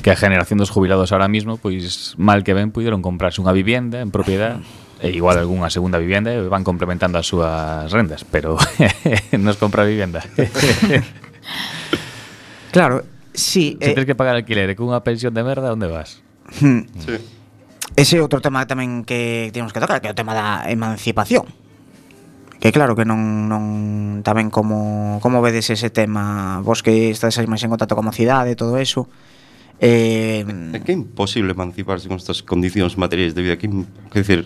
que 0.00 0.10
a 0.10 0.16
generación 0.16 0.58
dos 0.58 0.70
jubilados 0.70 1.12
ahora 1.12 1.28
mismo, 1.28 1.56
pois 1.56 2.14
mal 2.16 2.44
que 2.44 2.54
ben 2.54 2.72
puideron 2.72 3.02
comprarse 3.02 3.42
unha 3.42 3.52
vivienda 3.52 4.00
en 4.00 4.08
propiedade 4.08 4.64
e 5.00 5.12
igual 5.12 5.40
algunha 5.40 5.72
segunda 5.72 5.96
vivienda 5.96 6.32
e 6.32 6.40
van 6.44 6.64
complementando 6.64 7.16
as 7.16 7.28
súas 7.28 7.88
rendas, 7.92 8.24
pero 8.24 8.56
nos 9.36 9.56
compra 9.56 9.84
vivienda. 9.84 10.24
claro, 12.74 13.04
sí. 13.32 13.76
Se 13.80 13.86
si 13.86 13.90
eh, 13.92 13.94
tens 13.96 14.06
que 14.06 14.16
pagar 14.16 14.36
alquiler 14.36 14.72
e 14.72 14.76
cunha 14.76 15.00
pensión 15.04 15.32
de 15.32 15.42
merda, 15.44 15.72
onde 15.72 15.88
vas? 15.88 16.20
Hmm. 16.60 16.88
Sí. 17.00 17.16
Ese 17.96 18.16
é 18.16 18.24
outro 18.24 18.40
tema 18.40 18.64
tamén 18.64 19.04
que 19.04 19.52
temos 19.52 19.74
que 19.74 19.82
tocar, 19.82 20.00
que 20.00 20.08
é 20.08 20.12
o 20.12 20.16
tema 20.16 20.32
da 20.32 20.64
emancipación. 20.68 21.48
Que 22.60 22.72
claro 22.72 22.92
que 22.94 23.08
non, 23.08 23.48
non 23.48 24.20
tamén 24.20 24.52
como, 24.52 25.16
como 25.24 25.40
vedes 25.40 25.72
ese 25.72 25.88
tema 25.88 26.60
Vos 26.60 26.84
que 26.84 27.08
estás 27.08 27.40
máis 27.48 27.64
en 27.64 27.72
contacto 27.72 27.96
como 27.96 28.12
cidade 28.12 28.52
e 28.52 28.60
todo 28.60 28.76
eso 28.76 29.08
eh, 29.80 30.44
É 30.44 30.78
que 30.84 30.92
é 30.92 30.96
imposible 30.96 31.56
emanciparse 31.56 32.04
con 32.04 32.20
estas 32.20 32.44
condicións 32.44 33.00
materiais 33.00 33.32
de 33.32 33.40
vida 33.40 33.56
Que, 33.56 33.72
que 34.12 34.20
decir, 34.20 34.44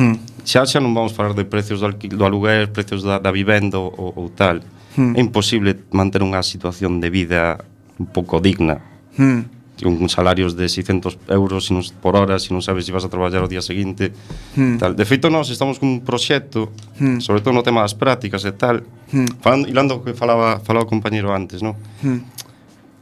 hmm. 0.00 0.48
xa 0.48 0.64
xa 0.64 0.80
non 0.80 0.96
vamos 0.96 1.12
falar 1.12 1.36
de 1.36 1.44
precios 1.44 1.84
do, 1.84 1.92
alquil, 1.92 2.16
do 2.16 2.24
aluguer 2.24 2.72
Precios 2.72 3.04
da, 3.04 3.20
da 3.20 3.28
vivenda 3.28 3.76
ou, 3.76 3.92
ou 3.92 4.32
tal 4.32 4.64
hmm. 4.96 5.12
É 5.12 5.20
imposible 5.20 5.76
manter 5.92 6.24
unha 6.24 6.40
situación 6.40 7.04
de 7.04 7.12
vida 7.12 7.60
un 8.00 8.08
pouco 8.08 8.40
digna 8.40 8.80
hmm 9.20 9.55
con 9.82 10.08
salarios 10.08 10.56
de 10.56 10.68
600 10.68 11.18
euros 11.28 11.68
si 11.68 11.76
non, 11.76 11.84
por 12.00 12.16
hora, 12.16 12.40
se 12.40 12.52
non 12.52 12.64
sabes 12.64 12.88
se 12.88 12.92
vas 12.92 13.04
a 13.04 13.12
traballar 13.12 13.44
o 13.44 13.50
día 13.50 13.60
seguinte, 13.60 14.12
Hmm. 14.56 14.78
tal. 14.78 14.96
De 14.96 15.04
feito, 15.04 15.28
nós 15.28 15.52
estamos 15.52 15.78
cun 15.78 16.00
proxecto, 16.00 16.72
hmm. 16.98 17.20
sobre 17.20 17.44
todo 17.44 17.52
no 17.52 17.60
tema 17.60 17.84
das 17.84 17.92
prácticas 17.92 18.40
e 18.48 18.52
tal, 18.56 18.80
hmm. 19.12 19.44
falando, 19.44 19.68
hilando 19.68 19.92
o 19.96 20.02
que 20.02 20.16
falaba, 20.16 20.64
falaba 20.64 20.88
o 20.88 20.90
compañero 20.90 21.28
antes, 21.28 21.60
non? 21.60 21.76
Hmm. 22.00 22.24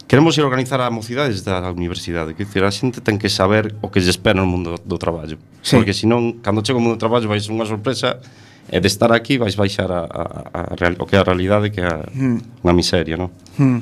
Queremos 0.05 0.37
ir 0.37 0.45
a 0.45 0.51
organizar 0.51 0.83
a 0.83 0.91
mocidades 0.91 1.47
da 1.47 1.65
universidade, 1.71 2.35
que 2.35 2.45
dicir, 2.45 2.67
a 2.67 2.71
xente 2.75 3.01
ten 3.01 3.17
que 3.17 3.31
saber 3.31 3.73
o 3.81 3.89
que 3.89 4.03
se 4.03 4.11
espera 4.11 4.37
no 4.37 4.51
mundo 4.51 4.77
do 4.83 4.99
traballo. 4.99 5.41
Sí. 5.63 5.79
Porque 5.79 5.97
senón, 5.97 6.45
cando 6.45 6.61
chega 6.61 6.77
o 6.77 6.83
mundo 6.83 6.99
do 6.99 7.03
traballo 7.03 7.31
vais 7.31 7.47
unha 7.49 7.65
sorpresa 7.65 8.21
e 8.69 8.79
de 8.83 8.89
estar 8.91 9.15
aquí 9.15 9.39
vais 9.39 9.57
baixar 9.57 9.89
a, 9.89 10.05
a, 10.05 10.23
a, 10.51 10.61
a 10.61 10.75
real, 10.77 10.99
o 11.01 11.07
que 11.09 11.17
é 11.17 11.21
a 11.23 11.27
realidade 11.27 11.71
que 11.73 11.81
é 11.81 11.89
mm. 11.89 12.67
unha 12.67 12.75
miseria, 12.77 13.17
non? 13.17 13.33
Mm. 13.57 13.81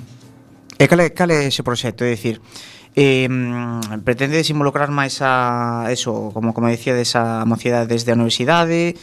E 0.79 0.85
cal 0.87 1.01
é, 1.03 1.11
cal 1.11 1.31
é 1.33 1.49
ese 1.49 1.67
proxecto? 1.67 2.07
É 2.07 2.15
dicir, 2.15 2.39
Eh, 2.95 3.29
pretendedes 4.05 4.53
involucrar 4.53 4.93
máis 4.93 5.21
a 5.25 5.89
eso, 5.89 6.29
como 6.37 6.53
como 6.53 6.69
dicía 6.69 6.93
desa 6.93 7.49
mocidade 7.49 7.89
desde 7.89 8.13
a 8.13 8.19
universidade, 8.19 8.97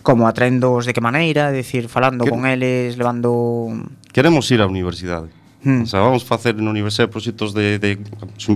como 0.00 0.24
atraendos 0.24 0.88
de 0.88 0.92
que 0.96 1.04
maneira, 1.04 1.52
é 1.52 1.60
dicir, 1.60 1.92
falando 1.92 2.24
Quere... 2.24 2.32
con 2.32 2.48
eles, 2.48 2.96
levando 2.96 3.68
Queremos 4.16 4.48
ir 4.48 4.64
á 4.64 4.66
universidade. 4.66 5.28
Hmm. 5.64 5.84
O 5.84 5.88
sea, 5.88 6.00
vamos 6.00 6.24
facer 6.24 6.56
na 6.56 6.72
universidade 6.72 7.12
proxectos 7.12 7.52
de, 7.52 7.76
de 7.80 8.00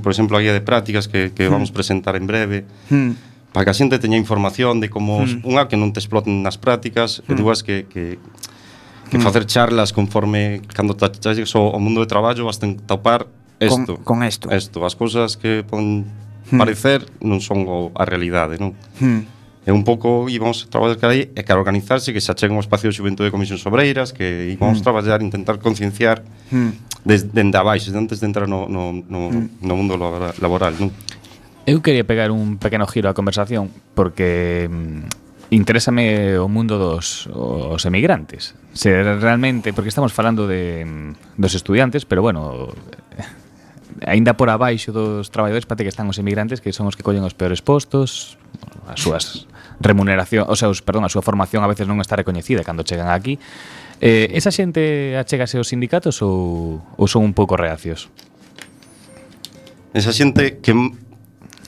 por 0.01 0.13
exemplo, 0.13 0.37
a 0.37 0.45
guía 0.45 0.57
de 0.57 0.65
prácticas 0.65 1.09
que, 1.09 1.37
que 1.37 1.49
hmm. 1.49 1.53
vamos 1.53 1.71
presentar 1.73 2.17
en 2.17 2.25
breve. 2.25 2.65
Hmm 2.89 3.29
para 3.53 3.65
que 3.65 3.71
a 3.71 3.77
xente 3.77 3.99
teña 3.99 4.21
información 4.21 4.81
de 4.81 4.93
como 4.93 5.25
hmm. 5.25 5.43
unha 5.43 5.67
que 5.67 5.81
non 5.81 5.91
te 5.91 6.01
exploten 6.05 6.45
nas 6.45 6.61
prácticas 6.61 7.25
hmm. 7.25 7.33
e 7.33 7.33
dúas 7.35 7.65
que, 7.65 7.89
que 7.89 8.21
que 9.09 9.17
hmm. 9.17 9.25
facer 9.25 9.49
charlas 9.49 9.97
conforme 9.97 10.61
cando 10.77 10.93
te 10.93 11.09
ao 11.09 11.81
mundo 11.81 12.05
de 12.05 12.09
traballo 12.09 12.45
vas 12.45 12.61
ten, 12.61 12.77
topar 12.77 13.25
esto, 13.61 13.97
con, 14.03 14.23
con 14.23 14.23
esto. 14.23 14.85
As 14.85 14.95
cousas 14.95 15.37
que 15.37 15.65
poden 15.67 16.07
hmm. 16.51 16.59
parecer 16.59 17.07
non 17.21 17.43
son 17.43 17.67
a 17.95 18.05
realidade, 18.07 18.59
non? 18.59 18.75
Hmm. 19.03 19.27
E 19.69 19.71
un 19.75 19.85
pouco 19.85 20.33
íbamos 20.33 20.65
a 20.65 20.73
traballar 20.73 21.13
aí 21.13 21.29
e 21.37 21.43
cara 21.45 21.61
organizarse 21.61 22.17
que 22.17 22.25
se 22.25 22.33
achega 22.33 22.57
un 22.57 22.63
espacio 22.65 22.89
de 22.89 22.97
xuventude 22.97 23.29
de 23.29 23.35
comisións 23.35 23.61
obreiras 23.69 24.17
que 24.17 24.49
íbamos 24.49 24.81
hmm. 24.81 24.87
traballar, 24.87 25.21
intentar 25.21 25.61
concienciar 25.61 26.25
hmm. 26.49 27.05
desde, 27.05 27.29
dende 27.29 27.61
abaixo, 27.61 27.93
antes 27.93 28.23
de 28.23 28.27
entrar 28.27 28.49
no, 28.49 28.65
no, 28.65 28.97
no, 28.97 29.29
hmm. 29.29 29.61
no 29.61 29.73
mundo 29.77 30.01
laboral, 30.41 30.73
non? 30.81 30.89
Eu 31.69 31.85
quería 31.85 32.09
pegar 32.09 32.33
un 32.33 32.57
pequeno 32.57 32.89
giro 32.89 33.13
á 33.13 33.13
conversación 33.13 33.69
porque 33.93 34.73
mm, 34.73 35.53
interésame 35.53 36.41
o 36.41 36.49
mundo 36.49 36.81
dos 36.81 37.29
os 37.29 37.85
emigrantes. 37.85 38.57
Se 38.73 38.89
realmente, 39.21 39.77
porque 39.77 39.93
estamos 39.93 40.17
falando 40.17 40.49
de 40.49 40.89
mm, 40.89 41.37
dos 41.37 41.53
estudiantes, 41.53 42.09
pero 42.09 42.25
bueno, 42.25 42.73
aínda 44.07 44.37
por 44.37 44.51
abaixo 44.51 44.93
dos 44.93 45.31
traballadores 45.33 45.67
parece 45.67 45.89
que 45.89 45.93
están 45.93 46.07
os 46.07 46.19
emigrantes 46.19 46.61
que 46.61 46.71
son 46.75 46.87
os 46.87 46.95
que 46.95 47.03
collen 47.03 47.25
os 47.25 47.35
peores 47.35 47.63
postos, 47.65 48.39
as 48.87 49.01
súas 49.01 49.49
remuneración, 49.81 50.47
o 50.49 50.57
sea, 50.59 50.69
os, 50.69 50.83
perdón, 50.83 51.07
a 51.07 51.11
súa 51.11 51.23
formación 51.23 51.63
a 51.63 51.71
veces 51.71 51.87
non 51.87 52.03
está 52.03 52.19
recoñecida 52.19 52.67
cando 52.67 52.83
chegan 52.83 53.11
aquí. 53.11 53.39
Eh, 53.99 54.31
esa 54.35 54.51
xente 54.51 55.15
achégase 55.19 55.59
aos 55.59 55.71
sindicatos 55.71 56.23
ou, 56.23 56.83
ou 56.99 57.07
son 57.07 57.27
un 57.27 57.35
pouco 57.35 57.59
reacios? 57.59 58.11
Esa 59.95 60.15
xente 60.15 60.63
que 60.63 60.75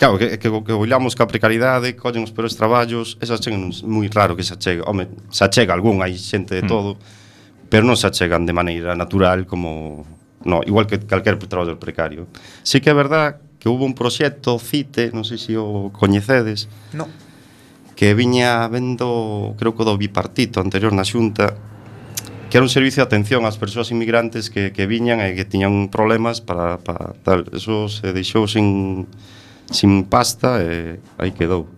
Claro, 0.01 0.17
que, 0.17 0.39
que, 0.39 0.49
que 0.49 0.73
olhamos 0.73 1.13
ca 1.13 1.29
precariedade, 1.29 1.93
collen 1.93 2.25
os 2.25 2.33
peores 2.33 2.57
traballos, 2.57 3.21
esa 3.21 3.37
xente 3.37 3.85
é 3.85 3.85
moi 3.85 4.09
raro 4.09 4.33
que 4.33 4.41
se 4.41 4.57
achega. 4.57 4.81
Home, 4.89 5.13
se 5.29 5.45
achega 5.45 5.77
algún, 5.77 6.01
hai 6.01 6.17
xente 6.17 6.57
de 6.57 6.65
mm. 6.65 6.71
todo, 6.73 6.97
mm. 6.97 7.69
pero 7.69 7.85
non 7.85 8.01
se 8.01 8.09
achegan 8.09 8.49
de 8.49 8.57
maneira 8.57 8.97
natural 8.97 9.45
como 9.45 10.09
no, 10.45 10.61
igual 10.65 10.87
que 10.87 10.99
calquer 10.99 11.39
traballador 11.39 11.79
precario. 11.79 12.27
Sí 12.63 12.81
que 12.81 12.91
é 12.91 12.95
verdad 12.95 13.41
que 13.61 13.69
hubo 13.69 13.85
un 13.85 13.95
proxecto 13.95 14.59
CITE, 14.59 15.13
non 15.13 15.29
sei 15.29 15.37
se 15.37 15.55
o 15.61 15.93
coñecedes. 15.93 16.67
No. 16.97 17.05
Que 17.93 18.17
viña 18.17 18.65
vendo, 18.73 19.53
creo 19.61 19.77
que 19.77 19.85
do 19.85 20.01
bipartito 20.01 20.65
anterior 20.65 20.97
na 20.97 21.05
Xunta, 21.05 21.53
que 22.49 22.57
era 22.57 22.65
un 22.65 22.73
servicio 22.73 23.05
de 23.05 23.13
atención 23.13 23.45
ás 23.45 23.61
persoas 23.61 23.93
inmigrantes 23.93 24.49
que, 24.49 24.73
que 24.73 24.89
viñan 24.89 25.21
e 25.21 25.37
que 25.37 25.45
tiñan 25.45 25.93
problemas 25.93 26.41
para, 26.41 26.81
para 26.81 27.13
tal. 27.21 27.45
Eso 27.53 27.93
se 27.93 28.17
deixou 28.17 28.49
sin, 28.49 29.05
sin 29.69 30.09
pasta 30.09 30.65
e 30.65 30.97
aí 31.21 31.37
quedou. 31.37 31.69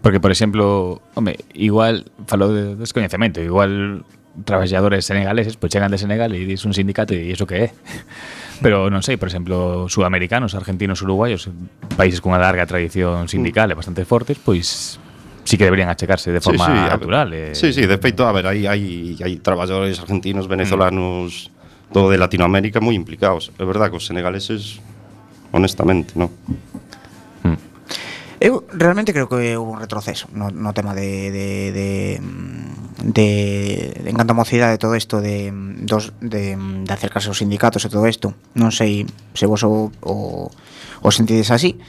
Porque, 0.00 0.16
por 0.16 0.32
exemplo, 0.32 1.04
home, 1.12 1.36
igual 1.52 2.08
falou 2.24 2.56
de 2.56 2.72
descoñecemento, 2.80 3.44
igual 3.44 4.00
traballadores 4.44 5.04
senegaleses, 5.04 5.56
pois 5.56 5.70
chegan 5.72 5.90
de 5.90 5.98
Senegal 5.98 6.30
e 6.34 6.46
dis 6.46 6.62
un 6.64 6.72
sindicato 6.72 7.12
e 7.14 7.30
iso 7.34 7.46
que 7.46 7.56
é. 7.56 7.68
Pero 8.64 8.92
non 8.92 9.00
sei, 9.00 9.16
por 9.16 9.32
exemplo, 9.32 9.88
sudamericanos, 9.88 10.52
argentinos, 10.52 11.00
uruguaios, 11.00 11.48
países 11.96 12.20
cunha 12.20 12.36
larga 12.36 12.68
tradición 12.68 13.26
sindical 13.26 13.72
e 13.72 13.74
bastante 13.74 14.04
fortes, 14.04 14.36
pois 14.36 15.00
sí 15.44 15.56
que 15.56 15.64
deberían 15.64 15.88
achecarse 15.88 16.30
de 16.30 16.40
forma 16.40 16.66
sí, 16.66 16.72
sí, 16.72 16.78
natural. 16.78 17.30
Ver, 17.30 17.50
eh, 17.50 17.54
sí, 17.54 17.72
sí, 17.72 17.86
de 17.86 17.98
feito, 17.98 18.28
a 18.28 18.32
ver, 18.32 18.46
hai, 18.46 18.68
hai, 18.68 19.16
hai 19.18 19.40
traballadores 19.40 19.98
argentinos, 19.98 20.46
venezolanos, 20.46 21.48
mm. 21.48 21.92
todo 21.92 22.12
de 22.12 22.18
Latinoamérica 22.20 22.78
moi 22.78 22.94
implicados. 22.94 23.50
É 23.58 23.64
verdad 23.64 23.90
que 23.90 23.96
os 23.96 24.06
senegaleses, 24.06 24.78
honestamente, 25.50 26.14
non? 26.14 26.30
Mm. 27.42 27.58
Eu 28.40 28.64
realmente 28.72 29.12
creo 29.12 29.28
que 29.28 29.36
houve 29.36 29.56
un 29.56 29.76
retroceso 29.76 30.28
no, 30.32 30.48
no 30.48 30.72
tema 30.72 30.96
de, 30.96 31.28
de, 31.28 31.48
de 31.72 31.88
mm, 32.20 32.79
de 33.02 33.96
en 34.04 34.14
canto 34.16 34.32
a 34.32 34.40
mocidade 34.40 34.76
todo 34.76 34.96
isto 34.96 35.20
de, 35.24 35.52
mm, 35.52 35.88
dos, 35.88 36.12
de, 36.20 36.56
mm, 36.56 36.84
de 36.84 36.92
acercarse 36.92 37.32
aos 37.32 37.40
sindicatos 37.40 37.84
e 37.84 37.92
todo 37.92 38.04
isto 38.04 38.36
non 38.52 38.70
sei 38.70 39.08
se 39.32 39.48
vos 39.48 39.64
o, 39.64 39.88
o, 40.04 40.48
o 41.00 41.08
sentides 41.08 41.48
así 41.48 41.80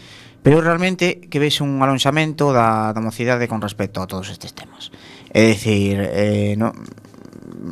pero 0.42 0.62
realmente 0.62 1.22
que 1.30 1.38
veis 1.38 1.62
un 1.62 1.78
alonxamento 1.84 2.50
da, 2.50 2.96
da 2.96 3.02
mocidade 3.04 3.46
con 3.46 3.62
respecto 3.62 4.02
a 4.02 4.10
todos 4.10 4.34
estes 4.34 4.58
temas. 4.58 4.90
É 5.30 5.46
dicir 5.46 6.02
eh, 6.02 6.58
no, 6.58 6.74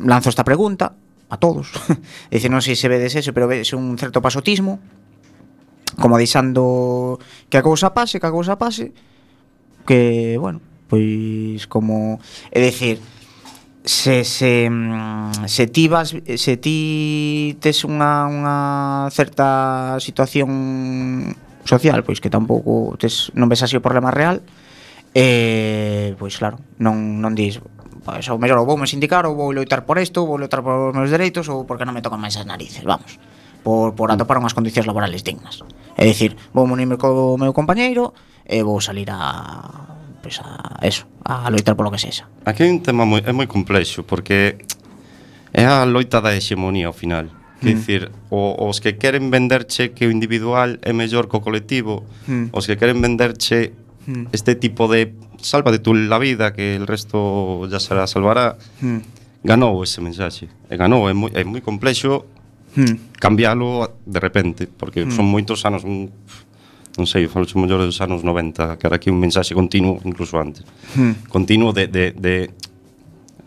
lanzo 0.06 0.30
esta 0.30 0.46
pregunta 0.46 0.94
a 1.30 1.36
todos 1.36 1.74
é 2.30 2.38
dicir, 2.38 2.52
non 2.52 2.62
sei 2.62 2.78
se 2.78 2.86
vedes 2.86 3.16
eso 3.18 3.34
pero 3.34 3.50
vedes 3.50 3.74
un 3.74 3.96
certo 3.98 4.22
pasotismo 4.22 4.78
como 5.98 6.16
deixando 6.16 7.18
que 7.50 7.58
a 7.58 7.64
cousa 7.66 7.90
pase 7.90 8.22
que 8.22 8.28
a 8.28 8.34
cousa 8.34 8.54
pase 8.54 8.94
que, 9.88 10.38
bueno, 10.38 10.62
pois 10.86 11.66
como 11.66 12.22
é 12.54 12.62
dicir 12.62 13.02
se, 13.84 14.24
se, 14.24 14.68
mm, 14.70 15.46
se 15.46 15.66
ti 15.66 15.88
vas, 15.88 16.14
se 16.14 16.56
ti 16.56 17.56
tes 17.60 17.84
unha, 17.84 18.28
unha 18.28 18.56
certa 19.08 19.96
situación 20.02 21.32
social, 21.64 22.04
pois 22.04 22.20
que 22.20 22.28
tampouco 22.28 22.96
tes, 23.00 23.32
non 23.32 23.48
ves 23.48 23.64
así 23.64 23.76
o 23.76 23.84
problema 23.84 24.12
real, 24.12 24.44
eh, 25.16 26.12
pois 26.20 26.36
claro, 26.36 26.60
non, 26.76 27.20
non 27.20 27.32
dis, 27.32 27.60
pois 28.04 28.26
ou 28.28 28.36
mellor, 28.36 28.60
ou 28.60 28.68
vou 28.68 28.76
me 28.76 28.88
sindicar, 28.88 29.24
ou 29.24 29.32
vou 29.32 29.52
loitar 29.52 29.88
por 29.88 29.96
isto, 29.96 30.28
vou 30.28 30.36
loitar 30.36 30.60
por 30.60 30.92
os 30.92 30.94
meus 30.96 31.08
dereitos, 31.08 31.48
ou 31.48 31.64
porque 31.64 31.88
non 31.88 31.96
me 31.96 32.04
tocan 32.04 32.20
máis 32.20 32.36
as 32.36 32.44
narices, 32.44 32.84
vamos 32.84 33.16
por, 33.62 33.94
por 33.94 34.08
mm. 34.10 34.16
atopar 34.16 34.40
unhas 34.40 34.56
condicións 34.56 34.88
laborales 34.88 35.24
dignas. 35.24 35.60
É 35.96 36.04
dicir, 36.04 36.36
vou 36.52 36.64
unirme 36.64 36.96
co 36.96 37.36
meu 37.36 37.52
compañeiro 37.52 38.16
e 38.44 38.64
vou 38.64 38.80
salir 38.80 39.08
a 39.12 39.99
pois 40.22 40.40
a 40.44 40.78
eso, 40.84 41.08
a 41.24 41.48
loitar 41.50 41.74
polo 41.76 41.90
que 41.90 41.98
sexa. 41.98 42.28
Aquí 42.44 42.64
é 42.64 42.70
un 42.70 42.84
tema 42.84 43.04
moi, 43.04 43.24
é 43.24 43.32
moi 43.32 43.48
complexo 43.48 44.04
porque 44.04 44.60
é 45.52 45.64
a 45.66 45.82
loita 45.84 46.20
da 46.20 46.36
hexemonía 46.36 46.88
ao 46.88 46.96
final. 46.96 47.28
Que 47.60 47.74
mm. 47.74 47.76
dicir, 47.76 48.02
o, 48.32 48.56
os 48.56 48.80
que 48.80 48.96
queren 48.96 49.28
venderche 49.28 49.92
que 49.92 50.08
o 50.08 50.10
individual 50.10 50.80
é 50.80 50.92
mellor 50.96 51.28
co 51.28 51.44
colectivo, 51.44 52.08
mm. 52.24 52.56
os 52.56 52.64
que 52.64 52.80
queren 52.80 53.04
venderche 53.04 53.76
mm. 54.08 54.32
este 54.32 54.56
tipo 54.56 54.88
de 54.88 55.12
salva 55.40 55.72
de 55.72 55.78
tú 55.78 55.92
la 55.92 56.18
vida 56.18 56.52
que 56.52 56.76
el 56.76 56.86
resto 56.86 57.68
ya 57.68 57.80
será 57.80 58.06
salvará. 58.06 58.56
Mm. 58.80 58.98
Ganou 59.44 59.80
ese 59.84 60.00
mensaxe. 60.00 60.48
E 60.68 60.76
ganou, 60.76 61.08
é 61.08 61.14
moi, 61.16 61.32
é 61.36 61.44
moi 61.44 61.60
complexo 61.60 62.24
mm. 62.76 63.20
cambiálo 63.20 63.92
de 64.04 64.20
repente, 64.20 64.68
porque 64.68 65.04
mm. 65.04 65.12
son 65.12 65.28
moitos 65.28 65.64
anos, 65.64 65.84
un, 65.84 66.12
non 67.00 67.08
sei, 67.08 67.24
falo 67.32 67.48
un 67.48 67.64
mellor 67.64 67.80
dos 67.80 67.96
anos 68.04 68.20
90, 68.20 68.76
que 68.76 68.84
era 68.84 69.00
aquí 69.00 69.08
un 69.08 69.16
mensaxe 69.16 69.56
continuo, 69.56 70.04
incluso 70.04 70.36
antes. 70.36 70.68
Hmm. 70.92 71.24
Continuo 71.32 71.72
de, 71.72 71.88
de, 71.88 72.12
de 72.12 72.52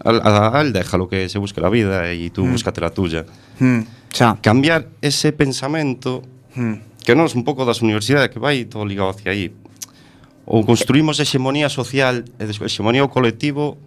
al, 0.01 0.17
al 0.25 0.73
déjalo 0.73 1.05
que 1.07 1.29
se 1.29 1.37
busque 1.37 1.61
la 1.61 1.69
vida 1.69 2.09
e 2.09 2.33
tú 2.33 2.41
hmm. 2.41 2.51
búscate 2.57 2.81
la 2.81 2.89
tuya. 2.89 3.29
Hmm. 3.61 3.85
Xa. 4.09 4.41
Cambiar 4.41 4.89
ese 5.05 5.31
pensamento 5.31 6.25
hmm. 6.57 7.05
que 7.05 7.13
nos 7.13 7.37
un 7.37 7.45
pouco 7.45 7.61
das 7.61 7.85
universidades 7.85 8.33
que 8.33 8.41
vai 8.41 8.65
todo 8.65 8.89
ligado 8.89 9.13
hacia 9.13 9.29
aí. 9.29 9.53
Ou 10.49 10.65
construímos 10.65 11.21
hexemonía 11.21 11.69
social 11.69 12.25
e 12.41 12.43
hexemonía 12.43 13.05
colectivo 13.07 13.77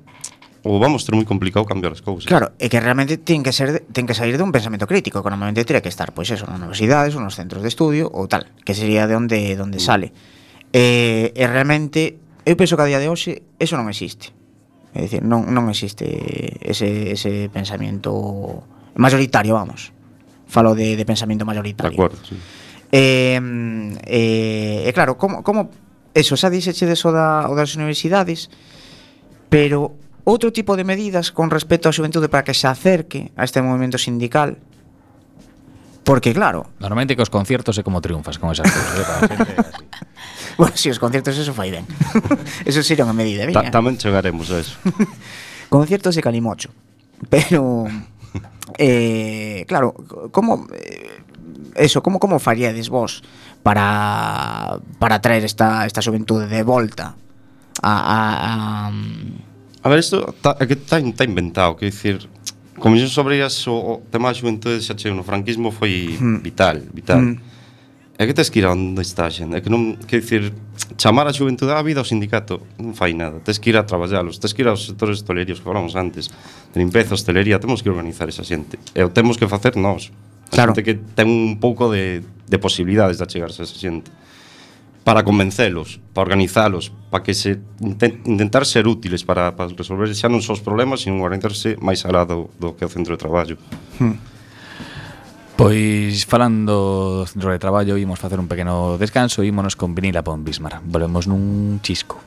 ou 0.66 0.82
vamos 0.82 1.06
ter 1.06 1.14
moi 1.14 1.22
complicado 1.22 1.62
cambiar 1.62 1.94
as 1.94 2.02
cousas. 2.02 2.26
Claro, 2.26 2.50
e 2.58 2.66
que 2.66 2.82
realmente 2.82 3.22
ten 3.22 3.46
que 3.46 3.54
ser 3.54 3.86
ten 3.94 4.02
que 4.02 4.18
sair 4.18 4.34
dun 4.34 4.50
pensamento 4.50 4.90
crítico, 4.90 5.22
que 5.22 5.30
normalmente 5.30 5.62
teria 5.62 5.78
que 5.78 5.88
estar 5.88 6.10
pois 6.10 6.26
eso, 6.34 6.42
nas 6.50 6.58
universidades, 6.58 7.14
ou 7.14 7.22
nos 7.22 7.38
centros 7.38 7.62
de 7.62 7.70
estudio 7.70 8.10
ou 8.10 8.26
tal, 8.26 8.50
que 8.66 8.74
sería 8.74 9.06
de 9.06 9.14
onde 9.14 9.54
onde 9.62 9.78
mm. 9.78 9.86
sale. 9.86 10.10
E, 10.74 11.30
e 11.30 11.44
realmente 11.46 12.18
eu 12.42 12.58
penso 12.58 12.74
que 12.74 12.82
a 12.82 12.90
día 12.90 12.98
de 12.98 13.06
hoxe 13.06 13.46
eso 13.62 13.78
non 13.78 13.86
existe. 13.86 14.34
É 14.90 15.06
dicir, 15.06 15.22
non, 15.22 15.46
non 15.54 15.70
existe 15.70 16.08
ese, 16.58 17.14
ese 17.14 17.46
pensamento 17.54 18.66
mayoritario, 18.98 19.54
vamos. 19.54 19.94
Falo 20.50 20.74
de, 20.74 20.98
de 20.98 21.04
pensamento 21.06 21.46
mayoritario. 21.46 21.94
De 21.94 22.02
acordo, 22.02 22.18
sí. 22.26 22.34
E, 22.90 23.38
e, 24.06 24.22
e 24.86 24.90
claro, 24.94 25.18
como, 25.18 25.42
como 25.42 25.70
eso, 26.16 26.38
xa 26.38 26.48
dixeche 26.48 26.88
deso 26.88 27.12
da, 27.12 27.50
o 27.50 27.54
das 27.54 27.76
universidades, 27.76 28.48
pero 29.52 29.94
outro 30.26 30.50
tipo 30.50 30.74
de 30.74 30.82
medidas 30.82 31.30
con 31.30 31.54
respecto 31.54 31.86
á 31.86 31.94
xuventude 31.94 32.26
para 32.26 32.42
que 32.42 32.50
se 32.50 32.66
acerque 32.66 33.30
a 33.38 33.46
este 33.46 33.62
movimento 33.62 33.94
sindical. 33.94 34.58
Porque 36.02 36.34
claro, 36.34 36.66
normalmente 36.82 37.14
que 37.14 37.22
os 37.22 37.30
conciertos 37.30 37.78
é 37.78 37.86
como 37.86 38.02
triunfas 38.02 38.42
con 38.42 38.50
esas 38.50 38.66
cousas, 38.66 38.94
eh, 38.98 39.06
para 39.06 39.38
así. 39.38 39.54
Bueno, 40.56 40.72
si 40.74 40.88
os 40.88 40.98
conciertos 40.98 41.36
eso 41.36 41.52
fai 41.52 41.70
ben. 41.70 41.84
eso 42.68 42.80
sería 42.80 43.04
unha 43.04 43.14
medida, 43.14 43.44
viña. 43.44 43.68
Ta 43.70 43.78
tamén 43.78 44.00
chegaremos 44.00 44.48
a 44.50 44.56
eso. 44.58 44.74
conciertos 45.68 46.16
de 46.16 46.24
calimocho. 46.24 46.72
Pero 47.28 47.84
eh, 48.80 49.68
claro, 49.68 49.92
como 50.32 50.66
eh, 50.72 51.22
eso, 51.76 52.00
como 52.02 52.18
como 52.18 52.40
faríades 52.40 52.88
vos 52.88 53.20
para 53.60 54.80
para 54.98 55.20
traer 55.20 55.44
esta 55.44 55.84
esta 55.84 56.00
xuventude 56.00 56.48
de 56.48 56.64
volta 56.64 57.14
a 57.84 57.94
a, 57.94 58.20
a 58.88 58.92
A 59.86 59.88
ver, 59.88 60.00
isto 60.00 60.34
está, 60.34 60.56
é 60.58 60.66
que 60.66 60.72
está, 60.72 60.98
está 60.98 61.22
inventado, 61.22 61.76
que 61.76 61.86
dicir, 61.86 62.28
Comisión 62.74 63.06
Obreiras 63.22 63.54
o, 63.70 64.02
o 64.02 64.02
tema 64.10 64.26
da 64.26 64.34
xuventude 64.34 64.82
xa 64.82 64.98
chego 64.98 65.14
no 65.14 65.22
franquismo 65.22 65.70
foi 65.70 66.10
mm. 66.10 66.42
vital, 66.42 66.82
vital. 66.90 67.22
Mm. 67.22 67.38
É 68.18 68.26
que 68.26 68.34
tes 68.34 68.50
que 68.50 68.58
ir 68.58 68.66
a 68.66 68.74
onde 68.74 68.98
está 69.06 69.26
a 69.26 69.30
xente, 69.30 69.54
é 69.54 69.62
que 69.62 69.70
non, 69.70 69.94
quer 70.10 70.26
dicir, 70.26 70.50
chamar 70.98 71.30
a 71.30 71.32
xuventude 71.32 71.70
á 71.70 71.78
vida 71.86 72.02
ao 72.02 72.08
sindicato 72.08 72.66
non 72.82 72.98
fai 72.98 73.14
nada, 73.14 73.38
tes 73.38 73.62
que 73.62 73.70
ir 73.70 73.78
a 73.78 73.86
traballalos, 73.86 74.42
tes 74.42 74.50
que 74.50 74.66
ir 74.66 74.68
aos 74.74 74.90
sectores 74.90 75.22
hosteleiros 75.22 75.62
que 75.62 75.66
falamos 75.70 75.94
antes, 75.94 76.34
de 76.74 76.76
limpeza, 76.82 77.14
hostelería, 77.14 77.62
temos 77.62 77.78
que 77.78 77.86
organizar 77.86 78.26
esa 78.26 78.42
xente, 78.42 78.82
e 78.90 79.06
o 79.06 79.14
temos 79.14 79.38
que 79.38 79.46
facer 79.46 79.78
nós. 79.78 80.10
A 80.50 80.66
claro. 80.66 80.74
xente 80.74 80.82
que 80.82 80.98
ten 81.14 81.30
un 81.30 81.62
pouco 81.62 81.94
de, 81.94 82.26
de 82.26 82.58
posibilidades 82.58 83.22
de 83.22 83.24
achegarse 83.30 83.62
a 83.62 83.70
esa 83.70 83.78
xente 83.78 84.10
para 85.06 85.22
convencelos, 85.22 86.00
para 86.12 86.26
organizalos, 86.26 86.90
para 87.12 87.22
que 87.22 87.32
se 87.32 87.60
intentar 88.26 88.66
ser 88.66 88.88
útiles 88.88 89.22
para, 89.22 89.54
para 89.54 89.70
resolver 89.70 90.10
xa 90.10 90.26
non 90.26 90.42
só 90.42 90.58
os 90.58 90.66
problemas, 90.66 91.06
sino 91.06 91.22
organizarse 91.22 91.78
máis 91.78 92.02
alá 92.02 92.26
do, 92.26 92.50
do 92.58 92.74
que 92.74 92.82
é 92.82 92.90
o 92.90 92.90
centro 92.90 93.14
de 93.14 93.20
traballo. 93.22 93.54
Hmm. 94.02 94.18
Pois 95.54 96.26
falando 96.26 97.22
do 97.22 97.30
centro 97.30 97.54
de 97.54 97.62
traballo, 97.62 97.94
imos 97.94 98.18
facer 98.18 98.42
un 98.42 98.50
pequeno 98.50 98.98
descanso 98.98 99.46
e 99.46 99.48
ímonos 99.48 99.78
con 99.78 99.94
Vinila 99.94 100.26
Pon 100.26 100.42
Bismar. 100.42 100.82
Volvemos 100.82 101.30
nun 101.30 101.78
chisco. 101.86 102.18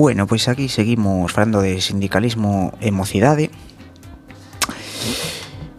Bueno, 0.00 0.26
pois 0.26 0.48
aquí 0.48 0.72
seguimos 0.72 1.28
falando 1.28 1.60
de 1.60 1.76
sindicalismo 1.84 2.72
e 2.80 2.88
mocidade 2.88 3.52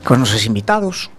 Con 0.06 0.22
nosos 0.22 0.46
invitados. 0.46 1.10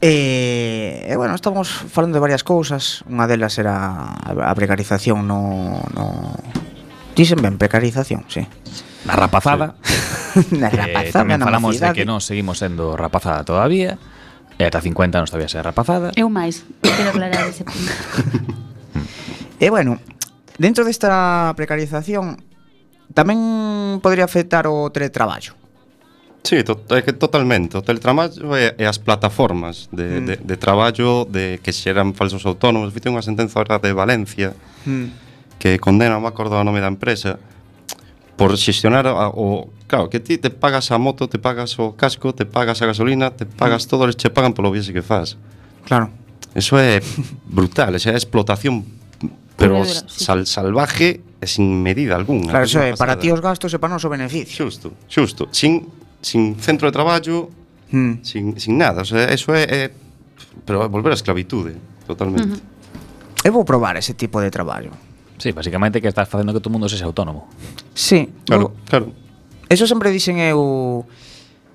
E, 0.00 1.04
eh, 1.12 1.16
bueno, 1.20 1.36
estamos 1.36 1.68
falando 1.68 2.16
de 2.16 2.24
varias 2.24 2.48
cousas 2.48 3.04
Unha 3.04 3.28
delas 3.28 3.60
era 3.60 4.16
a 4.24 4.52
precarización 4.56 5.28
no... 5.28 5.76
no... 5.92 6.32
Dicen 7.12 7.44
ben, 7.44 7.60
precarización, 7.60 8.24
sí. 8.32 8.48
Na 9.04 9.12
rapazada. 9.12 9.76
Sí. 9.84 10.56
Na 10.56 10.72
rapazada, 10.72 11.04
eh, 11.04 11.12
Tamén 11.12 11.44
falamos 11.44 11.76
de 11.76 11.92
que 11.92 12.08
non 12.08 12.24
seguimos 12.24 12.64
sendo 12.64 12.96
rapazada 12.96 13.44
todavía. 13.44 14.00
E 14.56 14.64
ata 14.64 14.80
50 14.80 15.20
non 15.20 15.28
todavía 15.28 15.52
ser 15.52 15.68
rapazada. 15.68 16.16
Eu 16.16 16.32
máis, 16.32 16.64
quero 16.80 17.12
aclarar 17.12 17.44
ese 17.44 17.68
punto. 17.68 17.92
E 19.58 19.66
eh, 19.66 19.70
bueno, 19.74 19.98
Dentro 20.58 20.82
desta 20.82 21.54
precarización 21.54 22.42
tamén 23.14 24.02
podría 24.02 24.26
afectar 24.26 24.66
o 24.66 24.90
teletraballo. 24.90 25.54
Sí, 26.42 26.66
to, 26.66 26.82
é 26.90 27.02
que 27.06 27.14
totalmente. 27.14 27.78
O 27.78 27.82
teletraballo 27.82 28.58
e, 28.58 28.74
e 28.74 28.84
as 28.84 28.98
plataformas 28.98 29.86
de, 29.94 30.18
mm. 30.18 30.26
de, 30.26 30.34
de 30.42 30.56
traballo 30.58 31.22
de 31.30 31.62
que 31.62 31.70
xeran 31.70 32.10
falsos 32.10 32.42
autónomos. 32.42 32.90
Viste 32.90 33.06
unha 33.06 33.22
sentenza 33.22 33.62
ahora 33.62 33.78
de 33.78 33.94
Valencia 33.94 34.50
mm. 34.82 35.62
que 35.62 35.78
condena, 35.78 36.18
non 36.18 36.26
me 36.26 36.30
acordo 36.34 36.58
o 36.58 36.66
nome 36.66 36.82
da 36.82 36.90
empresa, 36.90 37.38
por 38.34 38.50
xestionar 38.58 39.06
a, 39.06 39.30
o... 39.30 39.70
Claro, 39.86 40.10
que 40.10 40.18
ti 40.18 40.42
te 40.42 40.50
pagas 40.50 40.90
a 40.90 40.98
moto, 40.98 41.30
te 41.30 41.38
pagas 41.38 41.78
o 41.78 41.94
casco, 41.94 42.34
te 42.34 42.50
pagas 42.50 42.82
a 42.82 42.90
gasolina, 42.90 43.30
te 43.30 43.46
pagas 43.46 43.86
mm. 43.86 43.88
todo, 43.94 44.10
eles 44.10 44.18
che 44.18 44.26
pagan 44.26 44.58
polo 44.58 44.74
viaxe 44.74 44.90
que 44.90 45.06
faz. 45.06 45.38
Claro. 45.86 46.10
Eso 46.50 46.74
é 46.74 46.98
brutal, 47.46 47.94
esa 47.94 48.10
é 48.10 48.18
explotación 48.18 48.97
pero 49.58 49.82
dura, 49.82 49.90
sí. 49.90 50.24
sal, 50.24 50.46
salvaje 50.46 51.20
e 51.42 51.46
sin 51.50 51.82
medida 51.82 52.14
algunha. 52.14 52.54
Claro, 52.54 52.64
eso 52.64 52.78
é, 52.78 52.94
para 52.94 53.18
ti 53.18 53.34
os 53.34 53.42
gastos 53.42 53.74
e 53.74 53.78
para 53.82 53.90
nós 53.90 54.06
o 54.06 54.08
beneficio. 54.08 54.70
Xusto, 54.70 54.94
xusto, 55.10 55.50
sin, 55.50 55.90
sin 56.22 56.54
centro 56.62 56.86
de 56.86 56.94
traballo, 56.94 57.50
hmm. 57.90 58.22
sin, 58.22 58.54
sin 58.54 58.78
nada, 58.78 59.02
o 59.02 59.08
sea, 59.08 59.26
eso 59.34 59.50
é, 59.50 59.66
é 59.66 59.82
pero 60.62 60.86
volver 60.86 61.10
a 61.10 61.18
esclavitude, 61.18 61.74
totalmente. 62.06 62.54
Uh 62.54 62.54
-huh. 62.54 62.78
Eu 63.42 63.52
vou 63.52 63.66
probar 63.66 63.98
ese 63.98 64.14
tipo 64.14 64.38
de 64.40 64.50
traballo. 64.50 64.94
Sí, 65.38 65.50
basicamente 65.52 66.00
que 66.00 66.08
estás 66.08 66.28
facendo 66.28 66.54
que 66.54 66.62
todo 66.62 66.70
mundo 66.70 66.88
sexa 66.88 67.06
autónomo. 67.06 67.50
Sí. 67.94 68.30
Claro, 68.46 68.62
eu, 68.62 68.86
claro. 68.86 69.06
Eso 69.68 69.86
sempre 69.86 70.10
dixen 70.10 70.38
eu 70.38 71.06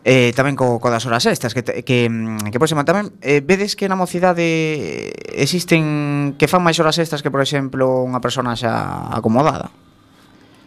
Eh, 0.04 0.36
tamén 0.36 0.60
co, 0.60 0.84
co 0.84 0.92
das 0.92 1.08
horas 1.08 1.24
extras 1.32 1.56
que, 1.56 1.64
que, 1.64 2.12
mm, 2.12 2.52
que 2.52 2.60
por 2.60 2.68
exemplo 2.68 2.84
tamén 2.84 3.16
eh, 3.24 3.40
vedes 3.40 3.80
que 3.80 3.88
na 3.88 3.96
mocidade 3.96 5.16
existen 5.32 6.36
que 6.36 6.52
fan 6.52 6.60
máis 6.60 6.76
horas 6.84 7.00
extras 7.00 7.24
que 7.24 7.32
por 7.32 7.40
exemplo 7.40 8.04
unha 8.04 8.20
persona 8.20 8.52
xa 8.60 9.08
acomodada? 9.16 9.72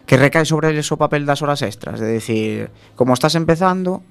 Que 0.09 0.17
recae 0.17 0.41
sobre 0.41 0.73
eles 0.73 0.89
o 0.89 0.97
papel 0.97 1.29
das 1.29 1.45
horas 1.45 1.61
extras 1.61 2.01
de 2.01 2.09
decir 2.17 2.73
como 2.97 3.13
estás 3.13 3.37
empezando 3.37 4.01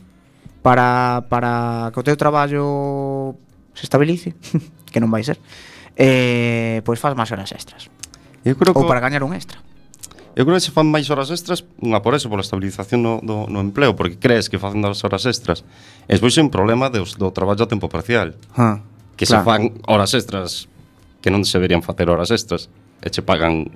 para, 0.63 1.27
para 1.27 1.91
que 1.91 1.99
o 1.99 2.07
teu 2.07 2.15
traballo 2.15 3.35
se 3.75 3.83
estabilice 3.83 4.39
que 4.95 5.03
non 5.03 5.11
vai 5.11 5.27
ser 5.27 5.43
eh, 5.99 6.87
pois 6.87 7.03
faz 7.03 7.19
máis 7.19 7.35
horas 7.35 7.51
extras. 7.51 7.91
Eu 8.47 8.55
creo 8.55 8.71
que... 8.71 8.79
ou 8.79 8.87
para 8.87 9.03
gañar 9.03 9.27
un 9.27 9.35
extra. 9.35 9.59
Eu 10.37 10.45
creo 10.45 10.61
que 10.61 10.69
se 10.69 10.71
fan 10.71 10.93
máis 10.93 11.09
horas 11.09 11.33
extras, 11.33 11.65
unha 11.81 12.05
por 12.05 12.13
eso, 12.13 12.29
pola 12.29 12.45
estabilización 12.45 13.01
no, 13.01 13.25
do, 13.25 13.49
no 13.49 13.65
empleo, 13.65 13.97
porque 13.97 14.21
crees 14.21 14.53
que 14.53 14.61
facendo 14.61 14.93
as 14.93 15.01
horas 15.01 15.25
extras. 15.25 15.65
E 16.05 16.13
despois 16.13 16.37
é 16.37 16.45
un 16.45 16.53
problema 16.53 16.93
dos, 16.93 17.17
do 17.17 17.33
traballo 17.33 17.65
a 17.65 17.69
tempo 17.73 17.89
parcial. 17.89 18.37
Ah, 18.53 18.85
que 19.17 19.25
claro. 19.25 19.41
se 19.41 19.49
fan 19.49 19.63
horas 19.89 20.13
extras 20.13 20.69
que 21.25 21.33
non 21.33 21.41
se 21.49 21.57
deberían 21.57 21.81
facer 21.81 22.13
horas 22.13 22.29
extras 22.29 22.69
e 23.01 23.09
che 23.09 23.25
pagan 23.25 23.73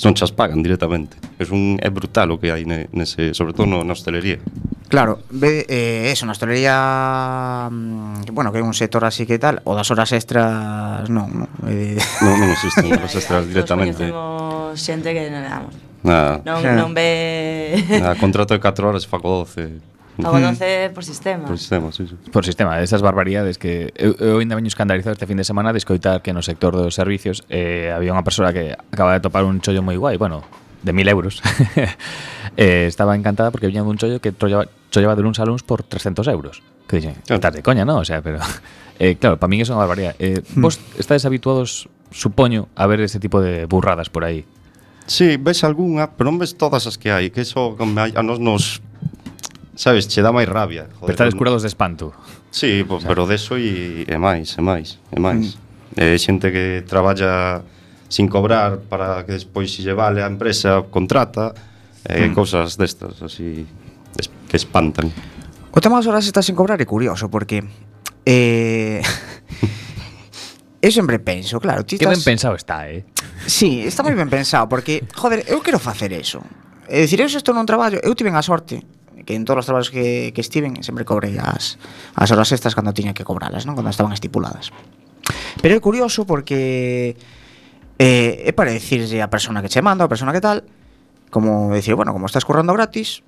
non 0.00 0.16
chas 0.16 0.32
pagan 0.32 0.64
directamente. 0.64 1.20
É 1.36 1.44
un 1.52 1.76
é 1.76 1.92
brutal 1.92 2.32
o 2.32 2.40
que 2.40 2.48
hai 2.48 2.64
ne, 2.64 2.88
nese, 2.96 3.36
sobre 3.36 3.52
todo 3.52 3.68
no, 3.68 3.84
na 3.84 3.92
hostelería. 3.92 4.40
Claro, 4.92 5.20
ve, 5.30 5.64
eh, 5.72 6.12
eso, 6.12 6.28
na 6.28 6.36
hostelería 6.36 7.64
mm, 7.72 8.28
Bueno, 8.28 8.52
que 8.52 8.60
é 8.60 8.62
un 8.62 8.76
sector 8.76 9.08
así 9.08 9.24
que 9.24 9.40
tal 9.40 9.64
O 9.64 9.72
das 9.72 9.88
horas 9.88 10.12
extras, 10.12 11.08
non 11.08 11.32
Non, 11.32 11.48
eh, 11.64 11.96
non, 12.20 12.36
non 12.36 12.52
existen 12.52 12.92
horas 13.00 13.16
extras 13.16 13.48
directamente 13.48 14.12
Nos 14.12 14.76
xente 14.76 15.16
que 15.16 15.32
non 15.32 15.48
damos 15.48 15.72
Nada. 16.04 16.44
Non, 16.44 16.60
non 16.76 16.90
ve... 16.92 17.72
Nada, 17.88 18.20
contrato 18.20 18.52
de 18.52 18.60
4 18.60 18.84
horas, 18.84 19.08
faco 19.08 19.48
12 19.48 19.80
Ao 20.20 20.36
12 20.36 20.92
por 20.92 21.08
sistema. 21.08 21.48
Por 21.48 21.56
sistema, 21.56 21.88
sí, 21.88 22.04
sí. 22.04 22.12
Por 22.28 22.44
sistema, 22.44 22.76
esas 22.84 23.00
barbaridades 23.00 23.56
que 23.56 23.96
eu, 23.96 24.12
eu 24.20 24.44
ainda 24.44 24.52
veño 24.52 24.68
escandalizado 24.68 25.16
este 25.16 25.24
fin 25.24 25.40
de 25.40 25.44
semana 25.48 25.72
de 25.72 25.80
escoitar 25.80 26.20
que 26.20 26.36
no 26.36 26.44
sector 26.44 26.76
dos 26.76 26.92
servicios 26.92 27.48
eh, 27.48 27.88
había 27.88 28.12
unha 28.12 28.20
persoa 28.20 28.52
que 28.52 28.76
acaba 28.76 29.16
de 29.16 29.24
topar 29.24 29.48
un 29.48 29.64
chollo 29.64 29.80
moi 29.80 29.96
guai, 29.96 30.20
bueno, 30.20 30.44
de 30.84 30.92
mil 30.92 31.08
euros. 31.08 31.40
eh, 32.60 32.84
estaba 32.84 33.16
encantada 33.16 33.48
porque 33.48 33.72
viña 33.72 33.80
un 33.80 33.96
chollo 33.96 34.20
que 34.20 34.36
trollaba, 34.36 34.68
só 34.92 35.00
lleva 35.00 35.16
de 35.16 35.24
uns 35.24 35.40
a 35.40 35.48
luns 35.48 35.64
por 35.64 35.82
300 35.82 36.28
euros. 36.28 36.62
Que 36.86 37.00
dixen, 37.00 37.16
claro. 37.24 37.40
estás 37.40 37.54
de 37.56 37.64
coña, 37.64 37.88
non? 37.88 38.04
O 38.04 38.06
sea, 38.06 38.20
pero... 38.20 38.38
Eh, 39.02 39.16
claro, 39.18 39.34
para 39.34 39.50
min 39.50 39.58
é 39.58 39.66
unha 39.66 39.82
barbaridade. 39.82 40.14
Eh, 40.22 40.38
hmm. 40.38 40.62
Vos 40.62 40.78
estades 40.94 41.26
habituados, 41.26 41.90
supoño, 42.14 42.70
a 42.78 42.86
ver 42.86 43.02
ese 43.02 43.18
tipo 43.18 43.42
de 43.42 43.66
burradas 43.66 44.12
por 44.12 44.22
aí. 44.22 44.46
Sí, 45.10 45.42
ves 45.42 45.66
algunha, 45.66 46.14
pero 46.14 46.30
non 46.30 46.38
ves 46.38 46.54
todas 46.54 46.86
as 46.86 47.02
que 47.02 47.10
hai, 47.10 47.34
que 47.34 47.42
eso 47.42 47.74
a 47.74 48.22
nos 48.22 48.38
nos 48.38 48.78
sabes, 49.74 50.06
che 50.06 50.22
dá 50.22 50.30
máis 50.30 50.46
rabia. 50.46 50.86
Joder, 50.86 51.02
pero 51.02 51.14
estades 51.18 51.34
curados 51.34 51.66
de 51.66 51.72
espanto. 51.72 52.14
Sí, 52.54 52.86
po, 52.86 52.96
o 52.96 53.00
sea, 53.02 53.10
pero 53.10 53.26
deso 53.26 53.58
de 53.58 54.06
e, 54.06 54.12
e 54.12 54.16
máis, 54.22 54.54
e 54.54 54.62
máis, 54.62 55.02
e 55.10 55.18
máis. 55.18 55.58
Mm. 55.98 56.16
Xente 56.22 56.54
que 56.54 56.86
traballa 56.86 57.66
sin 58.06 58.30
cobrar 58.30 58.86
para 58.86 59.26
que 59.26 59.34
despois 59.34 59.74
se 59.74 59.82
lle 59.82 59.98
vale 59.98 60.22
a 60.22 60.30
empresa, 60.30 60.84
contrata, 60.86 61.56
e 62.06 62.30
mm. 62.30 62.38
cosas 62.38 62.78
destas, 62.78 63.18
así 63.18 63.66
es, 64.18 64.30
que 64.48 64.56
espantan. 64.56 65.12
O 65.72 65.80
tema 65.80 65.96
das 65.96 66.06
horas 66.06 66.26
estas 66.26 66.44
sin 66.44 66.56
cobrar 66.56 66.80
é 66.80 66.88
curioso 66.88 67.30
porque 67.32 67.64
eh 68.26 69.00
Eu 70.82 70.90
sempre 70.90 71.22
penso, 71.22 71.62
claro, 71.62 71.86
ti 71.86 71.94
estás... 71.94 72.10
Que 72.10 72.18
ben 72.18 72.26
pensado 72.26 72.58
está, 72.58 72.90
eh? 72.90 73.06
Sí, 73.46 73.86
está 73.86 74.02
moi 74.02 74.18
ben 74.18 74.26
pensado, 74.26 74.66
porque, 74.66 75.06
joder, 75.14 75.46
eu 75.46 75.62
quero 75.62 75.78
facer 75.78 76.10
eso. 76.10 76.42
É 76.90 77.06
dicir, 77.06 77.22
eu 77.22 77.30
se 77.30 77.38
estou 77.38 77.54
nun 77.54 77.70
traballo, 77.70 78.02
eu 78.02 78.18
tiven 78.18 78.34
a 78.34 78.42
sorte 78.42 78.82
que 79.22 79.38
en 79.38 79.46
todos 79.46 79.62
os 79.62 79.66
traballos 79.70 79.94
que, 79.94 80.34
que 80.34 80.42
estiven 80.42 80.82
sempre 80.82 81.06
cobrei 81.06 81.38
as, 81.38 81.78
as 82.18 82.28
horas 82.34 82.50
extras 82.50 82.74
cando 82.74 82.90
tiña 82.90 83.14
que 83.14 83.22
cobralas, 83.22 83.62
non? 83.62 83.78
Cando 83.78 83.94
estaban 83.94 84.10
estipuladas. 84.10 84.74
Pero 85.62 85.78
é 85.78 85.80
curioso 85.80 86.26
porque 86.26 87.14
eh, 88.02 88.42
é 88.42 88.50
para 88.50 88.74
decirle 88.74 89.22
a 89.22 89.30
persona 89.30 89.62
que 89.62 89.70
che 89.70 89.86
manda, 89.86 90.02
a 90.02 90.10
persona 90.10 90.34
que 90.34 90.42
tal, 90.42 90.66
como 91.30 91.70
decir, 91.70 91.94
bueno, 91.94 92.10
como 92.10 92.26
estás 92.26 92.42
currando 92.42 92.74
gratis, 92.74 93.22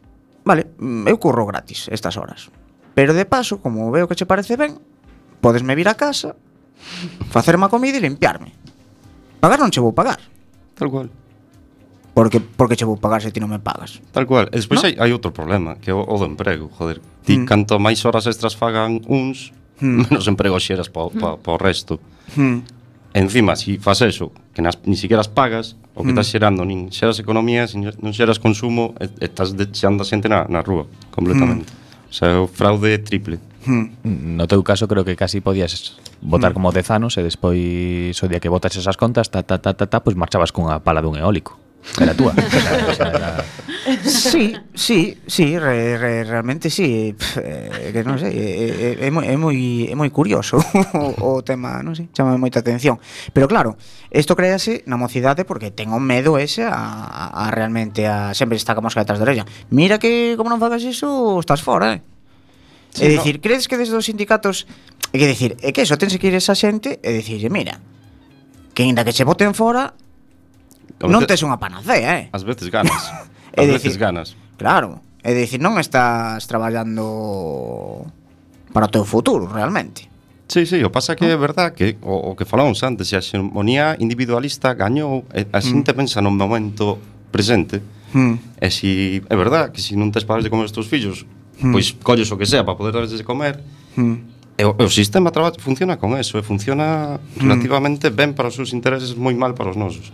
vale, 0.45 0.77
mm, 0.79 1.09
eu 1.09 1.17
curro 1.19 1.47
gratis 1.49 1.89
estas 1.91 2.17
horas. 2.17 2.53
Pero 2.95 3.13
de 3.13 3.27
paso, 3.27 3.59
como 3.59 3.91
veo 3.91 4.07
que 4.07 4.15
che 4.15 4.27
parece 4.27 4.57
ben, 4.57 4.79
podesme 5.41 5.75
vir 5.75 5.89
a 5.89 5.99
casa, 5.99 6.37
facerme 7.29 7.67
a 7.67 7.73
comida 7.73 7.99
e 7.99 8.05
limpiarme. 8.05 8.53
Pagar 9.41 9.59
non 9.59 9.69
che 9.69 9.81
vou 9.83 9.93
pagar. 9.93 10.21
Tal 10.79 10.89
cual. 10.89 11.11
Porque 12.15 12.39
porque 12.41 12.77
che 12.77 12.87
vou 12.87 12.97
pagar 12.97 13.21
se 13.21 13.35
ti 13.35 13.41
non 13.41 13.51
me 13.51 13.59
pagas. 13.59 13.99
Tal 14.15 14.25
cual. 14.25 14.47
E 14.55 14.57
despois 14.63 14.81
no? 14.81 14.87
hai, 14.87 14.95
hai 14.95 15.11
outro 15.11 15.35
problema, 15.35 15.77
que 15.83 15.91
é 15.91 15.95
o, 15.95 16.01
o 16.01 16.17
do 16.17 16.25
emprego, 16.25 16.71
joder. 16.71 17.03
Ti 17.27 17.43
mm. 17.43 17.45
canto 17.45 17.77
máis 17.83 17.99
horas 18.07 18.31
extras 18.31 18.55
fagan 18.55 19.03
uns, 19.11 19.51
mm. 19.83 20.09
menos 20.09 20.25
emprego 20.31 20.57
xeras 20.63 20.87
pa, 20.89 21.11
pa, 21.11 21.35
pa 21.37 21.51
o 21.51 21.59
resto. 21.59 21.99
Mm 22.39 22.84
encima, 23.15 23.57
si 23.57 23.79
fas 23.79 24.03
eso, 24.03 24.33
que 24.53 24.61
nas, 24.61 24.77
ni 24.85 24.99
siquiera 24.99 25.23
as 25.23 25.31
pagas, 25.31 25.79
o 25.95 26.03
que 26.03 26.11
mm. 26.11 26.19
estás 26.19 26.29
xerando, 26.29 26.67
nin 26.67 26.91
xeras 26.91 27.23
economía, 27.23 27.65
non 27.71 28.13
xeras 28.13 28.43
consumo, 28.43 28.99
estás 29.23 29.55
deixando 29.55 30.03
a 30.03 30.07
xente 30.07 30.27
na, 30.27 30.45
na 30.51 30.61
rúa, 30.61 30.91
completamente. 31.15 31.71
Mm. 31.71 31.83
O 32.11 32.15
sea, 32.15 32.31
o 32.43 32.47
fraude 32.51 32.99
triple. 32.99 33.39
Hmm. 33.65 33.97
No 34.05 34.45
teu 34.45 34.61
caso 34.61 34.85
creo 34.85 35.09
que 35.09 35.17
casi 35.17 35.41
podías 35.41 35.97
votar 36.21 36.53
mm. 36.53 36.57
como 36.59 36.69
dezanos 36.69 37.17
e 37.17 37.25
despois 37.25 38.13
o 38.21 38.27
día 38.29 38.43
que 38.43 38.53
votas 38.53 38.77
esas 38.77 39.01
contas, 39.01 39.33
ta, 39.33 39.41
ta, 39.41 39.57
ta, 39.57 39.73
ta, 39.73 39.89
ta, 39.89 40.05
pois 40.05 40.19
marchabas 40.19 40.53
cunha 40.53 40.85
pala 40.85 41.01
dun 41.01 41.17
eólico. 41.17 41.64
Era 42.01 42.15
túa. 42.15 42.35
era... 42.99 43.45
Sí, 44.03 44.57
sí, 44.75 45.19
sí, 45.27 45.59
re, 45.59 45.99
re, 45.99 46.25
realmente 46.25 46.71
sí, 46.71 47.15
Pff, 47.17 47.39
eh, 47.39 47.91
que 47.93 48.03
non 48.03 48.17
sei, 48.17 48.33
é, 48.33 48.49
é, 48.99 49.07
é, 49.07 49.09
é 49.09 49.37
moi 49.37 49.87
é 49.87 49.95
moi 49.95 50.09
curioso 50.09 50.57
o, 50.57 51.37
o 51.39 51.45
tema, 51.45 51.85
non 51.85 51.93
sei, 51.93 52.09
chama 52.17 52.35
moita 52.41 52.65
atención. 52.65 52.97
Pero 53.37 53.47
claro, 53.47 53.77
isto 54.09 54.33
créase 54.35 54.83
na 54.89 54.97
mocidade 54.97 55.45
porque 55.45 55.71
ten 55.71 55.93
o 55.93 56.01
medo 56.01 56.41
ese 56.41 56.65
a, 56.65 56.73
a, 56.73 57.25
a 57.45 57.53
realmente 57.53 58.09
a 58.09 58.33
sempre 58.33 58.57
está 58.57 58.73
como 58.73 58.89
mosca 58.89 59.05
detrás 59.05 59.21
da 59.21 59.29
orella. 59.29 59.45
Mira 59.69 60.01
que 60.01 60.35
como 60.41 60.49
non 60.49 60.59
fagas 60.59 60.83
iso, 60.83 61.37
estás 61.39 61.61
fora, 61.61 62.01
eh. 62.01 62.03
Sí, 62.95 63.05
é 63.05 63.09
dicir, 63.11 63.37
no. 63.39 63.45
crees 63.45 63.67
que 63.69 63.77
desde 63.77 63.99
os 63.99 64.07
sindicatos 64.07 64.71
É 65.15 65.19
que 65.19 65.31
dicir, 65.31 65.55
é 65.63 65.71
que 65.71 65.87
eso 65.87 65.95
tense 65.95 66.19
que 66.19 66.27
ir 66.27 66.35
esa 66.35 66.59
xente 66.59 66.99
e 66.99 67.11
dicirlle, 67.15 67.47
mira, 67.47 67.79
que 68.75 68.83
ainda 68.83 69.07
que 69.07 69.15
se 69.15 69.23
voten 69.23 69.55
fora, 69.55 69.95
Veces, 71.01 71.11
non 71.11 71.27
tes 71.27 71.41
unha 71.43 71.59
panacea, 71.59 72.23
eh? 72.23 72.25
As 72.31 72.47
veces 72.47 72.71
ganas. 72.71 73.03
Ás 73.59 73.67
veces 73.67 73.97
ganas. 73.99 74.39
Claro. 74.57 75.03
É 75.25 75.33
dicir, 75.33 75.57
non 75.57 75.81
estás 75.81 76.45
traballando 76.45 78.05
para 78.77 78.87
o 78.87 78.91
teu 78.93 79.09
futuro, 79.09 79.49
realmente. 79.49 80.13
Sí, 80.49 80.67
sí, 80.67 80.85
o 80.85 80.93
pasa 80.93 81.17
que 81.17 81.25
é 81.25 81.37
verdad 81.41 81.73
que 81.73 81.97
o, 82.05 82.31
o 82.31 82.37
que 82.37 82.45
falamos 82.45 82.85
antes, 82.85 83.09
a 83.17 83.25
xemonía 83.25 83.97
individualista 83.97 84.77
gañou, 84.77 85.25
a 85.33 85.41
mm. 85.41 85.65
xente 85.65 85.91
mm. 85.91 85.97
pensa 85.97 86.21
no 86.21 86.29
momento 86.29 87.01
presente, 87.33 87.81
mm. 88.13 88.61
e 88.61 88.69
si 88.69 89.25
é 89.25 89.37
verdad 89.41 89.73
que 89.73 89.81
se 89.81 89.97
si 89.97 89.99
non 89.99 90.13
tes 90.13 90.29
pares 90.29 90.45
de 90.45 90.53
comer 90.53 90.69
os 90.69 90.75
teus 90.77 90.85
fillos, 90.85 91.25
mm. 91.65 91.73
pois 91.73 91.97
colles 92.05 92.29
o 92.29 92.37
que 92.37 92.45
sea 92.45 92.61
para 92.61 92.77
poder 92.77 92.93
darles 92.93 93.17
de 93.17 93.25
comer, 93.25 93.65
mm. 93.97 94.61
e 94.61 94.63
o, 94.69 94.77
e 94.77 94.85
o 94.85 94.93
sistema 94.93 95.33
traballa 95.33 95.57
funciona 95.57 95.97
con 95.97 96.13
eso, 96.21 96.37
e 96.37 96.45
funciona 96.45 97.17
mm. 97.17 97.41
relativamente 97.41 98.13
mm. 98.13 98.15
ben 98.15 98.31
para 98.37 98.53
os 98.53 98.55
seus 98.61 98.77
intereses, 98.77 99.17
moi 99.17 99.33
mal 99.33 99.57
para 99.57 99.73
os 99.73 99.81
nosos. 99.81 100.13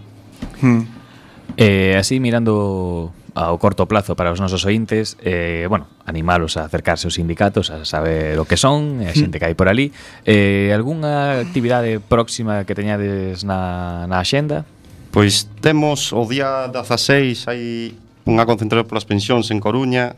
Eh, 1.57 1.97
así 1.99 2.21
mirando 2.21 3.13
ao 3.35 3.59
corto 3.59 3.87
plazo 3.87 4.19
para 4.19 4.35
os 4.35 4.41
nosos 4.43 4.67
ointes, 4.67 5.17
eh, 5.23 5.67
bueno, 5.69 5.87
animalos 6.07 6.57
a 6.57 6.67
acercarse 6.67 7.07
aos 7.07 7.15
sindicatos, 7.15 7.71
a 7.71 7.85
saber 7.85 8.39
o 8.39 8.45
que 8.45 8.59
son, 8.59 9.03
a 9.03 9.11
hmm. 9.11 9.19
xente 9.19 9.37
que 9.39 9.47
hai 9.47 9.55
por 9.55 9.71
ali. 9.71 9.95
Eh, 10.27 10.75
algunha 10.75 11.39
actividade 11.41 12.03
próxima 12.03 12.67
que 12.67 12.75
teñades 12.75 13.47
na, 13.47 14.07
na 14.11 14.19
axenda? 14.19 14.67
Pois 15.11 15.51
temos 15.63 16.15
o 16.15 16.23
día 16.27 16.71
16 16.71 17.51
hai 17.51 17.95
unha 18.27 18.47
concentración 18.47 18.87
polas 18.87 19.07
pensións 19.07 19.51
en 19.51 19.59
Coruña. 19.59 20.15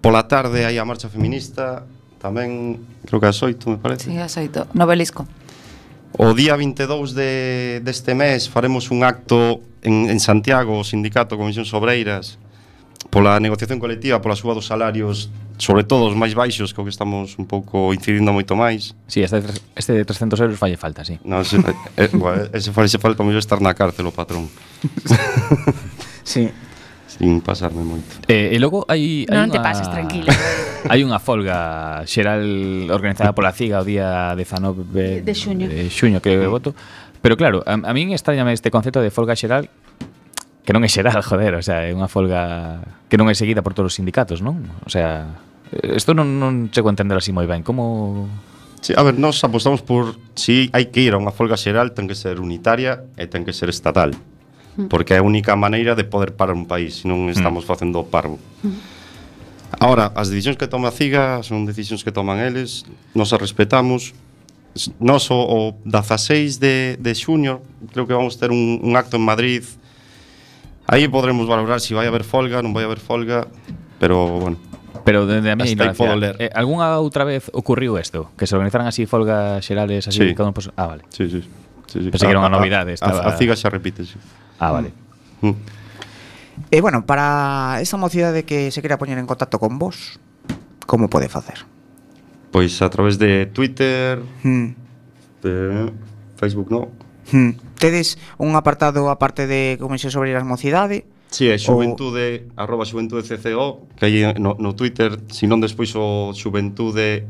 Pola 0.00 0.28
tarde 0.28 0.68
hai 0.68 0.76
a 0.76 0.84
marcha 0.84 1.08
feminista, 1.08 1.84
tamén 2.20 2.80
creo 3.08 3.20
que 3.20 3.28
a 3.28 3.34
xoito, 3.34 3.72
me 3.72 3.80
parece. 3.80 4.12
Sí, 4.12 4.16
a 4.20 4.28
xoito, 4.28 4.68
no 4.76 4.84
Belisco. 4.84 5.24
O 6.16 6.30
día 6.32 6.54
22 6.54 7.14
de, 7.14 7.82
deste 7.82 8.14
mes 8.14 8.46
faremos 8.46 8.94
un 8.94 9.02
acto 9.02 9.58
en, 9.82 10.06
en 10.06 10.22
Santiago, 10.22 10.78
o 10.78 10.86
Sindicato 10.86 11.34
Comisión 11.34 11.66
Sobreiras, 11.66 12.38
pola 13.10 13.42
negociación 13.42 13.82
colectiva, 13.82 14.22
pola 14.22 14.38
súa 14.38 14.54
dos 14.54 14.70
salarios, 14.70 15.26
sobre 15.58 15.82
todo 15.82 16.06
os 16.06 16.14
máis 16.14 16.38
baixos, 16.38 16.70
que 16.70 16.78
que 16.78 16.92
estamos 16.94 17.34
un 17.34 17.50
pouco 17.50 17.90
incidindo 17.90 18.30
moito 18.30 18.54
máis. 18.54 18.94
Si, 19.10 19.18
sí, 19.18 19.26
este, 19.26 19.42
este 19.74 19.92
de 19.98 20.06
300 20.06 20.38
euros 20.38 20.54
falle 20.54 20.78
falta, 20.78 21.02
sí. 21.02 21.18
No, 21.26 21.42
ese, 21.42 21.58
eh, 21.58 21.74
eh 21.98 22.10
bueno, 22.14 22.46
ese 22.54 22.70
falle 22.70 22.94
falta 23.02 23.26
mellor 23.26 23.42
estar 23.42 23.58
na 23.58 23.74
cárcel 23.74 24.06
o 24.06 24.14
patrón. 24.14 24.46
sí 26.22 26.46
sin 27.18 27.40
pasarme 27.40 27.86
moito. 27.86 28.26
Eh, 28.26 28.50
e 28.50 28.58
logo 28.58 28.82
hai, 28.90 29.22
hai 29.30 29.36
non, 29.38 29.46
unha... 29.48 29.54
te 29.54 29.60
pases, 29.62 29.86
tranquilo. 29.86 30.28
hai 30.90 31.00
unha 31.06 31.22
folga 31.22 32.02
xeral 32.10 32.42
organizada 32.90 33.30
pola 33.30 33.54
CIGA 33.54 33.80
o 33.82 33.86
día 33.86 34.34
19 34.34 35.22
de, 35.22 35.34
xuño. 35.34 35.66
De 35.70 35.86
xuño 35.88 36.18
que 36.18 36.34
voto. 36.50 36.74
Pero 37.22 37.38
claro, 37.38 37.62
a, 37.64 37.78
a 37.78 37.92
min 37.94 38.10
extrañame 38.10 38.50
este 38.50 38.74
concepto 38.74 38.98
de 38.98 39.14
folga 39.14 39.38
xeral 39.38 39.70
que 40.66 40.72
non 40.74 40.82
é 40.82 40.90
xeral, 40.90 41.22
joder, 41.30 41.54
o 41.54 41.62
sea, 41.62 41.86
é 41.86 41.94
unha 41.94 42.10
folga 42.10 42.82
que 43.06 43.14
non 43.14 43.30
é 43.30 43.34
seguida 43.38 43.62
por 43.62 43.78
todos 43.78 43.94
os 43.94 43.96
sindicatos, 43.96 44.42
non? 44.42 44.66
O 44.82 44.90
sea, 44.90 45.38
isto 45.70 46.18
non, 46.18 46.42
non 46.42 46.74
chego 46.74 46.90
a 46.90 46.94
entender 46.94 47.14
así 47.14 47.30
moi 47.30 47.46
ben. 47.46 47.62
Como 47.62 48.26
Sí, 48.84 48.92
a 48.94 49.02
ver, 49.02 49.16
nós 49.16 49.40
apostamos 49.40 49.80
por 49.80 50.20
si 50.36 50.68
hai 50.76 50.92
que 50.92 51.00
ir 51.00 51.16
a 51.16 51.20
unha 51.22 51.32
folga 51.32 51.56
xeral 51.56 51.96
ten 51.96 52.04
que 52.04 52.12
ser 52.12 52.36
unitaria 52.36 53.08
e 53.16 53.24
ten 53.24 53.40
que 53.40 53.56
ser 53.56 53.72
estatal 53.72 54.12
porque 54.90 55.14
é 55.14 55.18
a 55.20 55.26
única 55.26 55.54
maneira 55.54 55.94
de 55.94 56.04
poder 56.04 56.34
parar 56.34 56.54
un 56.54 56.66
país, 56.66 57.02
se 57.02 57.08
non 57.08 57.30
estamos 57.30 57.62
facendo 57.64 58.02
o 58.02 58.06
parvo. 58.06 58.38
Ahora, 59.78 60.14
as 60.14 60.30
decisións 60.30 60.54
que 60.58 60.70
toma 60.70 60.90
a 60.90 60.94
CIGA 60.94 61.42
son 61.42 61.66
decisións 61.66 62.06
que 62.06 62.14
toman 62.14 62.42
eles, 62.42 62.86
nos 63.14 63.34
as 63.34 63.40
respetamos, 63.42 64.14
nos 64.98 65.30
o, 65.30 65.38
o 65.38 65.58
16 65.84 66.58
de, 66.58 66.96
de 66.98 67.12
xuño 67.14 67.62
creo 67.92 68.06
que 68.06 68.14
vamos 68.14 68.38
ter 68.38 68.50
un, 68.50 68.82
un 68.82 68.96
acto 68.96 69.16
en 69.16 69.22
Madrid 69.22 69.62
aí 70.86 71.06
podremos 71.06 71.46
valorar 71.46 71.78
se 71.80 71.88
si 71.88 71.94
vai 71.94 72.06
haber 72.10 72.26
folga, 72.26 72.58
non 72.58 72.74
vai 72.74 72.82
haber 72.82 72.98
folga 72.98 73.46
pero 74.02 74.26
bueno 74.42 74.58
Pero 75.04 75.26
dende 75.28 75.52
a 75.52 75.56
miña 75.56 75.92
ignorancia, 75.92 76.32
eh, 76.40 76.48
algunha 76.56 76.96
outra 76.96 77.28
vez 77.28 77.52
ocurriu 77.52 78.00
isto? 78.00 78.32
Que 78.40 78.48
se 78.48 78.56
organizaran 78.56 78.88
así 78.88 79.04
folgas 79.04 79.60
xerales 79.60 80.08
así 80.08 80.18
sí. 80.18 80.34
cada 80.34 80.48
un 80.48 80.56
poso... 80.56 80.72
Ah, 80.80 80.86
vale. 80.86 81.04
Sí, 81.12 81.28
sí. 81.28 81.44
sí, 81.86 81.98
sí. 82.00 82.08
Pensei 82.08 82.24
que 82.24 82.32
era 82.32 82.40
unha 82.40 82.48
novidade. 82.48 82.96
Estaba... 82.96 83.20
A, 83.20 83.28
a, 83.28 83.34
a 83.34 83.38
ciga 83.38 83.52
xa 83.52 83.68
repite, 83.68 84.08
sí. 84.08 84.16
Ah, 84.58 84.70
vale. 84.70 84.92
Mm. 85.40 85.54
E 86.70 86.78
eh, 86.78 86.80
bueno, 86.80 87.06
para 87.06 87.78
esa 87.82 87.96
mocidade 87.96 88.44
que 88.44 88.70
se 88.70 88.82
quera 88.82 88.98
poñer 88.98 89.18
en 89.18 89.26
contacto 89.26 89.58
con 89.58 89.78
vos, 89.78 90.20
como 90.86 91.10
pode 91.10 91.28
facer? 91.28 91.66
Pois 92.54 92.78
a 92.82 92.90
través 92.90 93.18
de 93.18 93.46
Twitter, 93.46 94.22
mm. 94.46 94.68
de 95.42 95.90
Facebook, 96.38 96.70
no. 96.70 96.88
Mm. 97.32 97.58
Tedes 97.78 98.18
un 98.38 98.54
apartado 98.54 99.10
aparte 99.10 99.46
de 99.46 99.76
Comisión 99.80 100.12
sobre 100.14 100.36
as 100.36 100.44
mocidade? 100.46 101.04
Si, 101.34 101.46
sí, 101.46 101.50
é 101.50 101.58
xuventude, 101.58 102.46
o... 102.54 102.62
arroba 102.62 102.86
xuventude 102.86 103.26
CCO, 103.26 103.90
que 103.98 104.06
aí 104.06 104.22
no, 104.38 104.54
no 104.54 104.78
Twitter, 104.78 105.18
senón 105.34 105.58
despois 105.58 105.90
o 105.98 106.30
xuventude 106.30 107.26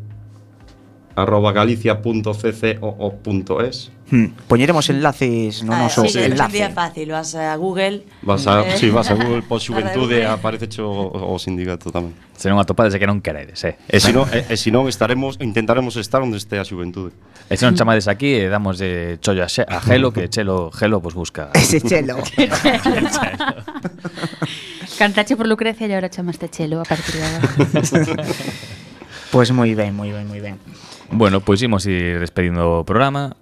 arroba 1.17 1.57
galicia.ccoo.es 1.57 3.77
Hmm. 4.11 4.37
Poñeremos 4.49 4.91
enlaces 4.91 5.65
no 5.65 5.73
ah, 5.73 5.89
noso 5.89 6.05
sí, 6.05 6.21
enlace. 6.21 6.61
É 6.61 6.69
fácil, 6.69 7.09
vas 7.09 7.33
a 7.35 7.57
Google. 7.57 8.05
Vas 8.21 8.47
a, 8.47 8.61
eh, 8.61 8.77
sí, 8.77 8.91
vas 8.91 9.11
a 9.11 9.15
Google 9.15 9.41
por 9.41 9.61
Xuventude 9.65 10.29
aparece 10.29 10.69
o, 10.85 11.09
o 11.09 11.39
sindicato 11.41 11.89
tamén. 11.89 12.13
Se 12.37 12.53
non 12.53 12.61
atopades 12.61 12.93
é 12.93 13.01
que 13.01 13.09
non 13.09 13.25
queredes, 13.25 13.65
eh. 13.65 13.81
E 13.89 14.05
se 14.05 14.13
non, 14.13 14.29
e, 14.29 14.45
e 14.45 14.55
se 14.61 14.69
non 14.69 14.85
estaremos 14.93 15.41
intentaremos 15.41 15.97
estar 15.97 16.21
onde 16.21 16.37
este 16.37 16.61
a 16.61 16.69
Xuventude. 16.69 17.17
E 17.49 17.57
se 17.57 17.65
non 17.65 17.73
chamades 17.73 18.05
aquí 18.05 18.37
e 18.37 18.53
damos 18.53 18.77
de 18.77 19.17
chollo 19.25 19.41
a, 19.41 19.49
xe, 19.49 19.65
a 19.65 19.81
Gelo 19.81 20.13
que 20.13 20.29
Chelo 20.29 20.69
Gelo 20.69 21.01
vos 21.01 21.17
pues, 21.17 21.33
busca. 21.33 21.49
Ese 21.57 21.81
Chelo. 21.89 22.21
Cantache 25.01 25.33
por 25.33 25.49
Lucrecia 25.49 25.89
e 25.89 25.97
agora 25.97 26.13
chamaste 26.13 26.53
Chelo 26.53 26.85
a 26.85 26.87
partir 26.87 27.17
de 27.17 27.25
agora. 27.25 27.49
pois 29.33 29.49
pues 29.49 29.57
moi 29.57 29.73
ben, 29.73 29.97
moi 29.97 30.13
ben, 30.13 30.29
moi 30.29 30.45
ben. 30.45 30.61
Bueno, 31.09 31.41
pois 31.41 31.65
pues 31.65 31.65
imos 31.65 31.89
ir 31.89 32.21
despedindo 32.21 32.85
o 32.85 32.85
programa 32.85 33.33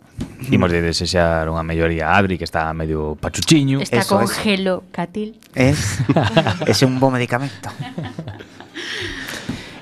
Imos 0.50 0.70
de 0.70 0.82
desexar 0.82 1.48
unha 1.48 1.62
melloría 1.62 2.12
a 2.12 2.18
Adri 2.18 2.36
que 2.36 2.44
está 2.44 2.68
medio 2.74 3.14
pachuchiño. 3.16 3.80
Está 3.80 4.04
Eso 4.04 4.18
con 4.18 4.28
gelo 4.28 4.84
catil. 4.92 5.38
Es, 5.54 6.02
es 6.66 6.82
un 6.82 7.00
bo 7.00 7.08
medicamento. 7.08 7.70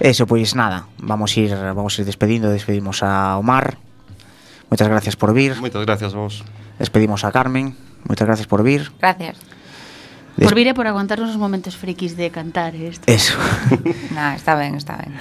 Eso, 0.01 0.25
pois 0.27 0.55
nada, 0.55 0.89
vamos 0.97 1.37
ir 1.37 1.53
vamos 1.53 1.99
ir 1.99 2.05
despedindo, 2.05 2.49
despedimos 2.49 3.03
a 3.03 3.37
Omar. 3.37 3.77
Moitas 4.71 4.89
gracias 4.89 5.17
por 5.17 5.35
vir. 5.35 5.59
Moitas 5.59 5.83
gracias 5.83 6.15
vos. 6.15 6.47
Despedimos 6.79 7.25
a 7.27 7.33
Carmen. 7.33 7.75
Moitas 8.07 8.25
gracias 8.25 8.47
por 8.47 8.63
vir. 8.63 8.89
Gracias. 9.03 9.37
Des... 10.37 10.47
Por 10.47 10.55
vir 10.55 10.71
e 10.71 10.75
por 10.75 10.87
aguantarnos 10.87 11.35
os 11.35 11.41
momentos 11.41 11.75
frikis 11.75 12.17
de 12.17 12.31
cantar 12.31 12.73
isto. 12.73 13.05
Eso. 13.11 13.37
nah, 14.17 14.39
está 14.39 14.55
ben, 14.55 14.79
está 14.79 14.97
ben. 14.97 15.13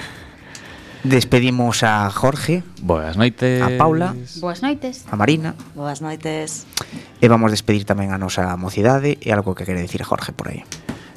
Despedimos 1.03 1.83
a 1.83 2.09
Jorge, 2.11 2.63
Boas 2.81 3.15
noites. 3.15 3.61
a 3.61 3.69
Paula, 3.77 4.15
Boas 4.41 4.61
noites. 4.61 5.05
a 5.09 5.15
Marina 5.15 5.55
Boas 5.75 6.01
noites. 6.01 6.65
e 7.21 7.25
vamos 7.31 7.51
despedir 7.55 7.87
tamén 7.87 8.11
a 8.11 8.19
nosa 8.19 8.51
mocidade 8.59 9.15
e 9.23 9.31
algo 9.31 9.55
que 9.55 9.63
quere 9.63 9.79
decir 9.79 10.03
Jorge 10.03 10.35
por 10.35 10.51
aí. 10.51 10.63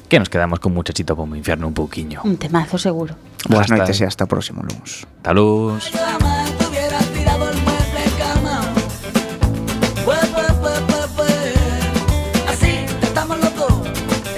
Que 0.07 0.19
nos 0.21 0.29
quedamos 0.31 0.59
con 0.63 0.71
muchachito 0.77 1.15
como 1.17 1.35
infierno 1.35 1.67
un 1.67 1.73
pouquiño. 1.75 2.21
Un 2.23 2.37
temazo 2.37 2.77
seguro. 2.77 3.15
Hasta- 3.49 3.75
noites 3.75 3.99
e 3.99 4.05
hasta 4.07 4.23
o 4.23 4.29
próximo 4.31 4.61
lunes. 4.63 5.03
Hasta 5.19 5.31
luz. 5.35 5.91